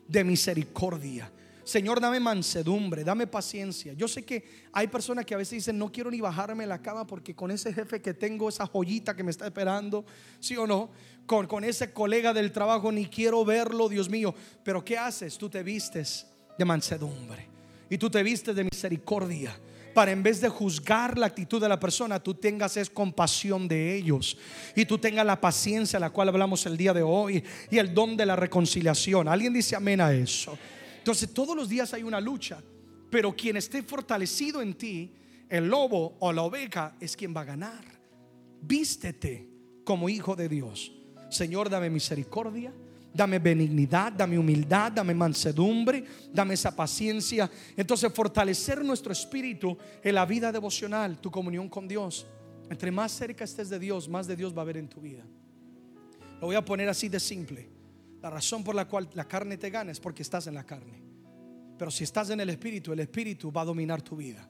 de 0.09 0.25
misericordia, 0.25 1.31
Señor, 1.65 2.01
dame 2.01 2.21
mansedumbre, 2.21 3.05
dame 3.05 3.27
paciencia. 3.27 3.93
Yo 3.93 4.09
sé 4.09 4.25
que 4.25 4.45
hay 4.73 4.89
personas 4.89 5.25
que 5.25 5.35
a 5.35 5.39
veces 5.39 5.53
dicen, 5.53 5.79
no 5.79 5.93
quiero 5.93 6.11
ni 6.11 6.21
bajarme 6.21 6.67
la 6.67 6.81
cama 6.81 7.07
porque 7.07 7.35
con 7.35 7.51
ese 7.51 7.73
jefe 7.73 8.01
que 8.01 8.15
tengo, 8.15 8.49
esa 8.49 8.67
joyita 8.67 9.15
que 9.15 9.23
me 9.23 9.31
está 9.31 9.47
esperando, 9.47 10.05
sí 10.39 10.57
o 10.57 10.67
no, 10.67 10.91
con, 11.27 11.47
con 11.47 11.65
ese 11.65 11.93
colega 11.93 12.33
del 12.33 12.53
trabajo, 12.53 12.91
ni 12.91 13.07
quiero 13.07 13.45
verlo, 13.45 13.89
Dios 13.89 14.09
mío. 14.09 14.35
Pero 14.63 14.85
¿qué 14.85 14.99
haces? 14.99 15.39
Tú 15.39 15.49
te 15.49 15.63
vistes 15.63 16.27
de 16.59 16.65
mansedumbre 16.65 17.47
y 17.89 17.99
tú 17.99 18.11
te 18.11 18.23
vistes 18.23 18.55
de 18.55 18.65
misericordia 18.65 19.55
para 19.95 20.13
en 20.13 20.23
vez 20.23 20.41
de 20.41 20.49
juzgar 20.49 21.19
la 21.19 21.27
actitud 21.27 21.61
de 21.61 21.69
la 21.69 21.81
persona, 21.81 22.21
tú 22.21 22.35
tengas 22.35 22.77
es 22.77 22.89
compasión 22.89 23.67
de 23.67 23.97
ellos 23.97 24.37
y 24.77 24.85
tú 24.85 24.99
tengas 24.99 25.27
la 25.27 25.41
paciencia 25.41 25.99
la 25.99 26.11
cual 26.11 26.29
hablamos 26.29 26.65
el 26.67 26.77
día 26.77 26.93
de 26.93 27.03
hoy 27.03 27.43
y 27.71 27.79
el 27.79 27.93
don 27.93 28.17
de 28.17 28.27
la 28.27 28.37
reconciliación. 28.37 29.29
¿Alguien 29.29 29.53
dice 29.53 29.77
amén 29.77 30.01
a 30.01 30.13
eso? 30.13 30.57
Entonces 31.01 31.33
todos 31.33 31.57
los 31.57 31.71
días 31.71 31.95
hay 31.95 32.03
una 32.03 32.21
lucha, 32.21 32.63
pero 33.11 33.35
quien 33.35 33.57
esté 33.57 33.83
fortalecido 33.83 34.61
en 34.61 34.75
ti, 34.75 35.15
el 35.49 35.67
lobo 35.67 36.19
o 36.21 36.31
la 36.31 36.43
oveja, 36.43 36.95
es 37.01 37.17
quien 37.17 37.35
va 37.35 37.41
a 37.41 37.45
ganar. 37.45 37.83
Vístete 38.61 39.49
como 39.83 40.11
hijo 40.11 40.37
de 40.37 40.51
Dios. 40.51 40.93
Señor, 41.31 41.71
dame 41.71 41.89
misericordia, 41.89 42.71
dame 43.15 43.39
benignidad, 43.39 44.13
dame 44.13 44.39
humildad, 44.39 44.93
dame 44.93 45.15
mansedumbre, 45.15 46.05
dame 46.35 46.53
esa 46.53 46.77
paciencia. 46.77 47.51
Entonces 47.79 48.13
fortalecer 48.13 48.85
nuestro 48.85 49.11
espíritu 49.11 49.79
en 50.05 50.15
la 50.15 50.27
vida 50.27 50.53
devocional, 50.53 51.19
tu 51.19 51.31
comunión 51.31 51.71
con 51.71 51.89
Dios. 51.89 52.27
Entre 52.69 52.91
más 52.91 53.13
cerca 53.13 53.45
estés 53.45 53.71
de 53.71 53.79
Dios, 53.79 54.07
más 54.07 54.27
de 54.27 54.37
Dios 54.37 54.55
va 54.55 54.59
a 54.59 54.63
haber 54.63 54.77
en 54.77 54.89
tu 54.89 55.01
vida. 55.01 55.25
Lo 56.43 56.47
voy 56.47 56.57
a 56.57 56.65
poner 56.65 56.91
así 56.91 57.09
de 57.09 57.21
simple. 57.21 57.80
La 58.23 58.31
razón 58.31 58.63
por 58.63 58.75
la 58.75 58.87
cual 58.87 59.09
la 59.15 59.27
carne 59.27 59.57
te 59.57 59.71
gana 59.71 59.93
es 59.93 60.01
porque 60.01 60.23
estás 60.23 60.47
en 60.47 60.55
la 60.55 60.65
carne. 60.65 61.03
Pero 61.79 61.91
si 61.91 62.05
estás 62.05 62.29
en 62.31 62.41
el 62.41 62.51
Espíritu, 62.51 62.93
el 62.93 63.01
Espíritu 63.01 63.51
va 63.51 63.63
a 63.63 63.65
dominar 63.65 64.03
tu 64.03 64.17
vida. 64.17 64.47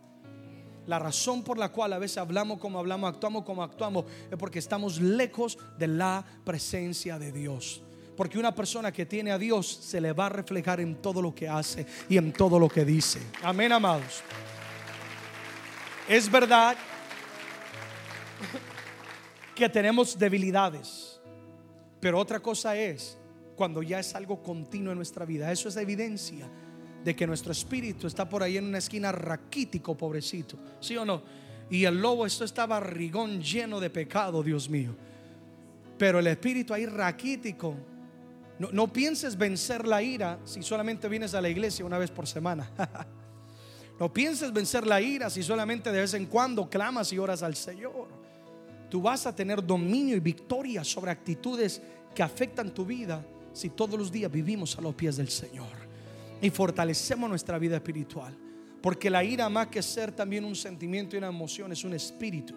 La 0.87 0.99
razón 0.99 1.45
por 1.45 1.57
la 1.57 1.69
cual 1.69 1.93
a 1.93 1.99
veces 1.99 2.19
hablamos 2.19 2.59
como 2.59 2.81
hablamos, 2.81 3.13
actuamos 3.13 3.45
como 3.45 3.63
actuamos, 3.63 4.07
es 4.29 4.37
porque 4.37 4.59
estamos 4.59 5.01
lejos 5.01 5.57
de 5.79 5.87
la 5.87 6.25
presencia 6.45 7.19
de 7.19 7.31
Dios. 7.31 7.85
Porque 8.17 8.39
una 8.39 8.53
persona 8.53 8.91
que 8.91 9.07
tiene 9.07 9.31
a 9.31 9.39
Dios 9.39 9.69
se 9.69 10.01
le 10.01 10.13
va 10.13 10.27
a 10.27 10.31
reflejar 10.31 10.81
en 10.81 11.01
todo 11.01 11.23
lo 11.23 11.33
que 11.33 11.49
hace 11.49 11.87
y 12.09 12.17
en 12.17 12.33
todo 12.33 12.59
lo 12.59 12.69
que 12.69 12.85
dice. 12.85 13.21
Amén, 13.43 13.71
amados. 13.71 14.23
Es 16.09 16.29
verdad 16.29 16.77
que 19.55 19.69
tenemos 19.69 20.19
debilidades, 20.19 21.21
pero 22.01 22.19
otra 22.19 22.41
cosa 22.41 22.77
es 22.77 23.20
cuando 23.61 23.83
ya 23.83 24.01
es 24.01 24.15
algo 24.15 24.43
continuo 24.43 24.91
en 24.91 24.97
nuestra 24.97 25.27
vida. 25.27 25.53
Eso 25.53 25.69
es 25.69 25.77
evidencia 25.77 26.49
de 27.05 27.15
que 27.15 27.27
nuestro 27.27 27.53
espíritu 27.53 28.07
está 28.07 28.27
por 28.27 28.43
ahí 28.43 28.57
en 28.57 28.65
una 28.65 28.79
esquina 28.79 29.13
raquítico, 29.13 29.95
pobrecito. 29.95 30.57
¿Sí 30.81 30.97
o 30.97 31.05
no? 31.05 31.23
Y 31.69 31.85
el 31.85 32.01
lobo, 32.01 32.25
esto 32.25 32.47
está 32.47 32.65
barrigón 32.65 33.43
lleno 33.43 33.79
de 33.79 33.91
pecado, 33.91 34.43
Dios 34.43 34.71
mío. 34.71 34.97
Pero 35.99 36.21
el 36.21 36.29
espíritu 36.29 36.73
ahí 36.73 36.87
raquítico. 36.87 37.77
No, 38.59 38.71
no 38.73 38.91
pienses 38.91 39.37
vencer 39.37 39.87
la 39.87 40.03
ira 40.03 40.39
si 40.47 40.63
solamente 40.63 41.07
vienes 41.07 41.35
a 41.35 41.43
la 41.43 41.51
iglesia 41.51 41.85
una 41.85 41.99
vez 41.99 42.11
por 42.11 42.27
semana. 42.27 42.71
no 44.01 44.11
pienses 44.11 44.55
vencer 44.55 44.87
la 44.87 45.03
ira 45.03 45.29
si 45.29 45.43
solamente 45.43 45.93
de 45.93 46.01
vez 46.01 46.15
en 46.15 46.25
cuando 46.25 46.71
clamas 46.71 47.13
y 47.13 47.19
oras 47.19 47.43
al 47.43 47.57
Señor. 47.57 48.09
Tú 48.89 49.03
vas 49.03 49.27
a 49.27 49.37
tener 49.37 49.63
dominio 49.63 50.17
y 50.17 50.21
victoria 50.21 50.83
sobre 50.83 51.11
actitudes 51.11 51.83
que 52.15 52.23
afectan 52.23 52.73
tu 52.73 52.87
vida 52.87 53.23
si 53.53 53.71
todos 53.71 53.99
los 53.99 54.11
días 54.11 54.31
vivimos 54.31 54.77
a 54.79 54.81
los 54.81 54.95
pies 54.95 55.17
del 55.17 55.29
Señor 55.29 55.69
y 56.41 56.51
fortalecemos 56.51 57.29
nuestra 57.29 57.59
vida 57.59 57.77
espiritual. 57.77 58.37
Porque 58.81 59.11
la 59.11 59.23
ira, 59.23 59.49
más 59.49 59.67
que 59.67 59.83
ser 59.83 60.13
también 60.13 60.45
un 60.45 60.57
sentimiento 60.57 61.15
y 61.15 61.19
una 61.19 61.29
emoción, 61.29 61.71
es 61.73 61.85
un 61.85 61.93
espíritu 61.93 62.55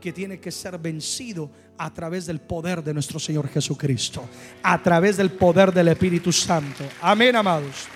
que 0.00 0.12
tiene 0.12 0.38
que 0.38 0.52
ser 0.52 0.78
vencido 0.78 1.50
a 1.78 1.92
través 1.92 2.26
del 2.26 2.40
poder 2.40 2.82
de 2.84 2.94
nuestro 2.94 3.18
Señor 3.18 3.48
Jesucristo, 3.48 4.28
a 4.62 4.80
través 4.80 5.16
del 5.16 5.32
poder 5.32 5.72
del 5.72 5.88
Espíritu 5.88 6.30
Santo. 6.30 6.84
Amén, 7.02 7.34
amados. 7.34 7.88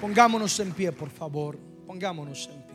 Pongámonos 0.00 0.58
en 0.60 0.72
pie, 0.72 0.90
por 0.92 1.10
favor. 1.10 1.58
Pongámonos 1.86 2.48
en 2.52 2.62
pie. 2.62 2.72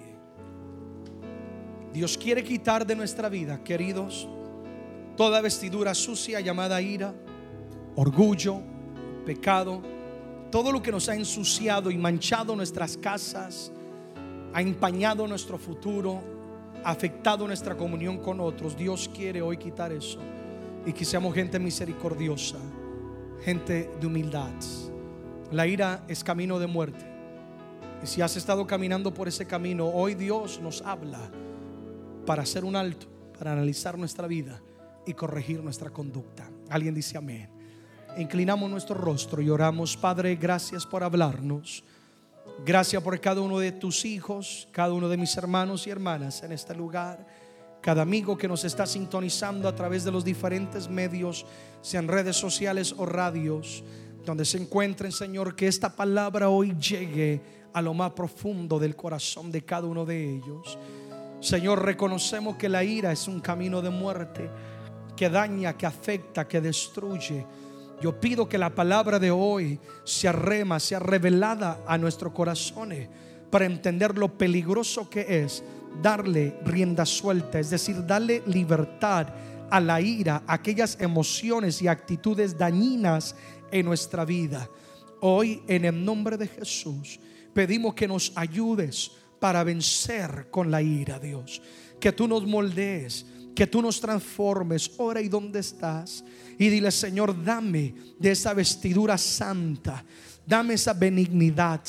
Dios 1.93 2.17
quiere 2.17 2.43
quitar 2.43 2.85
de 2.85 2.95
nuestra 2.95 3.27
vida, 3.27 3.63
queridos, 3.63 4.29
toda 5.17 5.41
vestidura 5.41 5.95
sucia 5.95 6.39
llamada 6.39 6.79
ira, 6.79 7.13
orgullo, 7.95 8.61
pecado, 9.25 9.81
todo 10.51 10.71
lo 10.71 10.81
que 10.81 10.91
nos 10.91 11.09
ha 11.09 11.15
ensuciado 11.15 11.89
y 11.89 11.97
manchado 11.97 12.55
nuestras 12.55 12.95
casas, 12.95 13.71
ha 14.53 14.61
empañado 14.61 15.27
nuestro 15.27 15.57
futuro, 15.57 16.21
ha 16.83 16.91
afectado 16.91 17.47
nuestra 17.47 17.75
comunión 17.75 18.19
con 18.19 18.39
otros. 18.39 18.77
Dios 18.77 19.09
quiere 19.13 19.41
hoy 19.41 19.57
quitar 19.57 19.91
eso 19.91 20.19
y 20.85 20.93
que 20.93 21.03
seamos 21.03 21.33
gente 21.33 21.59
misericordiosa, 21.59 22.59
gente 23.43 23.89
de 23.99 24.07
humildad. 24.07 24.53
La 25.51 25.65
ira 25.65 26.05
es 26.07 26.23
camino 26.23 26.59
de 26.59 26.67
muerte. 26.67 27.05
Y 28.03 28.05
si 28.05 28.21
has 28.21 28.37
estado 28.37 28.67
caminando 28.67 29.11
por 29.11 29.27
ese 29.27 29.47
camino, 29.47 29.87
hoy 29.89 30.13
Dios 30.13 30.61
nos 30.61 30.83
habla 30.83 31.31
para 32.27 32.43
hacer 32.43 32.63
un 32.63 32.75
alto, 32.75 33.07
para 33.37 33.53
analizar 33.53 33.97
nuestra 33.97 34.27
vida 34.27 34.61
y 35.07 35.13
corregir 35.13 35.63
nuestra 35.63 35.89
conducta. 35.89 36.49
Alguien 36.69 36.93
dice 36.93 37.17
amén 37.17 37.57
inclinamos 38.17 38.69
nuestro 38.69 38.95
rostro 38.95 39.41
y 39.41 39.49
oramos, 39.49 39.95
Padre, 39.95 40.35
gracias 40.35 40.85
por 40.85 41.03
hablarnos. 41.03 41.83
Gracias 42.65 43.01
por 43.03 43.19
cada 43.19 43.41
uno 43.41 43.59
de 43.59 43.71
tus 43.71 44.03
hijos, 44.05 44.67
cada 44.71 44.93
uno 44.93 45.07
de 45.07 45.17
mis 45.17 45.37
hermanos 45.37 45.85
y 45.85 45.91
hermanas 45.91 46.41
en 46.41 46.51
este 46.51 46.73
lugar, 46.73 47.25
cada 47.81 48.01
amigo 48.01 48.35
que 48.35 48.47
nos 48.47 48.63
está 48.63 48.87
sintonizando 48.87 49.67
a 49.67 49.75
través 49.75 50.03
de 50.03 50.11
los 50.11 50.25
diferentes 50.25 50.89
medios, 50.89 51.45
sean 51.81 52.07
redes 52.07 52.35
sociales 52.35 52.95
o 52.97 53.05
radios, 53.05 53.83
donde 54.25 54.43
se 54.43 54.57
encuentren, 54.57 55.11
Señor, 55.11 55.55
que 55.55 55.67
esta 55.67 55.95
palabra 55.95 56.49
hoy 56.49 56.75
llegue 56.79 57.41
a 57.73 57.81
lo 57.81 57.93
más 57.93 58.11
profundo 58.13 58.79
del 58.79 58.95
corazón 58.95 59.51
de 59.51 59.63
cada 59.63 59.85
uno 59.85 60.03
de 60.03 60.37
ellos. 60.37 60.79
Señor, 61.39 61.85
reconocemos 61.85 62.57
que 62.57 62.67
la 62.67 62.83
ira 62.83 63.11
es 63.11 63.27
un 63.27 63.39
camino 63.39 63.83
de 63.83 63.91
muerte 63.91 64.49
que 65.17 65.29
daña, 65.29 65.75
que 65.75 65.85
afecta, 65.85 66.47
que 66.47 66.61
destruye 66.61 67.45
yo 67.99 68.19
pido 68.19 68.47
que 68.47 68.57
la 68.57 68.75
palabra 68.75 69.17
de 69.17 69.31
hoy 69.31 69.79
sea 70.03 70.31
rema, 70.31 70.79
sea 70.79 70.99
revelada 70.99 71.83
a 71.87 71.97
nuestros 71.97 72.31
corazones 72.31 73.09
para 73.49 73.65
entender 73.65 74.17
lo 74.17 74.37
peligroso 74.37 75.09
que 75.09 75.43
es 75.43 75.63
darle 76.01 76.59
rienda 76.63 77.05
suelta, 77.05 77.59
es 77.59 77.71
decir, 77.71 78.05
darle 78.05 78.43
libertad 78.45 79.27
a 79.71 79.79
la 79.79 79.99
ira, 79.99 80.43
a 80.45 80.53
aquellas 80.53 80.97
emociones 81.01 81.81
y 81.81 81.87
actitudes 81.87 82.57
dañinas 82.57 83.35
en 83.71 83.85
nuestra 83.85 84.25
vida. 84.25 84.69
Hoy, 85.21 85.63
en 85.67 85.85
el 85.85 86.05
nombre 86.05 86.37
de 86.37 86.47
Jesús, 86.47 87.19
pedimos 87.51 87.95
que 87.95 88.07
nos 88.07 88.31
ayudes 88.35 89.11
para 89.39 89.63
vencer 89.63 90.49
con 90.51 90.69
la 90.69 90.83
ira, 90.83 91.17
Dios. 91.17 91.61
Que 91.99 92.11
tú 92.11 92.27
nos 92.27 92.45
moldees, 92.45 93.25
que 93.57 93.65
tú 93.65 93.81
nos 93.81 93.99
transformes. 93.99 94.91
Ora 94.97 95.19
y 95.19 95.27
dónde 95.27 95.61
estás 95.61 96.23
y 96.59 96.69
dile, 96.69 96.91
Señor, 96.91 97.43
dame 97.43 97.91
de 98.19 98.29
esa 98.29 98.53
vestidura 98.53 99.17
santa. 99.17 100.05
Dame 100.45 100.75
esa 100.75 100.93
benignidad, 100.93 101.81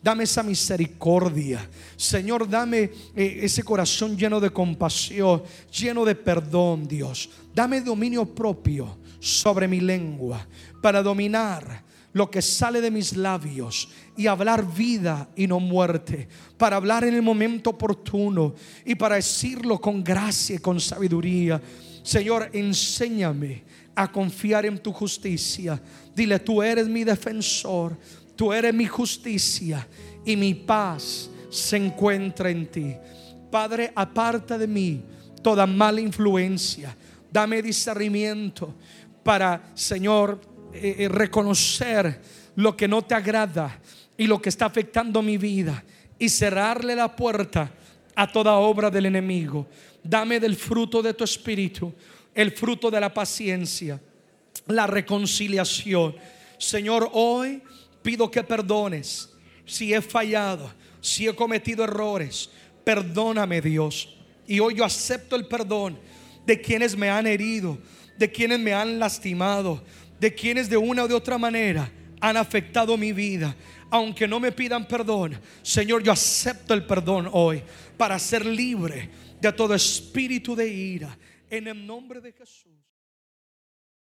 dame 0.00 0.22
esa 0.22 0.44
misericordia. 0.44 1.68
Señor, 1.96 2.48
dame 2.48 2.90
eh, 3.16 3.40
ese 3.42 3.64
corazón 3.64 4.16
lleno 4.16 4.38
de 4.38 4.50
compasión, 4.50 5.42
lleno 5.76 6.04
de 6.04 6.14
perdón, 6.14 6.86
Dios. 6.86 7.28
Dame 7.52 7.80
dominio 7.80 8.24
propio 8.24 8.96
sobre 9.18 9.66
mi 9.66 9.80
lengua 9.80 10.46
para 10.80 11.02
dominar 11.02 11.82
lo 12.16 12.30
que 12.30 12.40
sale 12.40 12.80
de 12.80 12.90
mis 12.90 13.14
labios 13.14 13.90
y 14.16 14.26
hablar 14.26 14.66
vida 14.66 15.28
y 15.36 15.46
no 15.46 15.60
muerte, 15.60 16.26
para 16.56 16.76
hablar 16.76 17.04
en 17.04 17.12
el 17.12 17.20
momento 17.20 17.68
oportuno 17.68 18.54
y 18.86 18.94
para 18.94 19.16
decirlo 19.16 19.78
con 19.78 20.02
gracia 20.02 20.56
y 20.56 20.60
con 20.60 20.80
sabiduría. 20.80 21.60
Señor, 22.02 22.48
enséñame 22.54 23.64
a 23.94 24.10
confiar 24.10 24.64
en 24.64 24.78
tu 24.78 24.94
justicia. 24.94 25.78
Dile, 26.14 26.38
tú 26.38 26.62
eres 26.62 26.88
mi 26.88 27.04
defensor, 27.04 27.98
tú 28.34 28.50
eres 28.50 28.72
mi 28.72 28.86
justicia 28.86 29.86
y 30.24 30.36
mi 30.36 30.54
paz 30.54 31.28
se 31.50 31.76
encuentra 31.76 32.48
en 32.48 32.66
ti. 32.66 32.94
Padre, 33.50 33.92
aparta 33.94 34.56
de 34.56 34.66
mí 34.66 35.02
toda 35.42 35.66
mala 35.66 36.00
influencia. 36.00 36.96
Dame 37.30 37.60
discernimiento 37.60 38.74
para, 39.22 39.70
Señor, 39.74 40.55
eh, 40.82 41.08
reconocer 41.08 42.20
lo 42.56 42.76
que 42.76 42.88
no 42.88 43.02
te 43.02 43.14
agrada 43.14 43.80
y 44.16 44.26
lo 44.26 44.40
que 44.40 44.48
está 44.48 44.66
afectando 44.66 45.22
mi 45.22 45.36
vida 45.36 45.84
y 46.18 46.28
cerrarle 46.28 46.96
la 46.96 47.14
puerta 47.14 47.70
a 48.14 48.30
toda 48.30 48.54
obra 48.54 48.90
del 48.90 49.06
enemigo. 49.06 49.66
Dame 50.02 50.40
del 50.40 50.56
fruto 50.56 51.02
de 51.02 51.14
tu 51.14 51.24
espíritu 51.24 51.92
el 52.36 52.52
fruto 52.52 52.90
de 52.90 53.00
la 53.00 53.12
paciencia, 53.12 53.98
la 54.66 54.86
reconciliación. 54.86 56.14
Señor, 56.58 57.10
hoy 57.14 57.62
pido 58.02 58.30
que 58.30 58.44
perdones 58.44 59.30
si 59.64 59.94
he 59.94 60.02
fallado, 60.02 60.70
si 61.00 61.26
he 61.26 61.34
cometido 61.34 61.84
errores. 61.84 62.50
Perdóname, 62.84 63.62
Dios. 63.62 64.16
Y 64.46 64.60
hoy 64.60 64.74
yo 64.76 64.84
acepto 64.84 65.34
el 65.34 65.46
perdón 65.46 65.98
de 66.44 66.60
quienes 66.60 66.94
me 66.94 67.08
han 67.08 67.26
herido, 67.26 67.78
de 68.18 68.30
quienes 68.30 68.60
me 68.60 68.74
han 68.74 68.98
lastimado, 68.98 69.82
de 70.20 70.34
quienes 70.34 70.68
de 70.68 70.76
una 70.76 71.04
o 71.04 71.08
de 71.08 71.14
otra 71.14 71.38
manera 71.38 71.90
han 72.20 72.36
afectado 72.36 72.96
mi 72.96 73.12
vida. 73.12 73.54
Aunque 73.90 74.26
no 74.26 74.40
me 74.40 74.52
pidan 74.52 74.86
perdón, 74.86 75.38
Señor, 75.62 76.02
yo 76.02 76.12
acepto 76.12 76.74
el 76.74 76.84
perdón 76.84 77.28
hoy 77.32 77.62
para 77.96 78.18
ser 78.18 78.44
libre 78.44 79.10
de 79.40 79.52
todo 79.52 79.74
espíritu 79.74 80.56
de 80.56 80.68
ira 80.68 81.16
en 81.48 81.68
el 81.68 81.86
nombre 81.86 82.20
de 82.20 82.32
Jesús. 82.32 82.75